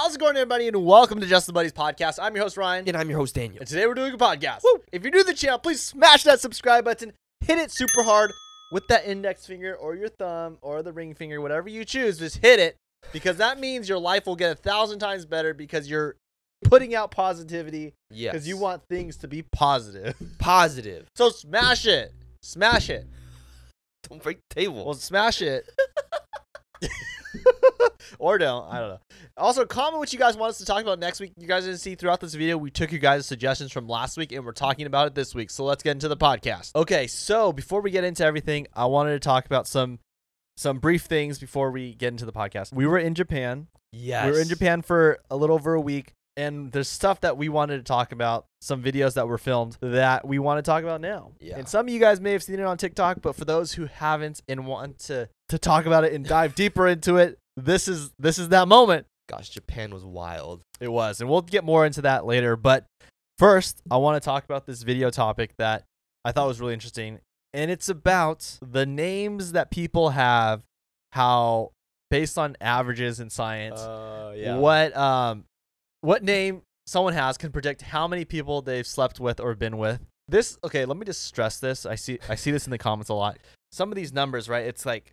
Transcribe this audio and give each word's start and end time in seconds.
How's 0.00 0.14
it 0.14 0.20
going, 0.20 0.36
everybody? 0.36 0.68
And 0.68 0.84
welcome 0.84 1.18
to 1.18 1.26
Just 1.26 1.46
the 1.46 1.52
Nobodies 1.52 1.72
podcast. 1.72 2.20
I'm 2.22 2.32
your 2.36 2.44
host, 2.44 2.56
Ryan. 2.56 2.86
And 2.86 2.96
I'm 2.96 3.10
your 3.10 3.18
host, 3.18 3.34
Daniel. 3.34 3.58
And 3.58 3.68
today 3.68 3.84
we're 3.84 3.94
doing 3.94 4.12
a 4.14 4.16
podcast. 4.16 4.60
If 4.92 5.02
you're 5.02 5.10
new 5.10 5.18
to 5.18 5.24
the 5.24 5.34
channel, 5.34 5.58
please 5.58 5.82
smash 5.82 6.22
that 6.22 6.38
subscribe 6.38 6.84
button, 6.84 7.14
hit 7.40 7.58
it 7.58 7.72
super 7.72 8.04
hard 8.04 8.30
with 8.70 8.86
that 8.90 9.08
index 9.08 9.44
finger 9.44 9.74
or 9.74 9.96
your 9.96 10.08
thumb 10.08 10.56
or 10.62 10.84
the 10.84 10.92
ring 10.92 11.14
finger, 11.14 11.40
whatever 11.40 11.68
you 11.68 11.84
choose. 11.84 12.16
Just 12.16 12.36
hit 12.36 12.60
it 12.60 12.76
because 13.12 13.38
that 13.38 13.58
means 13.58 13.88
your 13.88 13.98
life 13.98 14.26
will 14.26 14.36
get 14.36 14.52
a 14.52 14.54
thousand 14.54 15.00
times 15.00 15.26
better 15.26 15.52
because 15.52 15.90
you're 15.90 16.14
putting 16.62 16.94
out 16.94 17.10
positivity 17.10 17.92
Yes. 18.08 18.34
because 18.34 18.46
you 18.46 18.56
want 18.56 18.82
things 18.88 19.16
to 19.16 19.26
be 19.26 19.42
positive. 19.50 20.14
positive. 20.38 21.08
So 21.16 21.28
smash 21.30 21.86
it. 21.86 22.12
Smash 22.44 22.88
it. 22.88 23.04
Don't 24.08 24.22
break 24.22 24.38
the 24.48 24.54
table. 24.54 24.84
Well, 24.84 24.94
smash 24.94 25.42
it. 25.42 25.68
or 28.18 28.38
don't. 28.38 28.70
I 28.70 28.78
don't 28.80 28.88
know. 28.90 28.98
Also, 29.36 29.64
comment 29.64 29.98
what 29.98 30.12
you 30.12 30.18
guys 30.18 30.36
want 30.36 30.50
us 30.50 30.58
to 30.58 30.64
talk 30.64 30.82
about 30.82 30.98
next 30.98 31.20
week. 31.20 31.32
You 31.36 31.46
guys 31.46 31.64
didn't 31.64 31.80
see 31.80 31.94
throughout 31.94 32.20
this 32.20 32.34
video, 32.34 32.56
we 32.56 32.70
took 32.70 32.92
you 32.92 32.98
guys' 32.98 33.26
suggestions 33.26 33.72
from 33.72 33.88
last 33.88 34.16
week 34.16 34.32
and 34.32 34.44
we're 34.44 34.52
talking 34.52 34.86
about 34.86 35.06
it 35.06 35.14
this 35.14 35.34
week. 35.34 35.50
So 35.50 35.64
let's 35.64 35.82
get 35.82 35.92
into 35.92 36.08
the 36.08 36.16
podcast. 36.16 36.74
Okay, 36.74 37.06
so 37.06 37.52
before 37.52 37.80
we 37.80 37.90
get 37.90 38.04
into 38.04 38.24
everything, 38.24 38.66
I 38.74 38.86
wanted 38.86 39.12
to 39.12 39.20
talk 39.20 39.46
about 39.46 39.66
some 39.66 39.98
some 40.56 40.78
brief 40.78 41.02
things 41.02 41.38
before 41.38 41.70
we 41.70 41.94
get 41.94 42.08
into 42.08 42.24
the 42.26 42.32
podcast. 42.32 42.72
We 42.72 42.86
were 42.86 42.98
in 42.98 43.14
Japan. 43.14 43.68
yes. 43.92 44.26
We 44.26 44.32
were 44.32 44.40
in 44.40 44.48
Japan 44.48 44.82
for 44.82 45.20
a 45.30 45.36
little 45.36 45.54
over 45.54 45.74
a 45.74 45.80
week. 45.80 46.14
And 46.36 46.70
there's 46.70 46.88
stuff 46.88 47.20
that 47.22 47.36
we 47.36 47.48
wanted 47.48 47.78
to 47.78 47.82
talk 47.82 48.12
about, 48.12 48.46
some 48.60 48.80
videos 48.80 49.14
that 49.14 49.26
were 49.26 49.38
filmed 49.38 49.76
that 49.80 50.24
we 50.24 50.38
want 50.38 50.58
to 50.64 50.68
talk 50.68 50.84
about 50.84 51.00
now. 51.00 51.32
Yeah. 51.40 51.58
And 51.58 51.68
some 51.68 51.88
of 51.88 51.92
you 51.92 51.98
guys 51.98 52.20
may 52.20 52.30
have 52.30 52.44
seen 52.44 52.60
it 52.60 52.64
on 52.64 52.76
TikTok, 52.78 53.22
but 53.22 53.34
for 53.34 53.44
those 53.44 53.72
who 53.72 53.86
haven't 53.86 54.40
and 54.48 54.64
want 54.64 55.00
to 55.06 55.28
to 55.48 55.58
talk 55.58 55.86
about 55.86 56.04
it 56.04 56.12
and 56.12 56.24
dive 56.24 56.54
deeper 56.54 56.86
into 56.86 57.16
it, 57.16 57.38
this 57.64 57.88
is 57.88 58.12
this 58.18 58.38
is 58.38 58.50
that 58.50 58.68
moment. 58.68 59.06
Gosh, 59.28 59.50
Japan 59.50 59.92
was 59.92 60.04
wild. 60.04 60.62
It 60.80 60.88
was, 60.88 61.20
and 61.20 61.28
we'll 61.28 61.42
get 61.42 61.64
more 61.64 61.84
into 61.84 62.02
that 62.02 62.24
later. 62.24 62.56
But 62.56 62.86
first, 63.38 63.82
I 63.90 63.96
want 63.98 64.20
to 64.20 64.24
talk 64.24 64.44
about 64.44 64.66
this 64.66 64.82
video 64.82 65.10
topic 65.10 65.52
that 65.58 65.84
I 66.24 66.32
thought 66.32 66.48
was 66.48 66.60
really 66.60 66.74
interesting, 66.74 67.20
and 67.52 67.70
it's 67.70 67.88
about 67.88 68.58
the 68.62 68.86
names 68.86 69.52
that 69.52 69.70
people 69.70 70.10
have, 70.10 70.62
how 71.12 71.72
based 72.10 72.38
on 72.38 72.56
averages 72.60 73.20
in 73.20 73.28
science, 73.30 73.80
Uh, 74.54 74.56
what 74.56 74.96
um 74.96 75.44
what 76.00 76.22
name 76.22 76.62
someone 76.86 77.12
has 77.12 77.36
can 77.36 77.52
predict 77.52 77.82
how 77.82 78.08
many 78.08 78.24
people 78.24 78.62
they've 78.62 78.86
slept 78.86 79.20
with 79.20 79.40
or 79.40 79.54
been 79.54 79.76
with. 79.76 80.00
This 80.26 80.58
okay, 80.64 80.84
let 80.84 80.96
me 80.96 81.04
just 81.04 81.24
stress 81.24 81.58
this. 81.60 81.84
I 81.84 81.96
see 81.96 82.18
I 82.28 82.34
see 82.34 82.50
this 82.50 82.66
in 82.66 82.70
the 82.70 82.78
comments 82.78 83.10
a 83.10 83.14
lot. 83.14 83.38
Some 83.72 83.90
of 83.90 83.96
these 83.96 84.12
numbers, 84.12 84.48
right? 84.48 84.64
It's 84.64 84.86
like 84.86 85.12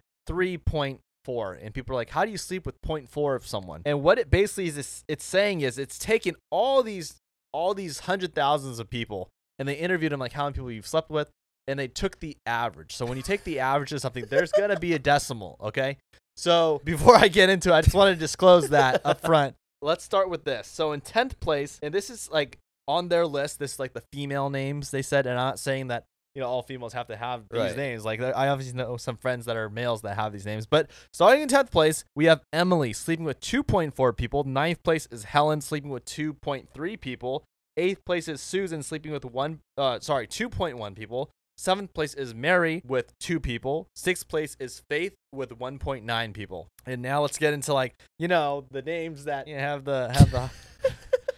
3.4 1.26 1.64
and 1.64 1.73
people 1.73 1.94
are 1.94 1.98
like, 1.98 2.09
"How 2.09 2.26
do 2.26 2.31
you 2.31 2.38
sleep 2.38 2.66
with 2.66 2.81
0.4 2.81 3.36
of 3.36 3.48
someone?" 3.48 3.81
And 3.86 4.04
what 4.04 4.20
it 4.20 4.30
basically 4.30 4.68
is 4.68 4.78
it's, 4.78 5.04
it's 5.08 5.26
saying 5.26 5.62
is 5.62 5.78
it's 5.78 5.98
taken 5.98 6.36
all 6.52 6.84
these 6.84 7.16
all 7.52 7.73
these 7.73 8.00
hundred 8.00 8.36
thousands 8.36 8.80
of 8.80 8.90
people 8.90 9.30
and 9.58 9.67
they 9.67 9.76
interviewed 9.76 10.12
them 10.12 10.20
like 10.20 10.34
how 10.34 10.44
many 10.44 10.54
people 10.54 10.72
you've 10.72 10.88
slept 10.88 11.09
with 11.09 11.32
and 11.67 11.80
they 11.80 11.88
took 11.88 12.20
the 12.20 12.38
average. 12.45 12.94
So 12.94 13.06
when 13.06 13.17
you 13.17 13.23
take 13.23 13.44
the 13.44 13.59
average 13.59 13.92
of 13.94 14.02
something, 14.02 14.26
there's 14.30 14.52
to 14.52 14.78
be 14.80 14.94
a 14.94 15.00
decimal, 15.00 15.58
okay? 15.62 15.98
So 16.36 16.82
before 16.84 17.16
I 17.16 17.28
get 17.28 17.50
into 17.50 17.70
it, 17.70 17.73
I 17.73 17.82
just 17.82 17.95
want 17.95 18.14
to 18.14 18.20
disclose 18.20 18.70
that 18.70 19.02
up 19.06 19.22
front. 19.22 19.56
Let's 19.82 20.04
start 20.04 20.30
with 20.30 20.44
this. 20.44 20.67
So 20.67 20.92
in 20.92 21.02
10th 21.02 21.39
place, 21.39 21.80
and 21.82 21.94
this 21.94 22.10
is 22.10 22.30
like 22.30 22.60
on 22.88 23.08
their 23.08 23.26
list, 23.26 23.60
this 23.60 23.73
is 23.73 23.80
like 23.80 23.94
the 23.94 24.04
female 24.12 24.50
names 24.50 24.92
they 24.92 25.02
said, 25.02 25.26
and 25.26 25.39
I'm 25.39 25.48
not 25.48 25.60
saying 25.60 25.88
that 25.88 26.06
you 26.36 26.41
know 26.41 26.47
all 26.47 26.61
females 26.61 26.94
have 26.94 27.08
to 27.08 27.16
have 27.16 27.44
these 27.50 27.59
Right. 27.59 27.78
names. 27.78 28.05
Like 28.05 28.22
I 28.22 28.50
obviously 28.50 28.78
know 28.78 28.97
some 28.97 29.17
friends 29.17 29.45
that 29.45 29.55
are 29.55 29.69
males 29.69 30.02
that 30.03 30.16
have 30.16 30.33
these 30.33 30.45
names. 30.45 30.66
But 30.66 30.89
starting 31.11 31.42
in 31.42 31.47
10th 31.47 31.72
place, 31.72 32.03
we 32.16 32.25
have 32.25 32.42
Emily 32.53 32.94
sleeping 32.94 33.25
with 33.25 33.39
2.4 33.39 34.16
people. 34.16 34.44
Ninth 34.44 34.83
place 34.83 35.08
is 35.09 35.23
Helen 35.23 35.61
sleeping 35.61 35.89
with 35.89 36.05
2.3 36.05 37.00
people. 37.00 37.44
Eighth 37.77 38.03
place 38.05 38.27
is 38.27 38.42
Susan 38.42 38.83
sleeping 38.83 39.11
with 39.11 39.25
one, 39.25 39.59
uh, 39.77 40.00
sorry, 40.00 40.27
2.1 40.27 40.95
people. 40.95 41.30
Seventh 41.58 41.94
place 41.94 42.14
is 42.14 42.33
Mary 42.33 42.81
with 42.86 43.17
two 43.20 43.39
people. 43.39 43.87
Sixth 43.95 44.27
place 44.27 44.58
is 44.60 44.81
Faith 44.89 45.14
with 45.31 45.58
1.9 45.58 46.33
people. 46.33 46.67
And 46.86 47.02
now 47.02 47.21
let's 47.21 47.37
get 47.37 47.54
into 47.54 47.73
like 47.73 47.95
you 48.20 48.27
know 48.27 48.65
the 48.71 48.81
names 48.81 49.23
that 49.23 49.48
you 49.48 49.55
know, 49.55 49.61
have 49.61 49.86
the 49.86 50.10
have 50.14 50.31
the 50.31 50.49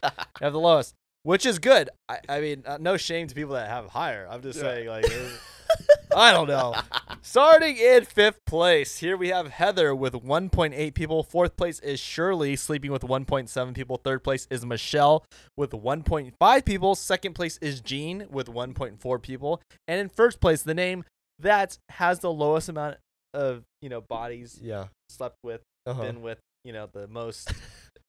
have 0.41 0.53
the 0.53 0.59
lowest, 0.59 0.93
which 1.27 1.45
is 1.45 1.59
good. 1.59 1.89
I, 2.07 2.19
I 2.29 2.39
mean, 2.39 2.63
uh, 2.65 2.77
no 2.79 2.95
shame 2.95 3.27
to 3.27 3.35
people 3.35 3.53
that 3.55 3.67
have 3.67 3.87
higher. 3.87 4.25
I'm 4.29 4.41
just 4.41 4.57
Yeah. 4.57 4.63
saying 4.63 4.87
like. 4.87 5.05
I 6.15 6.31
don't 6.31 6.47
know. 6.47 6.73
Starting 7.21 7.75
in 7.75 8.05
fifth 8.05 8.39
place, 8.45 8.97
here 8.99 9.17
we 9.17 9.27
have 9.27 9.49
Heather 9.49 9.93
with 9.93 10.13
1.8 10.13 10.93
people. 10.93 11.23
Fourth 11.23 11.57
place 11.57 11.79
is 11.81 11.99
Shirley, 11.99 12.55
sleeping 12.55 12.91
with 12.93 13.01
1.7 13.01 13.73
people. 13.75 13.97
Third 13.97 14.23
place 14.23 14.47
is 14.49 14.65
Michelle 14.65 15.25
with 15.57 15.71
1.5 15.71 16.65
people. 16.65 16.95
Second 16.95 17.33
place 17.33 17.57
is 17.61 17.81
Jean 17.81 18.27
with 18.31 18.47
1.4 18.47 19.21
people. 19.21 19.61
And 19.89 19.99
in 19.99 20.07
first 20.07 20.39
place, 20.39 20.63
the 20.63 20.73
name 20.73 21.03
that 21.39 21.77
has 21.89 22.19
the 22.19 22.31
lowest 22.31 22.69
amount 22.69 22.95
of 23.33 23.63
you 23.81 23.89
know 23.89 23.99
bodies 23.99 24.57
Yeah. 24.63 24.85
slept 25.09 25.35
with, 25.43 25.61
Uh-huh. 25.85 26.01
been 26.01 26.21
with, 26.21 26.39
you 26.63 26.71
know 26.71 26.87
the 26.91 27.07
most. 27.09 27.51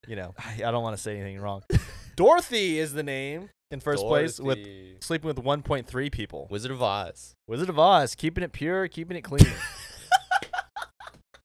You 0.07 0.15
know, 0.15 0.35
I, 0.39 0.55
I 0.65 0.71
don't 0.71 0.85
want 0.85 0.97
to 0.97 1.03
say 1.03 1.17
anything 1.19 1.41
wrong. 1.41 1.65
Dorothy 2.19 2.79
is 2.81 2.95
the 2.95 3.05
name 3.05 3.51
in 3.71 3.79
first 3.79 4.05
place 4.05 4.41
with 4.41 4.57
Dorothy. 4.57 4.97
sleeping 5.01 5.29
with 5.29 5.37
1.3 5.37 6.11
people. 6.11 6.49
Wizard 6.51 6.73
of 6.73 6.83
Oz. 6.83 7.37
Wizard 7.47 7.69
of 7.69 7.79
Oz, 7.79 8.17
keeping 8.17 8.43
it 8.43 8.51
pure, 8.51 8.89
keeping 8.89 9.17
it 9.17 9.23
clean. 9.23 9.47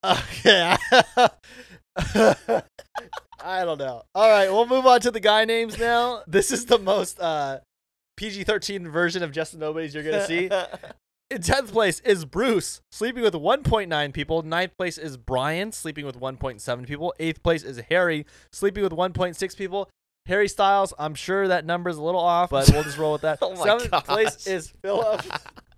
okay. 0.04 0.76
I 3.46 3.64
don't 3.64 3.78
know. 3.78 4.02
All 4.16 4.28
right, 4.28 4.52
we'll 4.52 4.66
move 4.66 4.88
on 4.88 5.00
to 5.02 5.12
the 5.12 5.20
guy 5.20 5.46
names 5.46 5.78
now. 5.78 6.24
This 6.26 6.52
is 6.52 6.66
the 6.66 6.80
most 6.80 7.20
uh, 7.20 7.60
PG 8.18 8.46
13 8.46 8.90
version 8.90 9.22
of 9.22 9.32
Just 9.32 9.52
the 9.52 9.60
Nobodies 9.60 9.94
you're 9.94 10.02
going 10.02 10.16
to 10.16 10.26
see. 10.26 10.50
In 11.30 11.42
10th 11.42 11.72
place 11.72 12.00
is 12.00 12.26
Bruce, 12.26 12.82
sleeping 12.92 13.22
with 13.22 13.36
1.9 13.36 14.14
people. 14.14 14.42
Ninth 14.42 14.76
place 14.76 14.98
is 14.98 15.18
Brian, 15.18 15.72
sleeping 15.72 16.06
with 16.06 16.20
1.7 16.20 16.88
people. 16.88 17.14
Eighth 17.20 17.44
place 17.44 17.64
is 17.64 17.80
Harry, 17.90 18.26
sleeping 18.52 18.84
with 18.84 18.92
1.6 18.92 19.56
people. 19.56 19.88
Harry 20.26 20.48
Styles, 20.48 20.94
I'm 20.98 21.16
sure 21.16 21.50
that 21.50 21.66
number's 21.66 21.98
a 21.98 22.02
little 22.02 22.22
off, 22.22 22.50
but 22.50 22.70
we'll 22.72 22.84
just 22.84 22.98
roll 22.98 23.14
with 23.14 23.22
that. 23.22 23.40
Oh 23.42 23.56
Seventh 23.56 23.92
place 24.06 24.48
is 24.48 24.74
Philip 24.82 25.22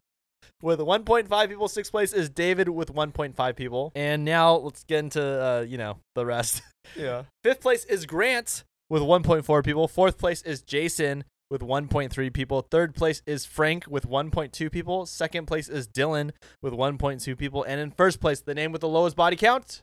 with 0.61 0.79
1.5 0.79 1.47
people. 1.49 1.67
Sixth 1.67 1.91
place 1.91 2.13
is 2.13 2.29
David 2.29 2.69
with 2.69 2.93
1.5 2.93 3.55
people. 3.55 3.91
And 3.95 4.23
now 4.23 4.55
let's 4.55 4.83
get 4.83 4.99
into, 4.99 5.21
uh, 5.21 5.61
you 5.61 5.77
know, 5.77 5.97
the 6.13 6.25
rest. 6.25 6.61
yeah. 6.95 7.23
Fifth 7.43 7.61
place 7.61 7.85
is 7.85 8.05
Grant 8.05 8.63
with 8.89 9.01
1.4 9.01 9.63
people. 9.63 9.87
Fourth 9.87 10.17
place 10.17 10.41
is 10.43 10.61
Jason 10.61 11.23
with 11.49 11.61
1.3 11.61 12.33
people. 12.33 12.61
Third 12.61 12.95
place 12.95 13.21
is 13.25 13.45
Frank 13.45 13.85
with 13.87 14.07
1.2 14.07 14.71
people. 14.71 15.05
Second 15.05 15.47
place 15.47 15.69
is 15.69 15.87
Dylan 15.87 16.31
with 16.61 16.73
1.2 16.73 17.37
people. 17.37 17.63
And 17.63 17.79
in 17.79 17.91
first 17.91 18.19
place, 18.19 18.41
the 18.41 18.55
name 18.55 18.71
with 18.71 18.81
the 18.81 18.87
lowest 18.87 19.15
body 19.15 19.35
count. 19.35 19.81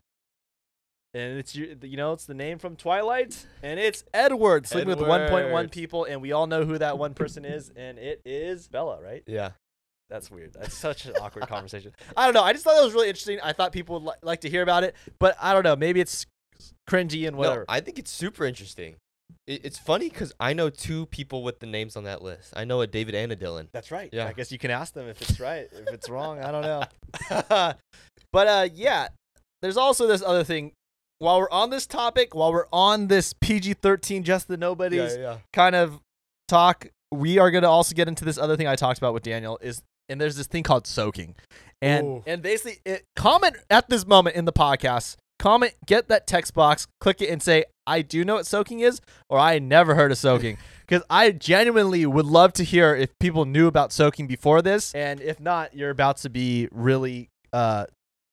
And 1.15 1.39
it's 1.39 1.55
you 1.55 1.97
know 1.97 2.13
it's 2.13 2.25
the 2.25 2.35
name 2.35 2.59
from 2.59 2.75
Twilight, 2.75 3.47
and 3.63 3.79
it's 3.79 4.03
Edward 4.15 4.67
sleeping 4.67 4.89
with 4.89 4.99
1.1 4.99 5.71
people, 5.71 6.05
and 6.05 6.23
we 6.23 6.33
all 6.33 6.47
know 6.47 6.65
who 6.65 6.79
that 6.79 6.97
one 6.97 7.13
person 7.13 7.45
is, 7.45 7.71
and 7.77 7.99
it 7.99 8.23
is 8.25 8.67
Bella, 8.69 9.01
right? 9.03 9.23
Yeah. 9.27 9.51
That's 10.09 10.31
weird. 10.31 10.53
That's 10.53 10.77
such 10.77 11.07
an 11.07 11.15
awkward 11.21 11.49
conversation. 11.49 11.93
I 12.17 12.27
don't 12.27 12.35
know. 12.35 12.43
I 12.43 12.53
just 12.53 12.65
thought 12.65 12.77
that 12.77 12.85
was 12.85 12.93
really 12.93 13.09
interesting. 13.09 13.41
I 13.43 13.55
thought 13.55 13.73
people 13.73 13.95
would 14.01 14.09
li- 14.09 14.15
like 14.23 14.43
to 14.43 14.51
hear 14.51 14.63
about 14.63 14.85
it, 14.85 14.95
but 15.19 15.37
I 15.41 15.55
don't 15.55 15.63
know. 15.63 15.75
Maybe 15.75 16.01
it's 16.01 16.27
cringy 16.89 17.27
and 17.27 17.37
whatever. 17.37 17.61
No, 17.61 17.65
I 17.69 17.81
think 17.81 17.99
it's 17.99 18.11
super 18.11 18.45
interesting. 18.45 18.97
It, 19.47 19.65
it's 19.65 19.79
funny 19.79 20.11
because 20.11 20.35
I 20.39 20.53
know 20.53 20.69
two 20.71 21.07
people 21.07 21.43
with 21.43 21.61
the 21.61 21.67
names 21.67 21.97
on 21.97 22.05
that 22.05 22.23
list. 22.23 22.53
I 22.55 22.65
know 22.65 22.83
a 22.83 22.87
David 22.87 23.15
and 23.15 23.33
a 23.33 23.37
Dylan. 23.37 23.69
That's 23.73 23.91
right. 23.91 24.11
Yeah. 24.13 24.27
I 24.27 24.35
guess 24.35 24.53
you 24.53 24.59
can 24.59 24.71
ask 24.71 24.93
them 24.93 25.09
if 25.09 25.21
it's 25.23 25.41
right. 25.41 25.69
if 25.73 25.93
it's 25.93 26.09
wrong, 26.09 26.41
I 26.41 26.53
don't 26.53 26.63
know. 26.63 26.85
but 28.33 28.47
uh 28.47 28.69
yeah, 28.73 29.09
there's 29.63 29.77
also 29.77 30.07
this 30.07 30.23
other 30.23 30.45
thing. 30.45 30.73
While 31.23 31.39
we're 31.39 31.51
on 31.51 31.71
this 31.71 31.87
topic, 31.87 32.35
while 32.35 32.53
we're 32.53 32.67
on 32.73 33.07
this 33.07 33.33
PG-13 33.33 34.25
just 34.25 34.49
the 34.49 34.57
nobodies 34.57 35.17
yeah. 35.17 35.39
kind 35.53 35.77
of 35.77 36.01
talk, 36.49 36.89
we 37.13 37.39
are 37.39 37.53
going 37.53 37.63
to 37.63 37.69
also 37.69 37.95
get 37.95 38.09
into 38.09 38.25
this 38.25 38.39
other 38.39 38.57
thing 38.57 38.67
I 38.67 38.75
talked 38.75 38.99
about 38.99 39.15
with 39.15 39.23
Daniel 39.23 39.57
is 39.63 39.85
and 40.09 40.21
there's 40.21 40.35
this 40.35 40.49
thing 40.49 40.65
called 40.65 40.85
soaking. 40.85 41.37
And 41.81 42.07
Ooh. 42.07 42.25
and 42.27 42.43
basically 42.43 42.81
it, 42.85 43.05
comment 43.15 43.55
at 43.71 43.89
this 43.89 44.05
moment 44.05 44.35
in 44.35 44.47
the 44.47 44.53
podcast. 44.53 45.15
Comment, 45.39 45.73
get 45.87 46.09
that 46.09 46.27
text 46.27 46.55
box, 46.55 46.89
click 47.01 47.23
it 47.23 47.31
and 47.31 47.41
say 47.41 47.67
I 47.87 48.03
do 48.03 48.25
know 48.25 48.35
what 48.35 48.47
soaking 48.47 48.81
is 48.81 49.01
or 49.29 49.39
I 49.39 49.61
never 49.61 49.95
heard 49.95 50.11
of 50.11 50.19
soaking. 50.19 50.59
Cuz 50.89 51.03
I 51.09 51.31
genuinely 51.31 52.05
would 52.05 52.27
love 52.27 52.53
to 52.55 52.65
hear 52.65 52.97
if 52.97 53.17
people 53.21 53.45
knew 53.45 53.69
about 53.69 53.93
soaking 53.93 54.27
before 54.27 54.61
this 54.61 54.93
and 54.93 55.21
if 55.21 55.39
not 55.39 55.73
you're 55.73 55.91
about 55.91 56.17
to 56.19 56.31
be 56.31 56.67
really 56.73 57.31
uh 57.53 57.87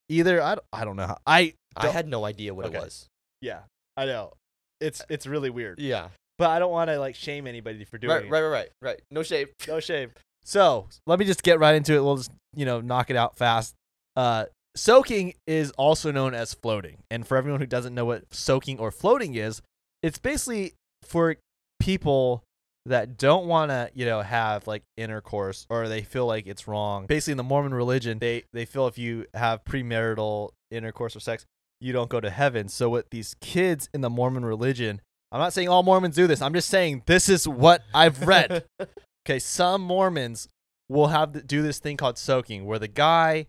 either 0.10 0.42
I 0.42 0.56
don't, 0.56 0.66
I 0.74 0.86
don't 0.86 0.96
know. 0.96 1.06
How, 1.06 1.18
I 1.28 1.54
I 1.80 1.88
had 1.90 2.08
no 2.08 2.26
idea 2.26 2.54
what 2.54 2.66
Okay. 2.68 2.78
it 2.78 2.82
was. 2.84 3.08
yeah, 3.42 3.60
I 3.98 4.06
know. 4.06 4.34
It's 4.82 5.02
it's 5.10 5.26
really 5.28 5.50
weird. 5.50 5.80
Yeah. 5.80 6.10
But 6.38 6.52
I 6.52 6.60
don't 6.60 6.72
want 6.72 6.90
to 6.90 6.98
like 7.00 7.16
shame 7.16 7.48
anybody 7.48 7.84
for 7.84 7.98
doing 7.98 8.14
Right, 8.16 8.26
it. 8.26 8.30
right, 8.32 8.42
right, 8.42 8.50
right, 8.52 8.70
right. 8.82 9.02
No 9.12 9.24
shame. 9.24 9.48
No 9.68 9.80
shame. 9.80 10.12
So 10.44 10.88
let 11.06 11.20
me 11.20 11.26
just 11.26 11.44
get 11.44 11.60
right 11.60 11.76
into 11.76 11.94
it. 11.96 12.02
We'll 12.04 12.18
just 12.18 12.32
you 12.56 12.66
know 12.66 12.80
knock 12.82 13.10
it 13.10 13.16
out 13.18 13.36
fast. 13.38 13.76
Uh, 14.16 14.46
soaking 14.76 15.34
is 15.48 15.72
also 15.72 16.12
known 16.12 16.34
as 16.34 16.54
floating, 16.54 16.98
and 17.12 17.28
for 17.28 17.36
everyone 17.38 17.60
who 17.60 17.68
doesn't 17.68 17.94
know 17.94 18.06
what 18.06 18.24
soaking 18.34 18.80
or 18.80 18.90
floating 18.92 19.36
is, 19.36 19.62
it's 20.02 20.18
basically 20.18 20.74
for 21.04 21.36
people 21.80 22.44
that 22.86 23.18
don't 23.18 23.46
want 23.46 23.70
to, 23.70 23.92
you 23.94 24.06
know, 24.06 24.22
have 24.22 24.66
like 24.66 24.82
intercourse 24.98 25.68
or 25.70 25.88
they 25.90 26.02
feel 26.02 26.26
like 26.26 26.48
it's 26.48 26.68
wrong. 26.68 27.06
Basically, 27.06 27.32
in 27.32 27.38
the 27.38 27.44
Mormon 27.44 27.74
religion, 27.74 28.20
they 28.20 28.44
they 28.54 28.64
feel 28.66 28.88
if 28.88 28.98
you 28.98 29.26
have 29.34 29.64
premarital 29.66 30.50
intercourse 30.72 31.16
or 31.16 31.20
sex, 31.20 31.46
you 31.82 31.94
don't 31.94 32.10
go 32.10 32.20
to 32.20 32.30
heaven. 32.30 32.68
So 32.68 32.90
what 32.90 33.10
these 33.12 33.36
kids 33.42 33.90
in 33.94 34.02
the 34.02 34.10
Mormon 34.10 34.46
religion, 34.46 35.02
I'm 35.32 35.40
not 35.40 35.54
saying 35.54 35.70
all 35.70 35.84
Mormons 35.84 36.16
do 36.16 36.28
this. 36.28 36.42
I'm 36.42 36.54
just 36.54 36.70
saying 36.70 37.04
this 37.06 37.30
is 37.30 37.48
what 37.48 37.84
I've 37.94 38.26
read. 38.28 38.66
okay, 39.26 39.40
some 39.40 39.82
Mormons 39.82 40.48
will 40.90 41.08
have 41.08 41.34
to 41.34 41.42
do 41.42 41.62
this 41.62 41.80
thing 41.80 41.98
called 41.98 42.18
soaking, 42.18 42.66
where 42.66 42.80
the 42.80 42.88
guy 42.88 43.46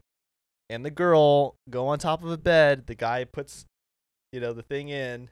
and 0.68 0.84
the 0.84 0.90
girl 0.90 1.56
go 1.68 1.88
on 1.88 1.98
top 1.98 2.22
of 2.22 2.30
a 2.30 2.36
bed. 2.38 2.86
The 2.86 2.94
guy 2.94 3.24
puts, 3.24 3.64
you 4.32 4.40
know, 4.40 4.52
the 4.52 4.62
thing 4.62 4.88
in, 4.90 5.30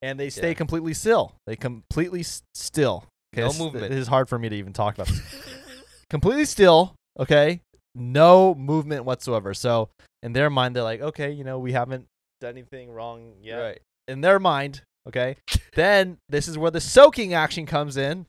and 0.00 0.18
they 0.18 0.30
stay 0.30 0.48
Yeah. 0.48 0.54
completely 0.54 0.94
still. 0.94 1.34
They 1.46 1.56
completely 1.56 2.20
s- 2.20 2.42
still. 2.54 3.04
No 3.36 3.48
this- 3.48 3.58
movement. 3.58 3.88
This 3.90 3.98
is 3.98 4.08
hard 4.08 4.28
for 4.28 4.38
me 4.38 4.48
to 4.48 4.56
even 4.56 4.72
talk 4.72 4.94
about. 4.94 5.08
This. 5.08 5.20
completely 6.10 6.44
still. 6.44 6.94
Okay, 7.18 7.60
no 7.94 8.54
movement 8.54 9.04
whatsoever. 9.04 9.52
So 9.52 9.90
in 10.22 10.32
their 10.32 10.48
mind, 10.48 10.74
they're 10.76 10.82
like, 10.82 11.00
okay, 11.02 11.30
you 11.32 11.44
know, 11.44 11.58
we 11.58 11.72
haven't 11.72 12.06
anything 12.42 12.90
wrong 12.90 13.34
yet. 13.42 13.58
Right. 13.58 13.80
In 14.08 14.20
their 14.20 14.38
mind, 14.38 14.82
okay. 15.08 15.36
then 15.74 16.18
this 16.28 16.48
is 16.48 16.58
where 16.58 16.70
the 16.70 16.80
soaking 16.80 17.34
action 17.34 17.66
comes 17.66 17.96
in 17.96 18.26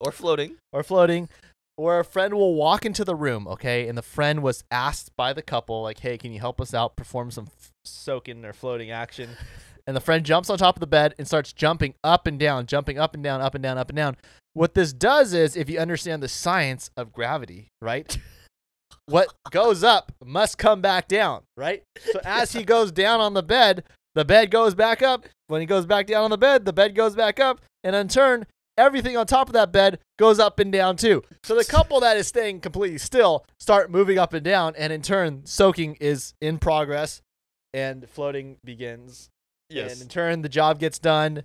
Or 0.00 0.12
floating. 0.12 0.56
or 0.72 0.82
floating, 0.82 1.28
where 1.76 2.00
a 2.00 2.04
friend 2.04 2.34
will 2.34 2.54
walk 2.54 2.84
into 2.84 3.04
the 3.04 3.14
room, 3.14 3.46
okay, 3.48 3.88
and 3.88 3.96
the 3.96 4.02
friend 4.02 4.42
was 4.42 4.64
asked 4.70 5.10
by 5.16 5.32
the 5.32 5.42
couple, 5.42 5.82
like, 5.82 6.00
hey, 6.00 6.18
can 6.18 6.32
you 6.32 6.40
help 6.40 6.60
us 6.60 6.74
out, 6.74 6.96
perform 6.96 7.30
some 7.30 7.46
f- 7.58 7.70
soaking 7.84 8.44
or 8.44 8.52
floating 8.52 8.90
action? 8.90 9.30
And 9.84 9.96
the 9.96 10.00
friend 10.00 10.24
jumps 10.24 10.48
on 10.48 10.58
top 10.58 10.76
of 10.76 10.80
the 10.80 10.86
bed 10.86 11.12
and 11.18 11.26
starts 11.26 11.52
jumping 11.52 11.94
up 12.04 12.28
and 12.28 12.38
down, 12.38 12.66
jumping 12.66 13.00
up 13.00 13.14
and 13.14 13.24
down, 13.24 13.40
up 13.40 13.56
and 13.56 13.62
down, 13.64 13.78
up 13.78 13.88
and 13.90 13.96
down. 13.96 14.16
What 14.54 14.74
this 14.74 14.92
does 14.92 15.32
is, 15.34 15.56
if 15.56 15.68
you 15.68 15.80
understand 15.80 16.22
the 16.22 16.28
science 16.28 16.88
of 16.96 17.12
gravity, 17.12 17.66
right? 17.80 18.16
what 19.06 19.28
goes 19.50 19.82
up 19.82 20.12
must 20.24 20.58
come 20.58 20.80
back 20.80 21.08
down, 21.08 21.42
right? 21.56 21.82
So 22.12 22.20
as 22.24 22.52
he 22.52 22.64
goes 22.64 22.92
down 22.92 23.20
on 23.20 23.34
the 23.34 23.42
bed, 23.42 23.84
the 24.14 24.24
bed 24.24 24.50
goes 24.50 24.74
back 24.74 25.02
up. 25.02 25.26
When 25.48 25.60
he 25.60 25.66
goes 25.66 25.86
back 25.86 26.06
down 26.06 26.24
on 26.24 26.30
the 26.30 26.38
bed, 26.38 26.64
the 26.64 26.72
bed 26.72 26.94
goes 26.94 27.14
back 27.14 27.40
up. 27.40 27.60
And 27.84 27.96
in 27.96 28.08
turn, 28.08 28.46
everything 28.78 29.16
on 29.16 29.26
top 29.26 29.48
of 29.48 29.52
that 29.54 29.72
bed 29.72 29.98
goes 30.18 30.38
up 30.38 30.58
and 30.58 30.72
down 30.72 30.96
too. 30.96 31.22
So 31.42 31.54
the 31.54 31.64
couple 31.64 32.00
that 32.00 32.16
is 32.16 32.26
staying 32.26 32.60
completely 32.60 32.98
still 32.98 33.44
start 33.58 33.90
moving 33.90 34.18
up 34.18 34.32
and 34.32 34.44
down. 34.44 34.74
And 34.76 34.92
in 34.92 35.02
turn, 35.02 35.44
soaking 35.44 35.96
is 36.00 36.34
in 36.40 36.58
progress 36.58 37.22
and 37.74 38.08
floating 38.08 38.56
begins. 38.64 39.30
Yes. 39.68 39.92
And 39.92 40.02
in 40.02 40.08
turn, 40.08 40.42
the 40.42 40.48
job 40.48 40.78
gets 40.78 40.98
done. 40.98 41.44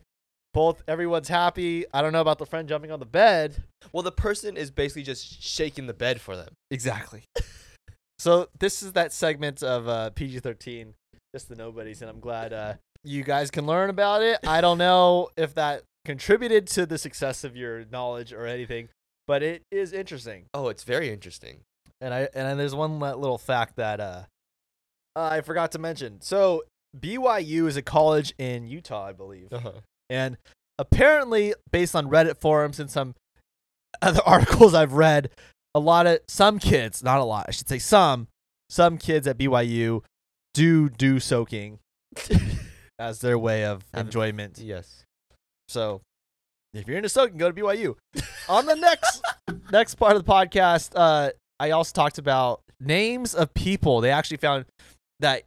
Both 0.58 0.82
everyone's 0.88 1.28
happy. 1.28 1.86
I 1.94 2.02
don't 2.02 2.14
know 2.14 2.22
about 2.22 2.40
the 2.40 2.46
friend 2.48 2.68
jumping 2.68 2.92
on 2.92 3.00
the 3.00 3.06
bed. 3.06 3.62
Well, 3.94 4.02
the 4.02 4.12
person 4.12 4.58
is 4.58 4.72
basically 4.72 5.04
just 5.04 5.40
shaking 5.40 5.86
the 5.86 5.94
bed 5.94 6.20
for 6.20 6.36
them. 6.36 6.48
Exactly. 6.72 7.26
so 8.18 8.50
this 8.60 8.82
is 8.82 8.94
that 8.94 9.14
segment 9.14 9.62
of 9.62 9.88
uh, 9.88 10.10
PG 10.10 10.40
thirteen, 10.40 10.96
just 11.36 11.48
the 11.48 11.56
nobodies, 11.56 12.02
and 12.02 12.10
I'm 12.10 12.20
glad 12.20 12.54
uh, 12.54 12.74
you 13.04 13.24
guys 13.24 13.52
can 13.52 13.68
learn 13.68 13.92
about 13.92 14.24
it. 14.24 14.40
I 14.48 14.62
don't 14.62 14.80
know 14.80 15.30
if 15.38 15.54
that 15.54 15.84
contributed 16.06 16.66
to 16.70 16.88
the 16.88 16.98
success 16.98 17.44
of 17.44 17.56
your 17.56 17.86
knowledge 17.92 18.34
or 18.34 18.48
anything, 18.48 18.90
but 19.28 19.44
it 19.44 19.62
is 19.72 19.94
interesting. 19.94 20.46
Oh, 20.56 20.70
it's 20.70 20.84
very 20.84 21.12
interesting. 21.12 21.60
And 22.02 22.12
I 22.12 22.30
and 22.34 22.60
there's 22.60 22.74
one 22.74 23.00
little 23.00 23.38
fact 23.38 23.76
that 23.76 24.00
uh, 24.00 24.24
I 25.16 25.42
forgot 25.42 25.72
to 25.74 25.78
mention. 25.78 26.20
So 26.22 26.64
BYU 27.00 27.68
is 27.68 27.78
a 27.78 27.84
college 27.84 28.34
in 28.40 28.66
Utah, 28.66 29.06
I 29.06 29.12
believe. 29.12 29.54
Uh-huh. 29.54 29.82
And 30.10 30.38
apparently, 30.78 31.54
based 31.72 31.96
on 31.96 32.10
Reddit 32.10 32.38
forums 32.38 32.80
and 32.80 32.90
some 32.90 33.16
other 34.02 34.22
articles 34.26 34.74
I've 34.74 34.94
read, 34.94 35.30
a 35.76 35.80
lot 35.80 36.08
of 36.08 36.20
some 36.28 36.60
kids, 36.60 37.04
not 37.04 37.20
a 37.20 37.24
lot, 37.24 37.46
I 37.48 37.52
should 37.52 37.68
say 37.68 37.80
some, 37.80 38.28
some 38.70 38.98
kids 38.98 39.28
at 39.28 39.38
BYU 39.38 40.04
do 40.54 40.90
do 40.90 41.20
soaking 41.20 41.80
as 43.00 43.20
their 43.20 43.38
way 43.38 43.64
of 43.64 43.86
enjoyment. 43.94 44.58
Yes. 44.60 45.04
So 45.68 46.02
if 46.74 46.88
you're 46.88 46.98
into 46.98 47.10
soaking, 47.10 47.38
go 47.38 47.52
to 47.52 47.62
BYU. 47.62 47.96
On 48.50 48.66
the 48.66 48.76
next 48.76 49.22
next 49.72 49.96
part 49.96 50.16
of 50.16 50.26
the 50.26 50.32
podcast, 50.32 50.92
uh, 50.96 51.32
I 51.60 51.72
also 51.72 51.94
talked 51.94 52.18
about 52.18 52.62
names 52.80 53.34
of 53.34 53.54
people. 53.54 54.02
They 54.02 54.12
actually 54.12 54.38
found 54.38 54.66
that, 55.20 55.44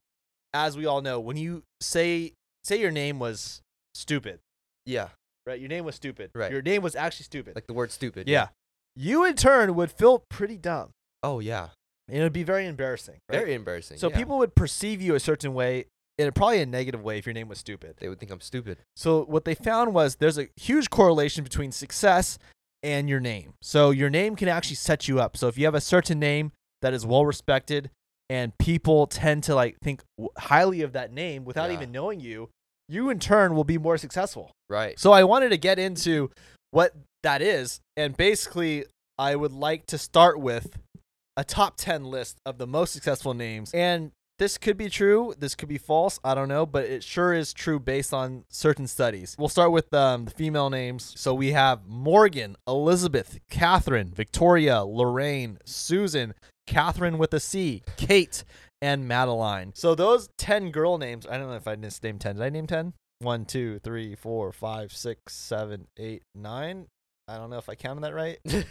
as 0.54 0.76
we 0.76 0.86
all 0.86 1.00
know, 1.00 1.20
when 1.20 1.36
you 1.36 1.62
say 1.80 2.32
say 2.64 2.80
your 2.80 2.90
name 2.90 3.18
was 3.18 3.62
stupid, 3.94 4.38
Yeah. 4.90 5.08
right? 5.46 5.58
Your 5.60 5.68
name 5.68 5.84
was 5.84 5.94
stupid. 5.94 6.30
Right. 6.34 6.50
Your 6.52 6.62
name 6.62 6.82
was 6.82 6.94
actually 6.94 7.24
stupid. 7.24 7.54
Like 7.54 7.66
the 7.66 7.72
word 7.72 7.90
stupid. 7.90 8.28
yeah. 8.28 8.48
You 8.96 9.24
in 9.24 9.34
turn 9.36 9.74
would 9.76 9.90
feel 9.92 10.24
pretty 10.28 10.56
dumb. 10.56 10.90
Oh, 11.22 11.38
yeah. 11.38 11.68
And 12.08 12.18
it 12.18 12.22
would 12.22 12.32
be 12.32 12.42
very 12.42 12.66
embarrassing. 12.66 13.18
right? 13.28 13.38
Very 13.38 13.54
embarrassing. 13.54 13.98
so 13.98 14.10
yeah. 14.10 14.16
people 14.16 14.38
would 14.38 14.54
perceive 14.54 15.00
you 15.00 15.14
a 15.14 15.20
certain 15.20 15.54
way 15.54 15.84
in 16.18 16.26
a, 16.26 16.32
probably 16.32 16.60
a 16.60 16.66
negative 16.66 17.02
way 17.02 17.16
if 17.18 17.24
your 17.24 17.32
name 17.32 17.48
was 17.48 17.58
stupid. 17.58 17.94
they 17.98 18.08
would 18.08 18.18
think 18.18 18.32
I'm 18.32 18.40
stupid. 18.40 18.78
So 18.96 19.24
what 19.24 19.44
they 19.44 19.54
found 19.54 19.94
was 19.94 20.16
there's 20.16 20.38
a 20.38 20.48
huge 20.56 20.90
correlation 20.90 21.44
between 21.44 21.70
success 21.72 22.36
and 22.82 23.08
your 23.08 23.20
name. 23.20 23.54
So 23.62 23.90
your 23.90 24.10
name 24.10 24.34
can 24.36 24.48
actually 24.48 24.76
set 24.76 25.06
you 25.08 25.20
up. 25.20 25.36
So 25.36 25.46
if 25.48 25.56
you 25.56 25.64
have 25.66 25.74
a 25.74 25.80
certain 25.80 26.18
name 26.18 26.52
that 26.82 26.92
is 26.92 27.06
well 27.06 27.24
respected 27.24 27.90
and 28.28 28.56
people 28.58 29.06
tend 29.06 29.44
to 29.44 29.54
like 29.54 29.78
think 29.82 30.02
w- 30.18 30.30
highly 30.36 30.82
of 30.82 30.92
that 30.94 31.12
name 31.12 31.44
without 31.44 31.70
Yeah. 31.70 31.76
even 31.76 31.92
knowing 31.92 32.20
you, 32.20 32.48
you 32.90 33.10
in 33.10 33.18
turn 33.18 33.54
will 33.54 33.64
be 33.64 33.78
more 33.78 33.96
successful. 33.96 34.52
Right. 34.68 34.98
So 34.98 35.12
I 35.12 35.24
wanted 35.24 35.50
to 35.50 35.58
get 35.58 35.78
into 35.78 36.30
what 36.70 36.92
that 37.22 37.42
is 37.42 37.80
and 37.96 38.16
basically 38.16 38.84
I 39.18 39.36
would 39.36 39.52
like 39.52 39.86
to 39.86 39.98
start 39.98 40.40
with 40.40 40.78
a 41.36 41.44
top 41.44 41.76
10 41.76 42.04
list 42.04 42.38
of 42.46 42.58
the 42.58 42.66
most 42.66 42.92
successful 42.92 43.34
names 43.34 43.72
and 43.74 44.12
this 44.40 44.56
could 44.56 44.78
be 44.78 44.88
true, 44.88 45.34
this 45.38 45.54
could 45.54 45.68
be 45.68 45.76
false, 45.76 46.18
I 46.24 46.34
don't 46.34 46.48
know, 46.48 46.64
but 46.64 46.86
it 46.86 47.04
sure 47.04 47.34
is 47.34 47.52
true 47.52 47.78
based 47.78 48.14
on 48.14 48.44
certain 48.48 48.86
studies. 48.86 49.36
We'll 49.38 49.50
start 49.50 49.70
with 49.70 49.92
um, 49.92 50.24
the 50.24 50.30
female 50.30 50.70
names. 50.70 51.12
So 51.14 51.34
we 51.34 51.52
have 51.52 51.86
Morgan, 51.86 52.56
Elizabeth, 52.66 53.38
Catherine, 53.50 54.10
Victoria, 54.14 54.82
Lorraine, 54.82 55.58
Susan, 55.66 56.32
Catherine 56.66 57.18
with 57.18 57.34
a 57.34 57.40
C, 57.40 57.82
Kate, 57.98 58.42
and 58.80 59.06
Madeline. 59.06 59.72
So 59.74 59.94
those 59.94 60.30
10 60.38 60.70
girl 60.70 60.96
names, 60.96 61.26
I 61.30 61.36
don't 61.36 61.50
know 61.50 61.56
if 61.56 61.68
I 61.68 61.74
named 61.74 62.22
10. 62.22 62.36
Did 62.36 62.42
I 62.42 62.48
name 62.48 62.66
10? 62.66 62.94
One, 63.18 63.44
two, 63.44 63.78
three, 63.80 64.14
four, 64.14 64.52
five, 64.52 64.90
six, 64.90 65.34
seven, 65.34 65.86
eight, 65.98 66.22
nine. 66.34 66.86
I 67.28 67.36
don't 67.36 67.50
know 67.50 67.58
if 67.58 67.68
I 67.68 67.74
counted 67.74 68.04
that 68.04 68.14
right. 68.14 68.38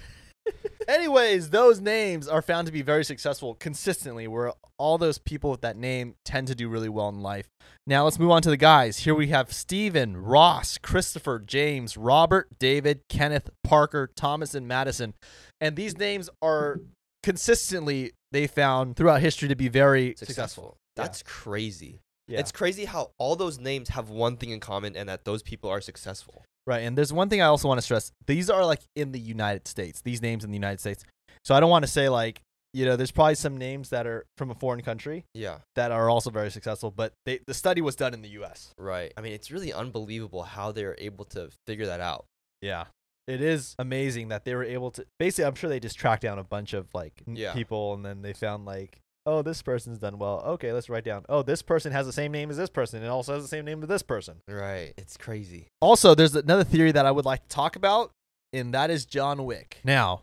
Anyways, 0.90 1.52
those 1.52 1.80
names 1.80 2.28
are 2.28 2.42
found 2.42 2.66
to 2.66 2.74
be 2.74 2.82
very 2.82 3.06
successful 3.06 3.54
consistently, 3.54 4.28
where 4.28 4.54
all 4.80 4.98
those 4.98 5.20
people 5.20 5.52
with 5.52 5.62
that 5.62 5.78
name 5.78 6.16
tend 6.26 6.48
to 6.48 6.56
do 6.56 6.68
really 6.68 6.90
well 6.90 7.10
in 7.10 7.22
life. 7.22 7.48
Now 7.86 8.06
let's 8.06 8.18
move 8.18 8.32
on 8.32 8.42
to 8.42 8.50
the 8.50 8.58
guys. 8.58 8.98
Here 8.98 9.14
we 9.14 9.28
have 9.28 9.54
Stephen, 9.54 10.18
Ross, 10.18 10.80
Christopher, 10.80 11.38
James, 11.46 11.96
Robert, 11.96 12.48
David, 12.58 13.02
Kenneth, 13.08 13.52
Parker, 13.64 14.10
Thomas, 14.16 14.56
and 14.56 14.68
Madison. 14.68 15.14
And 15.62 15.76
these 15.76 15.96
names 15.96 16.28
are 16.42 16.80
consistently 17.22 18.14
they 18.32 18.48
found 18.48 18.96
throughout 18.96 19.22
history 19.22 19.48
to 19.48 19.56
be 19.56 19.68
very 19.68 20.16
successful. 20.18 20.34
Successful. 20.34 20.78
That's 20.96 21.22
crazy. 21.22 22.00
Yeah. 22.28 22.40
It's 22.40 22.52
crazy 22.52 22.86
how 22.86 23.12
all 23.20 23.36
those 23.36 23.60
names 23.60 23.90
have 23.90 24.10
one 24.10 24.38
thing 24.38 24.50
in 24.50 24.60
common 24.60 24.96
and 24.96 25.08
that 25.08 25.24
those 25.24 25.44
people 25.44 25.70
are 25.70 25.82
successful. 25.82 26.46
Right. 26.70 26.84
And 26.84 26.96
there's 26.96 27.12
one 27.12 27.30
thing 27.30 27.42
I 27.42 27.46
also 27.46 27.68
want 27.68 27.80
to 27.80 27.82
stress. 27.82 28.12
These 28.28 28.48
are 28.52 28.64
like 28.64 28.82
in 28.96 29.12
the 29.12 29.20
United 29.20 29.68
States, 29.68 30.02
these 30.02 30.22
names 30.22 30.44
in 30.44 30.52
the 30.52 30.56
United 30.58 30.80
States. 30.80 31.04
So 31.44 31.56
I 31.56 31.60
don't 31.60 31.72
want 31.72 31.84
to 31.84 31.90
say 31.92 32.10
like, 32.10 32.42
you 32.76 32.86
know, 32.86 32.96
there's 32.96 33.10
probably 33.10 33.34
some 33.34 33.58
names 33.58 33.90
that 33.90 34.06
are 34.06 34.26
from 34.38 34.52
a 34.52 34.54
foreign 34.54 34.82
country 34.82 35.26
Yeah. 35.34 35.58
that 35.76 35.92
are 35.92 36.08
also 36.12 36.30
very 36.30 36.52
successful, 36.52 36.92
but 36.92 37.14
they, 37.26 37.40
the 37.48 37.56
study 37.56 37.82
was 37.82 37.96
done 37.96 38.14
in 38.14 38.22
the 38.22 38.30
US. 38.44 38.72
Right. 38.78 39.12
I 39.18 39.22
mean, 39.22 39.34
it's 39.34 39.50
really 39.50 39.74
unbelievable 39.74 40.44
how 40.44 40.72
they're 40.72 40.96
able 41.00 41.26
to 41.34 41.50
figure 41.66 41.88
that 41.88 42.02
out. 42.02 42.26
Yeah. 42.62 42.86
It 43.28 43.42
is 43.42 43.74
amazing 43.80 44.28
that 44.28 44.46
they 44.46 44.54
were 44.54 44.64
able 44.64 44.92
to 44.92 45.06
basically 45.18 45.46
I'm 45.46 45.56
sure 45.56 45.70
they 45.72 45.80
just 45.80 45.98
tracked 45.98 46.22
down 46.22 46.38
a 46.38 46.44
bunch 46.44 46.74
of 46.74 46.88
like 46.94 47.14
n- 47.28 47.36
Yeah. 47.36 47.54
people 47.54 47.96
and 47.96 48.06
then 48.06 48.22
they 48.22 48.34
found 48.34 48.66
like, 48.66 49.00
oh, 49.30 49.42
this 49.44 49.62
person's 49.62 50.00
done 50.00 50.18
well. 50.18 50.42
Okay, 50.46 50.74
let's 50.74 50.90
write 50.90 51.04
down. 51.04 51.24
Oh, 51.30 51.44
this 51.44 51.62
person 51.62 51.92
has 51.92 52.06
the 52.06 52.14
same 52.14 52.32
name 52.32 52.50
as 52.50 52.58
this 52.58 52.70
person 52.70 53.02
and 53.02 53.12
also 53.12 53.34
has 53.34 53.44
the 53.44 53.48
same 53.48 53.64
name 53.64 53.84
as 53.84 53.90
this 53.90 54.02
person. 54.02 54.38
Right. 54.48 54.94
It's 54.98 55.18
crazy. 55.18 55.68
Also, 55.82 56.16
there's 56.16 56.36
another 56.36 56.64
theory 56.64 56.92
that 56.92 57.06
I 57.06 57.12
would 57.12 57.26
like 57.26 57.44
to 57.44 57.50
talk 57.50 57.76
about, 57.76 58.12
and 58.52 58.74
that 58.74 58.90
is 58.90 59.06
John 59.06 59.46
Wick. 59.46 59.80
Now, 59.84 60.22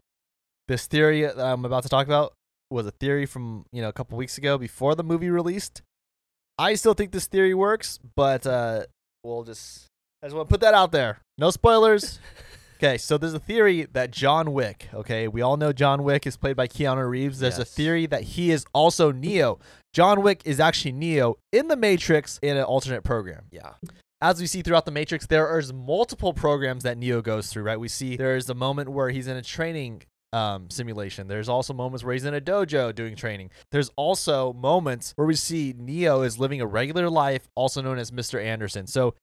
this 0.67 0.87
theory 0.87 1.23
that 1.23 1.39
I'm 1.39 1.65
about 1.65 1.85
to 1.85 1.89
talk 1.89 2.07
about 2.07 2.33
was 2.69 2.87
a 2.87 2.91
theory 2.91 3.27
from 3.27 3.65
you 3.73 3.81
know 3.81 3.89
a 3.89 3.93
couple 3.93 4.19
weeks 4.19 4.39
ago 4.39 4.59
before 4.59 4.95
the 4.97 5.05
movie 5.05 5.31
released. 5.31 5.83
I 6.59 6.75
still 6.75 6.95
think 6.95 7.13
this 7.13 7.27
theory 7.27 7.55
works, 7.55 8.01
but 8.17 8.47
uh, 8.47 8.87
we'll 9.23 9.45
just 9.45 9.87
I 10.23 10.27
just 10.27 10.37
want 10.37 10.49
to 10.49 10.53
put 10.53 10.63
that 10.63 10.75
out 10.75 10.91
there. 10.91 11.19
No 11.39 11.51
spoilers. 11.51 12.19
Okay, 12.77 12.99
so 12.99 13.17
there's 13.17 13.33
a 13.33 13.39
theory 13.39 13.87
that 13.93 14.11
John 14.11 14.53
Wick, 14.53 14.89
okay, 14.93 15.29
we 15.29 15.41
all 15.41 15.57
know 15.57 15.73
John 15.73 16.05
Wick 16.05 16.27
is 16.27 16.37
played 16.37 16.57
by 16.57 16.67
Keanu 16.69 17.09
Reeves. 17.09 17.39
There's 17.39 17.59
a 17.59 17.65
theory 17.65 18.05
that 18.07 18.23
he 18.23 18.51
is 18.51 18.67
also 18.75 19.13
Neo. 19.13 19.59
John 19.95 20.21
Wick 20.21 20.43
is 20.45 20.61
actually 20.61 20.93
Neo 20.93 21.39
in 21.53 21.69
the 21.69 21.77
Matrix 21.77 22.39
in 22.43 22.59
an 22.59 22.65
alternate 22.65 23.03
program. 23.03 23.47
Yeah. 23.51 23.73
as 24.21 24.41
we 24.41 24.47
see 24.47 24.61
throughout 24.61 24.85
the 24.85 24.91
Matrix, 24.91 25.27
there 25.27 25.59
is 25.59 25.73
multiple 25.73 26.35
programs 26.35 26.83
that 26.83 26.99
Neo 26.99 27.23
goes 27.23 27.49
through, 27.51 27.63
right? 27.63 27.81
We 27.81 27.89
see 27.89 28.17
there's 28.17 28.51
a 28.51 28.55
moment 28.55 28.91
where 28.91 29.09
he's 29.09 29.27
in 29.27 29.39
a 29.39 29.43
training 29.43 30.03
um, 30.35 30.69
simulation. 30.69 31.29
There's 31.29 31.49
also 31.49 31.73
moments 31.73 32.05
where 32.05 32.13
he's 32.13 32.27
in 32.27 32.35
a 32.35 32.41
dojo 32.43 32.95
doing 32.95 33.17
training. 33.17 33.51
There's 33.71 33.91
also 33.97 34.53
moments 34.53 35.13
where 35.17 35.27
we 35.27 35.35
see 35.35 35.75
Neo 35.79 36.21
is 36.21 36.39
living 36.39 36.61
a 36.61 36.67
regular 36.67 37.09
life, 37.09 37.49
also 37.55 37.81
known 37.81 37.99
as 37.99 38.11
Mr. 38.11 38.43
Anderson. 38.43 38.87
So 38.87 39.15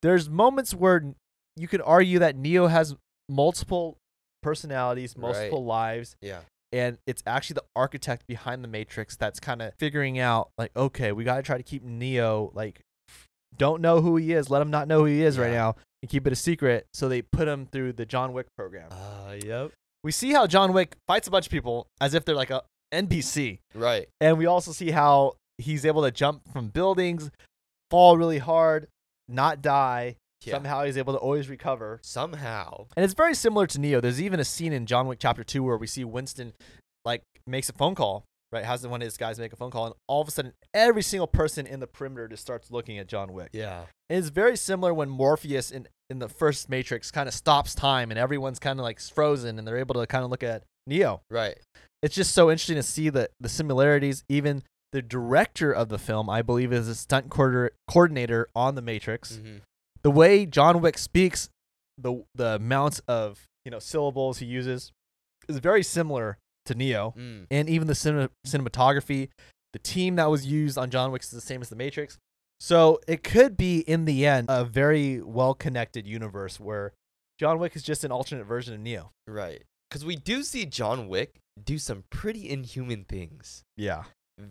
there's 0.00 0.30
moments 0.30 0.72
where 0.72 1.14
you 1.56 1.66
could 1.68 1.82
argue 1.84 2.18
that 2.20 2.36
Neo 2.36 2.66
has 2.66 2.94
multiple 3.28 3.96
personalities, 4.42 5.14
Right. 5.16 5.22
multiple 5.32 5.64
lives, 5.64 6.16
Yeah. 6.20 6.40
and 6.72 6.98
it's 7.06 7.22
actually 7.26 7.54
the 7.54 7.64
architect 7.74 8.26
behind 8.26 8.62
the 8.62 8.68
matrix 8.68 9.16
that's 9.16 9.40
kind 9.40 9.62
of 9.62 9.72
figuring 9.78 10.18
out 10.18 10.50
like 10.58 10.70
okay 10.76 11.12
we 11.12 11.24
got 11.24 11.36
to 11.36 11.42
try 11.42 11.56
to 11.56 11.62
keep 11.62 11.82
neo 11.82 12.50
like 12.54 12.80
don't 13.56 13.80
know 13.80 14.00
who 14.00 14.16
he 14.16 14.32
is 14.32 14.50
let 14.50 14.60
him 14.60 14.70
not 14.70 14.86
know 14.88 15.00
who 15.00 15.04
he 15.06 15.22
is 15.22 15.38
right 15.38 15.52
now 15.52 15.74
and 16.02 16.10
keep 16.10 16.26
it 16.26 16.32
a 16.32 16.36
secret 16.36 16.86
so 16.92 17.08
they 17.08 17.22
put 17.22 17.46
him 17.48 17.66
through 17.66 17.92
the 17.92 18.04
john 18.04 18.32
wick 18.32 18.46
program 18.56 18.88
Uh, 18.90 19.34
yep. 19.42 19.70
we 20.04 20.10
see 20.12 20.32
how 20.32 20.46
john 20.46 20.72
wick 20.72 20.96
fights 21.06 21.26
a 21.28 21.30
bunch 21.30 21.46
of 21.46 21.50
people 21.52 21.86
as 22.00 22.14
if 22.14 22.24
they're 22.24 22.34
like 22.34 22.50
a 22.50 22.62
npc 22.92 23.58
Right. 23.74 24.08
and 24.20 24.36
we 24.36 24.46
also 24.46 24.72
see 24.72 24.90
how 24.90 25.34
he's 25.58 25.86
able 25.86 26.02
to 26.02 26.10
jump 26.10 26.42
from 26.52 26.68
buildings 26.68 27.30
fall 27.90 28.16
really 28.18 28.38
hard 28.38 28.88
not 29.28 29.62
die 29.62 30.16
Yeah. 30.44 30.54
somehow 30.54 30.84
he's 30.84 30.96
able 30.98 31.12
to 31.14 31.18
always 31.18 31.48
recover 31.48 31.98
Somehow. 32.04 32.86
and 32.96 33.04
it's 33.04 33.14
very 33.14 33.34
similar 33.34 33.66
to 33.68 33.80
Neo. 33.80 34.00
There's 34.00 34.20
even 34.20 34.38
a 34.40 34.44
scene 34.44 34.72
in 34.72 34.86
John 34.86 35.06
Wick 35.06 35.18
Chapter 35.20 35.42
2 35.42 35.62
where 35.62 35.76
we 35.76 35.86
see 35.86 36.04
Winston 36.04 36.52
like 37.04 37.22
makes 37.46 37.68
a 37.68 37.72
phone 37.72 37.94
call, 37.94 38.24
right? 38.52 38.64
Has 38.64 38.86
one 38.86 39.00
of 39.00 39.06
his 39.06 39.16
guys 39.16 39.38
make 39.38 39.52
a 39.52 39.56
phone 39.56 39.70
call, 39.70 39.86
and 39.86 39.94
all 40.08 40.20
of 40.20 40.28
a 40.28 40.30
sudden 40.30 40.52
every 40.74 41.02
single 41.02 41.26
person 41.26 41.66
in 41.66 41.80
the 41.80 41.86
perimeter 41.86 42.28
just 42.28 42.42
starts 42.42 42.70
looking 42.70 42.98
at 42.98 43.06
John 43.06 43.32
Wick. 43.32 43.50
Yeah. 43.52 43.84
And 44.10 44.18
it's 44.18 44.28
very 44.28 44.56
similar 44.56 44.92
when 44.92 45.08
Morpheus 45.08 45.70
in, 45.70 45.88
in 46.10 46.18
the 46.18 46.28
first 46.28 46.68
Matrix 46.68 47.10
kind 47.10 47.28
of 47.28 47.34
stops 47.34 47.74
time 47.74 48.10
and 48.10 48.18
everyone's 48.18 48.58
kind 48.58 48.78
of 48.78 48.84
like 48.84 49.00
frozen 49.00 49.58
and 49.58 49.66
they're 49.66 49.78
able 49.78 49.94
to 49.94 50.06
kind 50.06 50.22
of 50.24 50.30
look 50.30 50.42
at 50.42 50.62
Neo. 50.86 51.22
Right. 51.30 51.58
It's 52.02 52.14
just 52.14 52.32
so 52.34 52.50
interesting 52.50 52.76
to 52.76 52.82
see 52.82 53.08
the, 53.08 53.30
the 53.40 53.48
similarities. 53.48 54.22
Even 54.28 54.62
the 54.92 55.02
director 55.02 55.72
of 55.72 55.88
the 55.88 55.98
film, 55.98 56.30
I 56.30 56.42
believe, 56.42 56.72
is 56.72 56.86
a 56.88 56.94
stunt 56.94 57.30
coordi- 57.30 57.70
coordinator 57.90 58.48
on 58.54 58.74
the 58.76 58.82
Matrix 58.82 59.36
hmm 59.36 59.56
the 60.06 60.10
way 60.12 60.46
John 60.46 60.80
Wick 60.80 60.96
speaks, 60.98 61.48
the 61.98 62.22
the 62.34 62.54
amount 62.62 63.00
of 63.08 63.44
you 63.64 63.70
know 63.72 63.80
syllables 63.80 64.38
he 64.38 64.46
uses 64.46 64.92
is 65.48 65.58
very 65.58 65.82
similar 65.82 66.38
to 66.66 66.74
Neo, 66.74 67.14
Mm. 67.16 67.46
and 67.50 67.68
even 67.68 67.86
the 67.88 67.94
cine- 67.94 68.28
cinematography, 68.46 69.28
the 69.72 69.78
team 69.80 70.16
that 70.16 70.30
was 70.30 70.46
used 70.46 70.76
on 70.78 70.90
John 70.90 71.10
Wick 71.12 71.22
is 71.22 71.30
the 71.30 71.40
same 71.40 71.60
as 71.62 71.68
the 71.68 71.76
Matrix. 71.76 72.18
So 72.60 73.00
it 73.06 73.22
could 73.22 73.56
be 73.56 73.80
in 73.80 74.04
the 74.04 74.26
end 74.26 74.46
a 74.48 74.64
very 74.64 75.20
well 75.20 75.54
connected 75.54 76.06
universe 76.06 76.58
where 76.58 76.92
John 77.38 77.58
Wick 77.58 77.76
is 77.76 77.82
just 77.82 78.02
an 78.04 78.10
alternate 78.12 78.44
version 78.44 78.74
of 78.74 78.80
Neo. 78.80 79.10
Right. 79.28 79.62
Because 79.90 80.04
we 80.04 80.16
do 80.16 80.42
see 80.42 80.64
John 80.66 81.06
Wick 81.08 81.34
do 81.62 81.78
some 81.78 82.04
pretty 82.10 82.48
inhuman 82.48 83.04
things. 83.04 83.62
Yeah. 83.76 84.04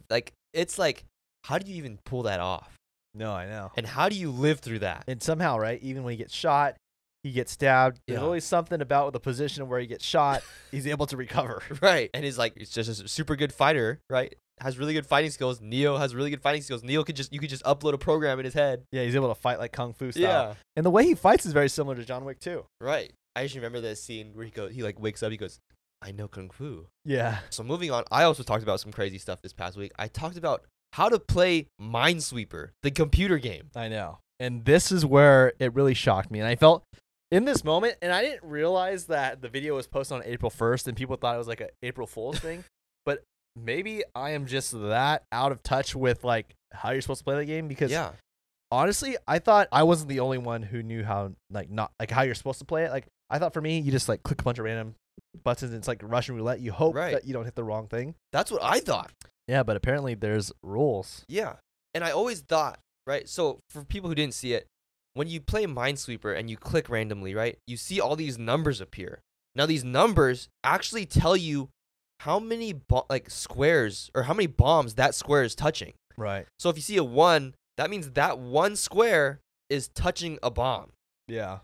Like, 0.10 0.34
it's 0.54 0.78
like, 0.80 1.04
how 1.46 1.58
do 1.58 1.70
you 1.72 1.78
even 1.78 2.00
pull 2.06 2.24
that 2.24 2.40
off? 2.40 2.76
No, 3.16 3.32
I 3.32 3.48
know. 3.48 3.72
And 3.78 3.88
how 3.88 4.10
do 4.10 4.16
you 4.16 4.30
live 4.32 4.60
through 4.60 4.80
that? 4.80 5.06
And 5.08 5.24
somehow, 5.24 5.58
right, 5.58 5.82
even 5.82 6.04
when 6.04 6.12
he 6.12 6.18
gets 6.18 6.34
shot, 6.34 6.76
he 7.24 7.32
gets 7.32 7.52
stabbed. 7.52 8.00
There's 8.08 8.20
Yeah. 8.20 8.24
always 8.26 8.44
something 8.44 8.82
about 8.82 9.14
the 9.14 9.20
position 9.20 9.68
where 9.68 9.80
he 9.80 9.88
gets 9.88 10.06
shot, 10.06 10.44
he's 10.72 10.86
able 10.86 11.08
to 11.08 11.18
recover. 11.18 11.64
Right. 11.82 12.10
And 12.14 12.24
he's 12.26 12.38
like, 12.38 12.58
he's 12.58 12.70
just 12.70 12.90
a 13.02 13.08
super 13.08 13.36
good 13.36 13.52
fighter, 13.54 14.00
right? 14.10 14.36
Has 14.62 14.78
really 14.78 14.94
good 14.94 15.06
fighting 15.06 15.32
skills. 15.32 15.60
Neo 15.60 15.98
has 15.98 16.14
really 16.16 16.30
good 16.30 16.42
fighting 16.42 16.62
skills. 16.62 16.84
Neo 16.84 17.04
could 17.04 17.16
just, 17.16 17.34
you 17.34 17.40
could 17.40 17.50
just 17.50 17.64
upload 17.64 17.94
a 17.94 17.98
program 17.98 18.40
in 18.40 18.46
his 18.46 18.54
head. 18.54 18.84
Yeah, 18.92 19.04
he's 19.04 19.16
able 19.16 19.28
to 19.30 19.36
fight 19.36 19.60
like 19.60 19.72
kung 19.72 19.94
fu 19.94 20.12
style. 20.12 20.22
Yeah. 20.24 20.54
And 20.76 20.86
the 20.86 20.90
way 20.92 21.04
he 21.06 21.16
fights 21.16 21.46
is 21.46 21.52
very 21.54 21.68
similar 21.70 21.96
to 21.96 22.06
John 22.06 22.24
Wick 22.26 22.40
too. 22.40 22.66
Right. 22.80 23.12
I 23.36 23.42
actually 23.44 23.60
remember 23.62 23.82
that 23.82 23.98
scene 23.98 24.32
where 24.34 24.46
he 24.46 24.52
goes, 24.52 24.72
he 24.72 24.82
like 24.84 25.00
wakes 25.00 25.24
up, 25.24 25.32
he 25.32 25.38
goes, 25.38 25.60
I 26.02 26.12
know 26.12 26.28
kung 26.28 26.50
fu. 26.52 26.88
Yeah. 27.04 27.40
So 27.50 27.64
moving 27.64 27.92
on, 27.92 28.04
I 28.12 28.24
also 28.24 28.44
talked 28.44 28.64
about 28.64 28.80
some 28.80 28.92
crazy 28.94 29.18
stuff 29.18 29.42
this 29.42 29.52
past 29.54 29.76
week. 29.78 29.92
I 29.98 30.08
talked 30.08 30.38
about 30.38 30.64
how 30.96 31.10
to 31.10 31.20
play 31.20 31.68
Minesweeper, 31.82 32.70
the 32.82 32.90
computer 32.90 33.38
game. 33.38 33.70
I 33.76 33.90
know. 33.90 34.20
And 34.40 34.64
this 34.64 34.94
is 34.94 35.06
where 35.06 35.52
it 35.60 35.74
really 35.74 35.94
shocked 35.94 36.32
me. 36.32 36.40
And 36.40 36.48
I 36.48 36.56
felt 36.56 36.86
in 37.32 37.44
this 37.44 37.66
moment, 37.66 37.98
and 38.02 38.14
I 38.14 38.22
didn't 38.22 38.50
realize 38.50 39.08
that 39.08 39.42
the 39.42 39.50
video 39.50 39.76
was 39.76 39.88
posted 39.88 40.16
on 40.16 40.24
April 40.24 40.50
1st 40.50 40.88
and 40.88 40.96
people 40.96 41.18
thought 41.18 41.36
it 41.36 41.38
was 41.38 41.50
like 41.50 41.60
an 41.60 41.68
April 41.84 42.08
Fool's 42.08 42.40
thing. 42.40 42.64
But 43.06 43.22
maybe 43.56 44.02
I 44.16 44.32
am 44.32 44.48
just 44.48 44.72
that 44.72 45.26
out 45.32 45.52
of 45.52 45.62
touch 45.62 45.96
with 45.96 46.24
like 46.24 46.56
how 46.74 46.90
you're 46.90 47.02
supposed 47.02 47.20
to 47.20 47.24
play 47.24 47.36
the 47.36 47.46
game 47.46 47.68
because 47.68 47.92
yeah. 47.92 48.14
honestly, 48.72 49.16
I 49.28 49.38
thought 49.38 49.68
I 49.72 49.84
wasn't 49.84 50.10
the 50.10 50.22
only 50.22 50.40
one 50.40 50.64
who 50.64 50.82
knew 50.82 51.04
how 51.04 51.34
like 51.52 51.70
not 51.70 51.92
like 52.00 52.10
how 52.10 52.24
you're 52.24 52.34
supposed 52.34 52.58
to 52.60 52.66
play 52.66 52.86
it. 52.86 52.90
Like 52.90 53.06
I 53.30 53.38
thought 53.38 53.54
for 53.54 53.62
me, 53.62 53.78
you 53.78 53.92
just 53.92 54.10
like 54.10 54.24
click 54.24 54.42
a 54.42 54.44
bunch 54.44 54.58
of 54.58 54.66
random 54.66 54.96
buttons 55.44 55.74
it's 55.74 55.88
like 55.88 56.02
Russian 56.04 56.36
roulette. 56.36 56.60
You 56.60 56.72
hope 56.72 56.96
Right. 56.96 57.14
that 57.14 57.26
you 57.26 57.34
don't 57.34 57.46
hit 57.46 57.56
the 57.56 57.64
wrong 57.64 57.88
thing. 57.88 58.16
That's 58.32 58.52
what 58.52 58.64
I 58.64 58.80
thought. 58.80 59.12
Yeah, 59.48 59.64
but 59.64 59.76
apparently 59.76 60.16
there's 60.16 60.52
rules. 60.64 61.24
Yeah. 61.28 61.58
And 61.94 62.04
I 62.04 62.12
always 62.12 62.42
thought, 62.42 62.80
right? 63.06 63.30
So 63.30 63.60
for 63.70 63.84
people 63.86 64.10
who 64.10 64.16
didn't 64.16 64.34
see 64.34 64.54
it, 64.54 64.68
when 65.14 65.28
you 65.28 65.40
play 65.40 65.66
Minesweeper 65.66 66.38
and 66.38 66.50
you 66.50 66.58
click 66.58 66.90
randomly, 66.90 67.34
right? 67.36 67.58
You 67.68 67.78
see 67.78 68.02
all 68.02 68.16
these 68.16 68.38
numbers 68.38 68.82
appear. 68.82 69.22
Now 69.56 69.66
these 69.66 69.84
numbers 69.84 70.50
actually 70.64 71.06
tell 71.06 71.38
you 71.38 71.70
how 72.22 72.40
many 72.40 72.74
bo- 72.74 73.06
like 73.10 73.30
squares 73.30 74.10
or 74.16 74.24
how 74.24 74.34
many 74.34 74.48
bombs 74.48 74.96
that 74.96 75.16
square 75.16 75.44
is 75.44 75.56
touching. 75.56 75.94
Right. 76.18 76.46
So 76.60 76.70
if 76.70 76.76
you 76.76 76.82
see 76.82 76.98
a 76.98 77.04
1, 77.04 77.56
that 77.78 77.90
means 77.90 78.12
that 78.12 78.40
one 78.40 78.76
square 78.76 79.40
is 79.70 79.88
touching 79.90 80.40
a 80.44 80.50
bomb. 80.50 80.92
Yeah. 81.28 81.60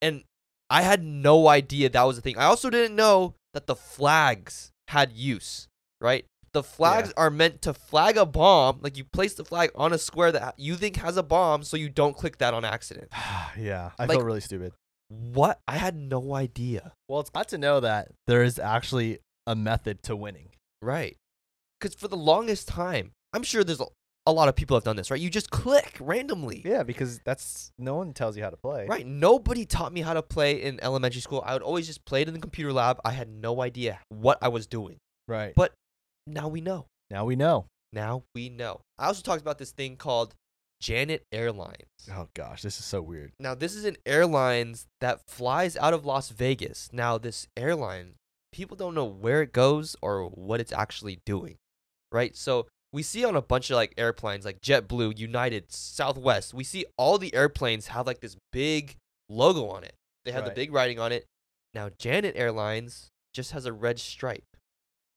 And 0.00 0.24
I 0.68 0.82
had 0.82 1.02
no 1.04 1.48
idea 1.48 1.88
that 1.88 2.02
was 2.02 2.18
a 2.18 2.20
thing. 2.20 2.38
I 2.38 2.44
also 2.44 2.70
didn't 2.70 2.96
know 2.96 3.34
that 3.54 3.66
the 3.66 3.76
flags 3.76 4.70
had 4.88 5.12
use, 5.12 5.68
right? 6.00 6.24
The 6.52 6.62
flags 6.62 7.12
are 7.16 7.28
meant 7.30 7.60
to 7.62 7.74
flag 7.74 8.16
a 8.16 8.24
bomb. 8.24 8.78
Like 8.80 8.96
you 8.96 9.04
place 9.04 9.34
the 9.34 9.44
flag 9.44 9.70
on 9.74 9.92
a 9.92 9.98
square 9.98 10.32
that 10.32 10.54
you 10.58 10.74
think 10.76 10.96
has 10.96 11.16
a 11.16 11.22
bomb, 11.22 11.62
so 11.64 11.76
you 11.76 11.88
don't 11.90 12.16
click 12.16 12.38
that 12.38 12.54
on 12.54 12.64
accident. 12.64 13.08
yeah. 13.58 13.90
I 13.98 14.06
Like- 14.06 14.16
feel 14.18 14.24
really 14.26 14.40
stupid. 14.40 14.72
What? 15.08 15.60
I 15.68 15.76
had 15.76 15.94
no 15.94 16.34
idea. 16.34 16.92
Well, 17.08 17.20
it's 17.20 17.30
glad 17.30 17.46
to 17.48 17.58
know 17.58 17.78
that 17.80 18.08
there 18.26 18.42
is 18.42 18.58
actually 18.58 19.18
a 19.46 19.54
method 19.54 20.02
to 20.04 20.16
winning. 20.16 20.48
Right. 20.82 21.16
Because 21.80 21.94
for 21.94 22.08
the 22.08 22.16
longest 22.16 22.66
time, 22.66 23.12
I'm 23.32 23.42
sure 23.44 23.62
there's 23.62 23.80
a, 24.26 24.32
lot 24.32 24.48
of 24.48 24.56
people 24.56 24.76
have 24.76 24.84
done 24.84 24.96
this, 24.96 25.10
right? 25.10 25.20
You 25.20 25.30
just 25.30 25.50
click 25.50 25.96
randomly. 26.00 26.62
Yeah, 26.64 26.82
because 26.82 27.20
that's 27.24 27.72
no 27.78 27.94
one 27.94 28.12
tells 28.12 28.36
you 28.36 28.42
how 28.42 28.50
to 28.50 28.56
play. 28.56 28.86
Right. 28.86 29.06
Nobody 29.06 29.64
taught 29.64 29.92
me 29.92 30.00
how 30.00 30.14
to 30.14 30.22
play 30.22 30.62
in 30.62 30.82
elementary 30.82 31.20
school. 31.20 31.42
I 31.46 31.52
would 31.52 31.62
always 31.62 31.86
just 31.86 32.04
play 32.04 32.22
it 32.22 32.28
in 32.28 32.34
the 32.34 32.40
computer 32.40 32.72
lab. 32.72 33.00
I 33.04 33.12
had 33.12 33.28
no 33.28 33.62
idea 33.62 34.00
what 34.08 34.38
I 34.42 34.48
was 34.48 34.66
doing. 34.66 34.98
Right. 35.28 35.52
But 35.54 35.72
now 36.26 36.48
we 36.48 36.60
know. 36.60 36.86
now 37.10 37.24
we 37.24 37.36
know. 37.36 37.66
Now 37.92 38.24
we 38.34 38.48
know. 38.48 38.80
I 38.98 39.06
also 39.06 39.22
talked 39.22 39.40
about 39.40 39.58
this 39.58 39.72
thing 39.72 39.96
called 39.96 40.34
Janet 40.80 41.24
Airlines. 41.32 41.86
Oh 42.12 42.28
gosh, 42.34 42.62
this 42.62 42.78
is 42.78 42.84
so 42.84 43.00
weird. 43.00 43.32
Now, 43.40 43.54
this 43.54 43.74
is 43.74 43.84
an 43.84 43.96
airlines 44.04 44.86
that 45.00 45.20
flies 45.26 45.76
out 45.76 45.94
of 45.94 46.04
Las 46.04 46.30
Vegas. 46.30 46.90
Now, 46.92 47.18
this 47.18 47.48
airline, 47.56 48.14
people 48.52 48.76
don't 48.76 48.94
know 48.94 49.04
where 49.04 49.42
it 49.42 49.52
goes 49.52 49.96
or 50.02 50.24
what 50.26 50.60
it's 50.60 50.72
actually 50.72 51.20
doing, 51.24 51.56
right? 52.12 52.36
So, 52.36 52.66
we 52.96 53.02
see 53.02 53.26
on 53.26 53.36
a 53.36 53.42
bunch 53.42 53.68
of 53.70 53.76
like 53.76 53.92
airplanes 53.98 54.46
like 54.46 54.62
JetBlue, 54.62 55.18
United, 55.18 55.70
Southwest, 55.70 56.54
we 56.54 56.64
see 56.64 56.86
all 56.96 57.18
the 57.18 57.34
airplanes 57.34 57.88
have 57.88 58.06
like 58.06 58.20
this 58.20 58.36
big 58.52 58.96
logo 59.28 59.68
on 59.68 59.84
it. 59.84 59.92
They 60.24 60.32
have 60.32 60.46
the 60.46 60.50
big 60.50 60.72
writing 60.72 60.98
on 60.98 61.12
it. 61.12 61.26
Now, 61.74 61.90
Janet 61.98 62.36
Airlines 62.36 63.10
just 63.34 63.52
has 63.52 63.66
a 63.66 63.72
red 63.72 63.98
stripe. 63.98 64.46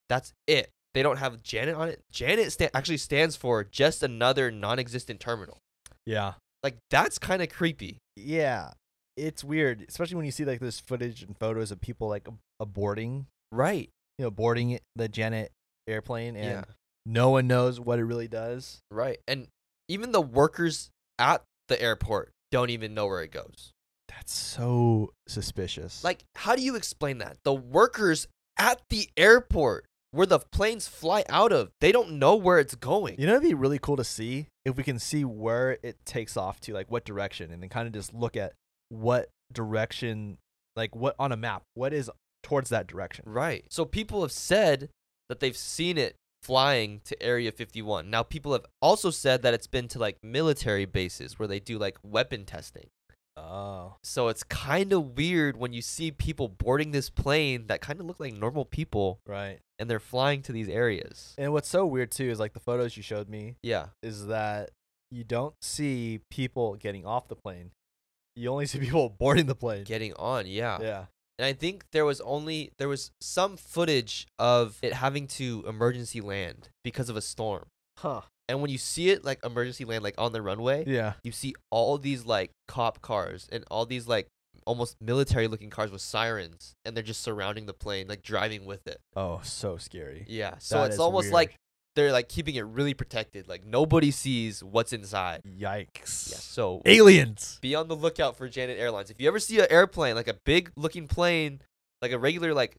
That's 0.09 0.33
it. 0.45 0.71
They 0.93 1.01
don't 1.01 1.19
have 1.19 1.41
Janet 1.41 1.75
on 1.75 1.87
it. 1.87 2.01
Janet 2.11 2.51
sta- 2.51 2.69
actually 2.73 2.97
stands 2.97 3.37
for 3.37 3.63
just 3.63 4.03
another 4.03 4.51
non 4.51 4.77
existent 4.77 5.21
terminal. 5.21 5.57
Yeah. 6.05 6.33
Like, 6.61 6.79
that's 6.91 7.17
kind 7.17 7.41
of 7.41 7.47
creepy. 7.47 7.99
Yeah. 8.17 8.71
It's 9.15 9.41
weird, 9.41 9.85
especially 9.87 10.17
when 10.17 10.25
you 10.25 10.31
see 10.33 10.43
like 10.43 10.59
this 10.59 10.81
footage 10.81 11.23
and 11.23 11.37
photos 11.39 11.71
of 11.71 11.79
people 11.79 12.09
like 12.09 12.27
ab- 12.27 12.39
aborting, 12.61 13.27
Right. 13.53 13.89
you 14.17 14.25
know, 14.25 14.31
boarding 14.31 14.79
the 14.97 15.07
Janet 15.07 15.53
airplane, 15.87 16.35
and 16.35 16.45
yeah. 16.45 16.63
No 17.05 17.29
one 17.29 17.47
knows 17.47 17.79
what 17.79 17.99
it 17.99 18.03
really 18.03 18.27
does. 18.27 18.79
Right. 18.91 19.19
And 19.27 19.47
even 19.87 20.11
the 20.11 20.21
workers 20.21 20.89
at 21.17 21.43
the 21.67 21.81
airport 21.81 22.31
don't 22.51 22.69
even 22.69 22.93
know 22.93 23.07
where 23.07 23.21
it 23.21 23.31
goes. 23.31 23.71
That's 24.07 24.33
so 24.33 25.13
suspicious. 25.27 26.03
Like, 26.03 26.23
how 26.35 26.55
do 26.55 26.61
you 26.61 26.75
explain 26.75 27.19
that? 27.19 27.37
The 27.43 27.53
workers 27.53 28.27
at 28.57 28.81
the 28.89 29.09
airport 29.15 29.85
where 30.11 30.25
the 30.25 30.39
planes 30.51 30.87
fly 30.87 31.23
out 31.29 31.51
of, 31.51 31.69
they 31.81 31.91
don't 31.91 32.13
know 32.13 32.35
where 32.35 32.59
it's 32.59 32.75
going. 32.75 33.15
you 33.19 33.27
know, 33.27 33.33
it'd 33.33 33.43
be 33.43 33.53
really 33.53 33.77
cool 33.77 33.95
to 33.97 34.03
see 34.03 34.47
if 34.65 34.75
we 34.75 34.83
can 34.83 34.97
see 34.97 35.23
where 35.23 35.77
it 35.83 35.97
takes 36.05 36.35
off 36.35 36.59
to, 36.61 36.73
like 36.73 36.89
what 36.89 37.05
direction, 37.05 37.51
and 37.51 37.61
then 37.61 37.69
kind 37.69 37.87
of 37.87 37.93
just 37.93 38.13
look 38.13 38.35
at 38.35 38.53
what 38.89 39.29
direction, 39.53 40.37
like 40.75 40.95
what 40.95 41.15
on 41.19 41.31
a 41.31 41.37
map, 41.37 41.61
what 41.75 41.93
is 41.93 42.09
towards 42.41 42.69
that 42.69 42.87
direction. 42.87 43.23
Right. 43.27 43.65
So 43.69 43.85
people 43.85 44.21
have 44.23 44.31
said 44.31 44.89
that 45.29 45.39
they've 45.39 45.55
seen 45.55 45.97
it 45.97 46.15
flying 46.41 47.01
to 47.05 47.21
Area 47.21 47.51
51. 47.51 48.09
Now, 48.09 48.23
people 48.23 48.53
have 48.53 48.65
also 48.81 49.09
said 49.11 49.41
that 49.43 49.53
it's 49.53 49.67
been 49.67 49.87
to 49.89 49.99
like 49.99 50.17
military 50.23 50.85
bases 50.85 51.37
where 51.37 51.47
they 51.47 51.59
do 51.59 51.77
like 51.77 51.97
weapon 52.03 52.45
testing. 52.45 52.87
Oh. 53.37 53.95
So 54.03 54.27
it's 54.27 54.43
kind 54.43 54.91
of 54.91 55.17
weird 55.17 55.55
when 55.55 55.71
you 55.71 55.81
see 55.81 56.11
people 56.11 56.49
boarding 56.49 56.91
this 56.91 57.09
plane 57.09 57.67
that 57.67 57.79
kind 57.81 57.99
of 57.99 58.05
look 58.05 58.19
like 58.19 58.33
normal 58.33 58.65
people 58.65 59.19
Right. 59.25 59.59
and 59.77 59.89
they're 59.89 59.99
flying 59.99 60.41
to 60.43 60.51
these 60.51 60.67
areas. 60.67 61.35
And 61.37 61.53
what's 61.53 61.69
so 61.69 61.85
weird 61.85 62.11
too 62.11 62.25
is 62.29 62.39
like 62.39 62.53
the 62.53 62.59
photos 62.59 62.97
you 62.97 63.03
showed 63.03 63.29
me 63.29 63.55
Yeah. 63.63 63.87
is 64.03 64.27
that 64.27 64.71
you 65.09 65.23
don't 65.23 65.55
see 65.61 66.19
people 66.29 66.75
getting 66.75 67.05
off 67.05 67.29
the 67.29 67.35
plane. 67.35 67.71
You 68.35 68.49
only 68.49 68.65
see 68.65 68.79
people 68.79 69.09
boarding 69.19 69.45
the 69.45 69.55
plane. 69.55 69.85
Getting 69.85 70.13
on, 70.15 70.45
yeah. 70.45 70.77
yeah. 70.81 71.05
And 71.39 71.45
I 71.45 71.53
think 71.53 71.85
there 71.93 72.05
was 72.05 72.19
only 72.21 72.71
there 72.77 72.89
was 72.89 73.11
some 73.21 73.55
footage 73.57 74.27
of 74.37 74.77
it 74.81 74.93
having 74.93 75.25
to 75.39 75.63
emergency 75.67 76.21
land 76.21 76.69
because 76.83 77.09
of 77.09 77.15
a 77.15 77.21
storm. 77.21 77.63
Huh. 77.97 78.21
And 78.49 78.61
when 78.61 78.69
you 78.69 78.77
see 78.77 79.09
it 79.09 79.23
like 79.23 79.39
emergency 79.45 79.85
land 79.85 80.03
like 80.03 80.15
on 80.17 80.33
the 80.33 80.41
runway, 80.41 80.83
Yeah. 80.85 81.13
you 81.23 81.31
see 81.31 81.55
all 81.71 81.97
these 81.97 82.25
like 82.25 82.51
cop 82.67 83.01
cars 83.01 83.47
and 83.51 83.63
all 83.71 83.85
these 83.85 84.05
like 84.07 84.27
almost 84.65 84.97
military 85.01 85.47
looking 85.47 85.69
cars 85.69 85.91
with 85.91 86.01
sirens 86.01 86.73
and 86.83 86.95
they're 86.95 87.03
just 87.03 87.21
surrounding 87.21 87.65
the 87.67 87.73
plane 87.73 88.07
like 88.07 88.21
driving 88.21 88.65
with 88.65 88.85
it. 88.87 88.99
Oh, 89.15 89.39
so 89.43 89.77
scary. 89.77 90.25
Yeah. 90.27 90.55
So 90.59 90.81
That 90.81 90.89
it's 90.91 90.99
almost 90.99 91.25
weird. 91.25 91.33
like 91.35 91.55
they're 91.95 92.11
like 92.11 92.29
keeping 92.29 92.55
it 92.55 92.65
really 92.65 92.93
protected. 92.93 93.47
Like 93.47 93.65
nobody 93.65 94.11
sees 94.11 94.63
what's 94.63 94.93
inside. 94.93 95.41
Yikes. 95.43 96.31
Yeah. 96.31 96.37
So 96.37 96.81
Aliens. 96.85 97.59
be 97.61 97.75
on 97.75 97.87
the 97.87 97.95
lookout 97.95 98.37
for 98.37 98.47
Janet 98.47 98.79
Airlines. 98.79 99.09
If 99.09 99.19
you 99.19 99.27
ever 99.27 99.39
see 99.39 99.59
an 99.59 99.67
airplane, 99.69 100.15
like 100.15 100.27
a 100.27 100.35
big 100.45 100.71
looking 100.77 101.07
plane, 101.07 101.61
like 102.01 102.11
a 102.11 102.19
regular 102.19 102.53
like 102.53 102.75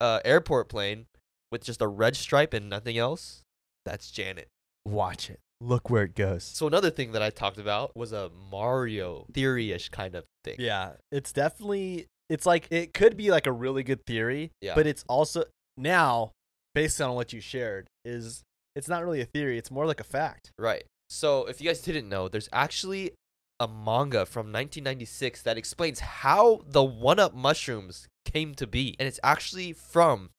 uh 0.00 0.20
airport 0.24 0.68
plane 0.68 1.06
with 1.52 1.64
just 1.64 1.80
a 1.82 1.86
red 1.86 2.16
stripe 2.16 2.52
and 2.54 2.68
nothing 2.68 2.98
else, 2.98 3.42
that's 3.84 4.10
Janet. 4.10 4.48
Watch 4.86 5.30
it. 5.30 5.40
Look 5.62 5.90
where 5.90 6.04
it 6.04 6.14
goes. 6.14 6.42
So 6.44 6.66
another 6.66 6.90
thing 6.90 7.12
that 7.12 7.22
I 7.22 7.28
talked 7.30 7.58
about 7.58 7.94
was 7.94 8.12
a 8.12 8.30
Mario 8.50 9.26
theory-ish 9.34 9.90
kind 9.90 10.14
of 10.14 10.24
thing. 10.42 10.56
Yeah, 10.58 10.92
it's 11.12 11.32
definitely 11.32 12.06
it's 12.30 12.46
like 12.46 12.66
it 12.70 12.94
could 12.94 13.16
be 13.16 13.30
like 13.30 13.46
a 13.46 13.52
really 13.52 13.82
good 13.82 14.04
theory, 14.06 14.52
Yeah. 14.62 14.74
but 14.74 14.86
it's 14.86 15.04
also 15.08 15.44
now 15.76 16.32
based 16.74 17.00
on 17.00 17.14
what 17.14 17.32
you 17.32 17.40
shared 17.40 17.86
is 18.04 18.42
it's 18.76 18.88
not 18.88 19.04
really 19.04 19.20
a 19.20 19.24
theory, 19.26 19.58
it's 19.58 19.70
more 19.70 19.86
like 19.86 20.00
a 20.00 20.04
fact. 20.04 20.52
Right. 20.58 20.84
So 21.08 21.46
if 21.46 21.60
you 21.60 21.68
guys 21.68 21.80
didn't 21.80 22.08
know, 22.08 22.28
there's 22.28 22.48
actually 22.52 23.12
a 23.58 23.66
manga 23.68 24.24
from 24.24 24.46
1996 24.46 25.42
that 25.42 25.58
explains 25.58 26.00
how 26.00 26.60
the 26.66 26.84
one-up 26.84 27.34
mushrooms 27.34 28.08
came 28.24 28.54
to 28.54 28.66
be, 28.66 28.94
and 28.98 29.06
it's 29.08 29.20
actually 29.22 29.72
from 29.72 30.30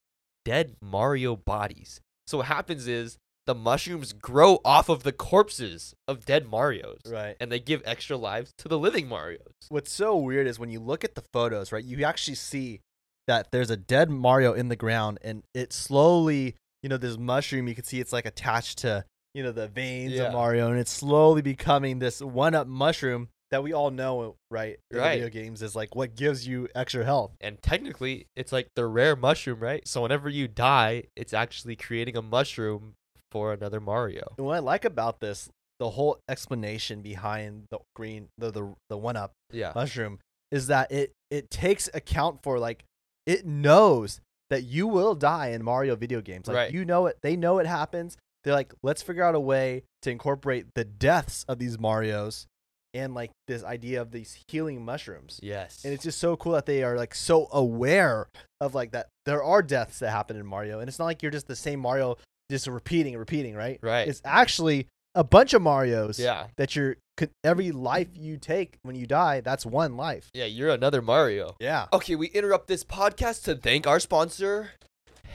dead 0.44 0.74
Mario 0.82 1.36
bodies. 1.36 2.00
So 2.26 2.38
what 2.38 2.46
happens 2.46 2.88
is 2.88 3.18
the 3.46 3.54
mushrooms 3.54 4.12
grow 4.12 4.60
off 4.64 4.88
of 4.88 5.02
the 5.02 5.12
corpses 5.12 5.94
of 6.08 6.24
dead 6.24 6.46
Marios, 6.46 7.00
Right. 7.06 7.36
and 7.40 7.52
they 7.52 7.60
give 7.60 7.82
extra 7.84 8.16
lives 8.16 8.52
to 8.58 8.68
the 8.68 8.78
living 8.78 9.08
Marios. 9.08 9.52
What's 9.68 9.92
so 9.92 10.16
weird 10.16 10.46
is 10.46 10.58
when 10.58 10.70
you 10.70 10.80
look 10.80 11.04
at 11.04 11.14
the 11.14 11.24
photos, 11.32 11.70
right? 11.70 11.84
You 11.84 12.04
actually 12.04 12.36
see 12.36 12.80
that 13.26 13.52
there's 13.52 13.70
a 13.70 13.76
dead 13.76 14.10
Mario 14.10 14.52
in 14.52 14.68
the 14.68 14.76
ground 14.76 15.18
and 15.22 15.42
it 15.54 15.72
slowly, 15.72 16.56
you 16.82 16.88
know, 16.88 16.96
this 16.96 17.16
mushroom, 17.18 17.68
you 17.68 17.74
can 17.74 17.84
see 17.84 18.00
it's 18.00 18.12
like 18.12 18.26
attached 18.26 18.78
to, 18.78 19.04
you 19.34 19.42
know, 19.42 19.52
the 19.52 19.68
veins 19.68 20.12
Yeah. 20.12 20.24
of 20.24 20.32
Mario 20.32 20.70
and 20.70 20.78
it's 20.78 20.90
slowly 20.92 21.42
becoming 21.42 21.98
this 21.98 22.20
one-up 22.20 22.66
mushroom 22.66 23.28
that 23.50 23.62
we 23.62 23.72
all 23.72 23.90
know, 23.90 24.36
right? 24.50 24.78
Right. 24.92 25.12
Video 25.20 25.28
games 25.28 25.62
is 25.62 25.76
like 25.76 25.94
what 25.94 26.16
gives 26.16 26.48
you 26.48 26.68
extra 26.74 27.04
health. 27.04 27.32
And 27.40 27.60
technically, 27.62 28.26
it's 28.34 28.50
like 28.50 28.68
the 28.76 28.86
rare 28.86 29.14
mushroom, 29.14 29.60
right? 29.60 29.86
So 29.86 30.02
whenever 30.02 30.28
you 30.28 30.48
die, 30.48 31.04
it's 31.16 31.34
actually 31.34 31.76
creating 31.76 32.16
a 32.16 32.22
mushroom 32.22 32.94
for 33.30 33.52
another 33.52 33.78
Mario. 33.80 34.32
And 34.38 34.46
what 34.46 34.56
I 34.56 34.60
like 34.60 34.84
about 34.86 35.20
this, 35.20 35.50
the 35.78 35.90
whole 35.90 36.18
explanation 36.28 37.02
behind 37.02 37.64
the 37.70 37.78
green, 37.94 38.28
the 38.38 38.50
the, 38.50 38.74
the 38.88 38.96
one 38.96 39.16
up 39.16 39.32
Yeah. 39.52 39.72
mushroom, 39.74 40.18
is 40.50 40.66
that 40.68 40.90
it 40.90 41.12
it 41.30 41.50
takes 41.50 41.88
account 41.92 42.42
for 42.42 42.58
like 42.58 42.84
it 43.26 43.46
knows 43.46 44.20
that 44.50 44.64
you 44.64 44.86
will 44.86 45.14
die 45.14 45.48
in 45.48 45.62
Mario 45.62 45.96
video 45.96 46.20
games. 46.20 46.46
Like 46.46 46.56
Right. 46.56 46.72
you 46.72 46.84
know 46.84 47.06
it, 47.06 47.18
they 47.22 47.36
know 47.36 47.58
it 47.58 47.66
happens. 47.66 48.16
They're 48.44 48.54
like, 48.54 48.74
let's 48.82 49.02
figure 49.02 49.22
out 49.22 49.34
a 49.34 49.40
way 49.40 49.84
to 50.02 50.10
incorporate 50.10 50.66
the 50.74 50.84
deaths 50.84 51.44
of 51.48 51.58
these 51.58 51.78
Mario's 51.78 52.46
and 52.94 53.14
like 53.14 53.30
this 53.46 53.64
idea 53.64 54.02
of 54.02 54.10
these 54.10 54.44
healing 54.48 54.84
mushrooms. 54.84 55.40
Yes. 55.42 55.84
And 55.84 55.94
it's 55.94 56.02
just 56.02 56.18
so 56.18 56.36
cool 56.36 56.52
that 56.52 56.66
they 56.66 56.82
are 56.82 56.96
like 56.96 57.14
so 57.14 57.48
aware 57.52 58.28
of 58.60 58.74
like 58.74 58.92
that 58.92 59.08
there 59.24 59.42
are 59.42 59.62
deaths 59.62 60.00
that 60.00 60.10
happen 60.10 60.36
in 60.36 60.44
Mario, 60.44 60.80
and 60.80 60.88
it's 60.88 60.98
not 60.98 61.06
like 61.06 61.22
you're 61.22 61.30
just 61.30 61.46
the 61.46 61.56
same 61.56 61.80
Mario 61.80 62.18
just 62.50 62.66
repeating 62.66 63.14
and 63.14 63.20
repeating, 63.20 63.54
right? 63.54 63.78
right. 63.82 64.06
It's 64.08 64.20
actually 64.24 64.88
a 65.14 65.24
bunch 65.24 65.54
of 65.54 65.62
Mario's 65.62 66.18
yeah. 66.18 66.46
that 66.56 66.74
you're 66.74 66.96
every 67.44 67.70
life 67.70 68.08
you 68.14 68.36
take 68.38 68.78
when 68.82 68.96
you 68.96 69.06
die, 69.06 69.40
that's 69.40 69.66
one 69.66 69.96
life. 69.96 70.30
Yeah, 70.34 70.46
you're 70.46 70.70
another 70.70 71.02
Mario. 71.02 71.54
Yeah. 71.60 71.86
Okay, 71.92 72.16
we 72.16 72.28
interrupt 72.28 72.66
this 72.68 72.84
podcast 72.84 73.44
to 73.44 73.54
thank 73.54 73.86
our 73.86 74.00
sponsor, 74.00 74.70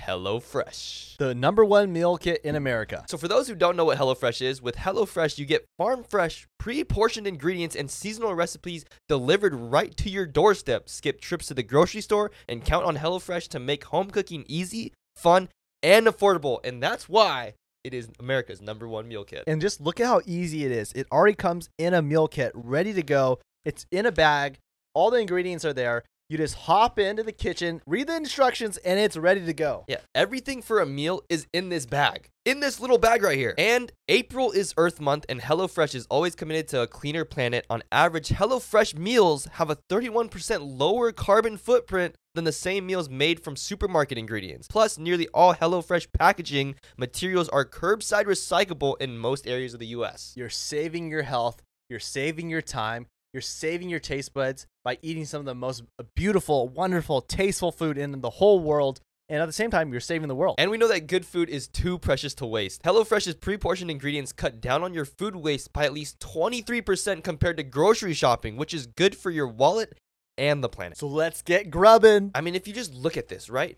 HelloFresh. 0.06 1.18
The 1.18 1.36
number 1.36 1.63
one 1.63 1.92
meal 1.92 2.18
kit 2.18 2.42
in 2.44 2.56
America. 2.56 3.06
So, 3.08 3.18
for 3.18 3.28
those 3.28 3.48
who 3.48 3.56
don't 3.56 3.76
know 3.76 3.86
what 3.86 3.98
HelloFresh 3.98 4.42
is, 4.42 4.62
with 4.62 4.76
HelloFresh, 4.76 5.38
you 5.38 5.46
get 5.46 5.66
farm 5.78 6.04
fresh, 6.04 6.48
pre 6.60 6.84
portioned 6.84 7.28
ingredients 7.28 7.76
and 7.76 7.90
seasonal 7.90 8.34
recipes 8.34 8.86
delivered 9.08 9.54
right 9.54 9.96
to 9.98 10.10
your 10.10 10.26
doorstep. 10.26 10.90
Skip 10.90 11.22
trips 11.22 11.48
to 11.48 11.54
the 11.54 11.63
grocery 11.63 12.02
store 12.02 12.32
and 12.48 12.66
count 12.66 12.86
on 12.86 12.98
HelloFresh 12.98 13.48
to 13.50 13.60
make 13.60 13.86
home 13.86 14.10
cooking 14.10 14.46
easy, 14.48 14.94
fun, 15.16 15.50
and 15.84 16.08
affordable. 16.08 16.60
And 16.63 16.82
that's 16.82 17.08
why 17.08 17.54
it 17.88 17.93
is 17.93 18.10
America's 18.19 18.62
number 18.62 18.88
one 18.88 19.08
meal 19.08 19.23
kit. 19.23 19.45
And 19.47 19.62
just 19.62 19.82
look 19.82 20.00
at 20.00 20.08
how 20.08 20.21
easy 20.26 20.65
it 20.65 20.71
is. 20.71 20.91
It 20.93 21.08
already 21.12 21.36
comes 21.36 21.69
in 21.78 21.93
a 21.93 22.02
meal 22.02 22.28
kit, 22.28 22.52
ready 22.54 22.93
to 22.93 23.02
go. 23.02 23.39
It's 23.65 23.86
in 23.91 24.06
a 24.06 24.12
bag. 24.12 24.60
All 24.93 25.10
the 25.10 25.19
ingredients 25.19 25.65
are 25.65 25.73
there. 25.73 26.04
You 26.30 26.38
just 26.38 26.56
hop 26.56 27.00
into 27.00 27.23
the 27.23 27.32
kitchen, 27.32 27.82
read 27.88 28.08
the 28.08 28.15
instructions, 28.17 28.76
and 28.78 29.00
it's 29.00 29.15
ready 29.15 29.45
to 29.45 29.54
go. 29.54 29.86
Yeah, 29.88 30.00
everything 30.13 30.62
for 30.62 30.82
a 30.82 30.86
meal 30.86 31.21
is 31.30 31.47
in 31.54 31.69
this 31.69 31.86
bag. 31.86 32.28
In 32.43 32.60
this 32.60 32.82
little 32.82 32.97
bag 32.97 33.23
right 33.23 33.38
here. 33.38 33.56
And 33.58 33.93
April 34.10 34.52
is 34.52 34.73
Earth 34.76 35.00
Month, 35.00 35.26
and 35.30 35.39
HelloFresh 35.39 35.95
is 35.95 36.06
always 36.10 36.36
committed 36.36 36.67
to 36.69 36.82
a 36.82 36.88
cleaner 36.88 37.23
planet. 37.23 37.65
On 37.69 37.82
average, 37.93 38.28
HelloFresh 38.28 38.97
meals 38.97 39.45
have 39.54 39.69
a 39.69 39.78
31% 39.89 40.78
lower 40.78 41.13
carbon 41.13 41.56
footprint 41.56 42.15
than 42.38 42.45
the 42.45 42.52
same 42.52 42.86
meals 42.86 43.10
made 43.10 43.39
from 43.39 43.56
supermarket 43.56 44.17
ingredients. 44.17 44.67
Plus, 44.67 44.97
nearly 44.97 45.28
all 45.34 45.56
HelloFresh 45.56 46.08
packaging 46.13 46.76
materials 46.95 47.50
are 47.50 47.65
curbside 47.65 48.26
recyclable 48.26 48.95
in 49.02 49.17
most 49.17 49.47
areas 49.47 49.73
of 49.73 49.80
the 49.80 49.88
US. 49.88 50.34
You're 50.38 50.50
saving 50.50 51.10
your 51.10 51.23
health, 51.23 51.63
you're 51.89 52.00
saving 52.00 52.50
your 52.50 52.62
time, 52.62 53.08
you're 53.34 53.41
saving 53.41 53.89
your 53.89 54.00
taste 54.00 54.34
buds 54.36 54.67
by 54.86 55.00
eating 55.02 55.26
some 55.26 55.39
of 55.39 55.45
the 55.45 55.56
most 55.56 55.84
beautiful, 56.15 56.69
wonderful, 56.69 57.21
tasteful 57.21 57.71
food 57.71 57.97
in 57.97 58.21
the 58.21 58.30
whole 58.30 58.60
world. 58.60 59.02
And 59.30 59.41
at 59.41 59.47
the 59.47 59.54
same 59.54 59.71
time, 59.71 59.91
you're 59.91 60.00
saving 60.00 60.28
the 60.28 60.36
world. 60.36 60.56
And 60.58 60.71
we 60.71 60.78
know 60.78 60.88
that 60.88 61.08
good 61.08 61.26
food 61.26 61.50
is 61.50 61.67
too 61.67 61.97
precious 61.97 62.34
to 62.36 62.45
waste. 62.45 62.84
HelloFresh's 62.84 63.36
pre-portioned 63.36 63.91
ingredients 63.91 64.32
cut 64.32 64.62
down 64.62 64.84
on 64.84 64.93
your 64.93 65.06
food 65.06 65.36
waste 65.36 65.73
by 65.73 65.84
at 65.86 65.91
least 65.91 66.19
23% 66.19 67.23
compared 67.23 67.58
to 67.58 67.63
grocery 67.63 68.13
shopping, 68.13 68.56
which 68.58 68.73
is 68.73 68.86
good 68.86 69.17
for 69.17 69.32
your 69.32 69.47
wallet 69.47 69.97
and 70.38 70.63
the 70.63 70.69
planet. 70.69 70.97
so 70.97 71.08
let's 71.08 71.41
get 71.41 71.69
grubbing. 71.69 72.32
I 72.36 72.41
mean, 72.41 72.56
if 72.56 72.67
you 72.67 72.73
just 72.73 72.93
look 72.93 73.17
at 73.17 73.28
this, 73.28 73.50
right? 73.50 73.78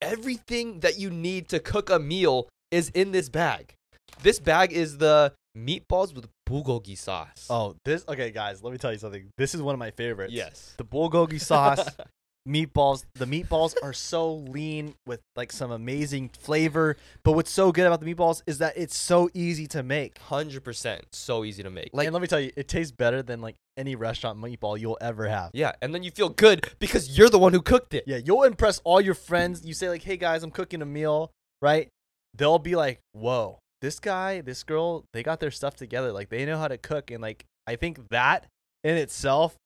Everything 0.00 0.80
that 0.80 0.98
you 0.98 1.10
need 1.10 1.48
to 1.48 1.60
cook 1.60 1.90
a 1.90 1.98
meal 1.98 2.48
is 2.70 2.88
in 2.90 3.12
this 3.12 3.28
bag. 3.28 3.74
This 4.22 4.38
bag 4.38 4.72
is 4.72 4.98
the 4.98 5.32
meatballs 5.56 6.14
with 6.14 6.28
bulgogi 6.48 6.96
sauce. 6.96 7.46
Oh, 7.50 7.76
this 7.84 8.04
okay, 8.08 8.30
guys. 8.30 8.62
Let 8.62 8.72
me 8.72 8.78
tell 8.78 8.92
you 8.92 8.98
something. 8.98 9.28
This 9.36 9.54
is 9.54 9.62
one 9.62 9.74
of 9.74 9.78
my 9.78 9.90
favorites. 9.90 10.32
yes. 10.32 10.74
the 10.76 10.84
bulgogi 10.84 11.40
sauce, 11.40 11.88
meatballs. 12.48 13.04
The 13.14 13.26
meatballs 13.26 13.74
are 13.82 13.92
so 13.92 14.34
lean 14.34 14.94
with 15.06 15.20
like 15.36 15.52
some 15.52 15.70
amazing 15.70 16.30
flavor. 16.30 16.96
But 17.24 17.32
what's 17.32 17.50
so 17.50 17.72
good 17.72 17.86
about 17.86 18.00
the 18.00 18.12
meatballs 18.12 18.42
is 18.46 18.58
that 18.58 18.74
it's 18.76 18.96
so 18.96 19.30
easy 19.34 19.66
to 19.68 19.82
make. 19.82 20.18
100%. 20.28 21.00
So 21.12 21.44
easy 21.44 21.62
to 21.62 21.70
make. 21.70 21.90
Like, 21.92 22.06
and 22.06 22.14
let 22.14 22.22
me 22.22 22.28
tell 22.28 22.40
you, 22.40 22.52
it 22.56 22.68
tastes 22.68 22.92
better 22.92 23.22
than 23.22 23.40
like 23.40 23.56
any 23.76 23.94
restaurant 23.96 24.38
meatball 24.38 24.78
you'll 24.78 24.98
ever 25.00 25.28
have. 25.28 25.50
yeah. 25.54 25.72
And 25.80 25.94
then 25.94 26.02
you 26.02 26.10
feel 26.10 26.28
good 26.28 26.68
because 26.78 27.16
you're 27.16 27.30
the 27.30 27.38
one 27.38 27.52
who 27.52 27.62
cooked 27.62 27.94
it. 27.94 28.04
Yeah, 28.06 28.18
you'll 28.18 28.42
impress 28.42 28.80
all 28.84 29.00
your 29.00 29.14
friends. 29.14 29.64
You 29.64 29.74
say 29.74 29.88
like, 29.88 30.02
"Hey 30.02 30.16
guys, 30.16 30.42
I'm 30.42 30.50
cooking 30.50 30.82
a 30.82 30.86
meal," 30.86 31.30
right? 31.62 31.88
They'll 32.36 32.58
be 32.58 32.76
like, 32.76 33.00
"Whoa, 33.12 33.58
this 33.80 33.98
guy, 34.00 34.40
this 34.40 34.62
girl, 34.62 35.04
they 35.12 35.22
got 35.22 35.40
their 35.40 35.50
stuff 35.50 35.74
together. 35.76 36.12
Like 36.12 36.28
they 36.28 36.44
know 36.44 36.58
how 36.58 36.68
to 36.68 36.78
cook." 36.78 37.10
And 37.10 37.22
like, 37.22 37.44
I 37.66 37.76
think 37.76 38.08
that 38.10 38.46
in 38.84 38.96
itself, 38.96 39.56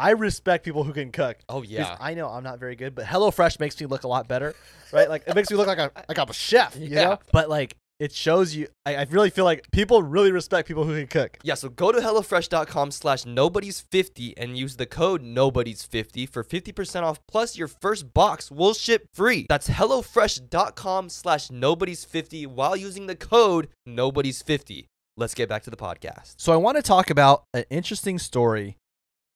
I 0.00 0.10
respect 0.10 0.64
people 0.64 0.84
who 0.84 0.92
can 0.92 1.12
cook. 1.12 1.36
Oh 1.48 1.62
yeah. 1.62 1.96
I 2.00 2.14
know 2.14 2.28
I'm 2.28 2.42
not 2.44 2.58
very 2.58 2.76
good, 2.76 2.94
but 2.94 3.04
HelloFresh 3.06 3.60
makes 3.60 3.80
me 3.80 3.86
look 3.86 4.04
a 4.04 4.08
lot 4.08 4.26
better, 4.28 4.54
right? 4.92 5.08
Like 5.08 5.22
it 5.26 5.34
makes 5.34 5.50
me 5.50 5.56
look 5.56 5.68
like 5.68 5.78
a 5.78 5.90
like 6.08 6.18
I'm 6.18 6.28
a 6.28 6.32
chef, 6.34 6.76
you 6.76 6.88
Yeah. 6.90 7.04
know. 7.04 7.18
But 7.32 7.48
like 7.48 7.76
it 8.00 8.12
shows 8.12 8.54
you. 8.54 8.68
I, 8.84 8.96
I 8.96 9.06
really 9.10 9.30
feel 9.30 9.44
like 9.44 9.70
people 9.70 10.02
really 10.02 10.32
respect 10.32 10.68
people 10.68 10.84
who 10.84 10.98
can 10.98 11.06
cook. 11.06 11.38
Yeah, 11.42 11.54
so 11.54 11.68
go 11.68 11.92
to 11.92 11.98
HelloFresh.com 11.98 12.90
slash 12.90 13.24
nobodies50 13.24 14.34
and 14.36 14.58
use 14.58 14.76
the 14.76 14.86
code 14.86 15.22
nobodies50 15.22 16.28
for 16.28 16.42
50% 16.42 17.02
off 17.02 17.20
plus 17.28 17.56
your 17.56 17.68
first 17.68 18.12
box 18.12 18.50
will 18.50 18.74
ship 18.74 19.06
free. 19.14 19.46
That's 19.48 19.68
HelloFresh.com 19.68 21.08
slash 21.08 21.48
nobodies50 21.48 22.46
while 22.48 22.76
using 22.76 23.06
the 23.06 23.16
code 23.16 23.68
nobodies50. 23.88 24.86
Let's 25.16 25.34
get 25.34 25.48
back 25.48 25.62
to 25.62 25.70
the 25.70 25.76
podcast. 25.76 26.34
So 26.38 26.52
I 26.52 26.56
want 26.56 26.76
to 26.76 26.82
talk 26.82 27.10
about 27.10 27.44
an 27.54 27.64
interesting 27.70 28.18
story 28.18 28.76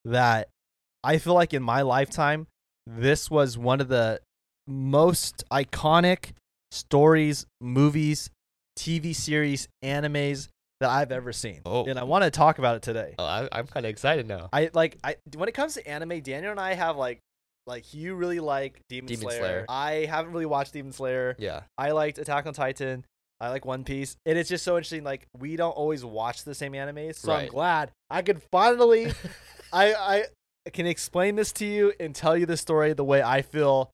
that 0.04 0.48
I 1.04 1.18
feel 1.18 1.34
like 1.34 1.54
in 1.54 1.62
my 1.62 1.82
lifetime, 1.82 2.48
this 2.86 3.30
was 3.30 3.56
one 3.56 3.80
of 3.80 3.88
the 3.88 4.20
most 4.66 5.44
iconic 5.52 6.32
stories, 6.72 7.46
movies, 7.60 8.30
TV 8.78 9.14
series, 9.14 9.68
animes 9.82 10.48
that 10.80 10.90
I've 10.90 11.12
ever 11.12 11.32
seen. 11.32 11.60
Oh. 11.66 11.84
And 11.84 11.98
I 11.98 12.04
want 12.04 12.24
to 12.24 12.30
talk 12.30 12.58
about 12.58 12.76
it 12.76 12.82
today. 12.82 13.14
Oh, 13.18 13.24
I, 13.24 13.48
I'm 13.50 13.66
kind 13.66 13.84
of 13.84 13.90
excited 13.90 14.26
now. 14.26 14.48
I 14.52 14.70
like 14.72 14.98
I 15.02 15.16
when 15.36 15.48
it 15.48 15.54
comes 15.54 15.74
to 15.74 15.86
anime, 15.86 16.20
Daniel 16.20 16.52
and 16.52 16.60
I 16.60 16.74
have 16.74 16.96
like 16.96 17.20
like 17.66 17.92
you 17.92 18.14
really 18.14 18.40
like 18.40 18.80
Demon, 18.88 19.08
Demon 19.08 19.22
Slayer. 19.22 19.40
Slayer. 19.40 19.64
I 19.68 20.06
haven't 20.08 20.32
really 20.32 20.46
watched 20.46 20.72
Demon 20.72 20.92
Slayer. 20.92 21.36
Yeah. 21.38 21.62
I 21.76 21.90
liked 21.90 22.18
Attack 22.18 22.46
on 22.46 22.54
Titan. 22.54 23.04
I 23.40 23.50
like 23.50 23.64
One 23.64 23.84
Piece. 23.84 24.16
And 24.26 24.38
it's 24.38 24.48
just 24.48 24.64
so 24.64 24.76
interesting. 24.76 25.04
Like 25.04 25.26
we 25.38 25.56
don't 25.56 25.72
always 25.72 26.04
watch 26.04 26.44
the 26.44 26.54
same 26.54 26.72
animes, 26.72 27.16
so 27.16 27.32
I'm 27.32 27.48
glad 27.48 27.90
I 28.08 28.22
could 28.22 28.42
finally 28.50 29.12
I 29.72 30.24
I 30.66 30.70
can 30.70 30.86
explain 30.86 31.36
this 31.36 31.52
to 31.52 31.66
you 31.66 31.92
and 31.98 32.14
tell 32.14 32.36
you 32.36 32.46
the 32.46 32.56
story 32.56 32.92
the 32.92 33.04
way 33.04 33.22
I 33.22 33.42
feel. 33.42 33.90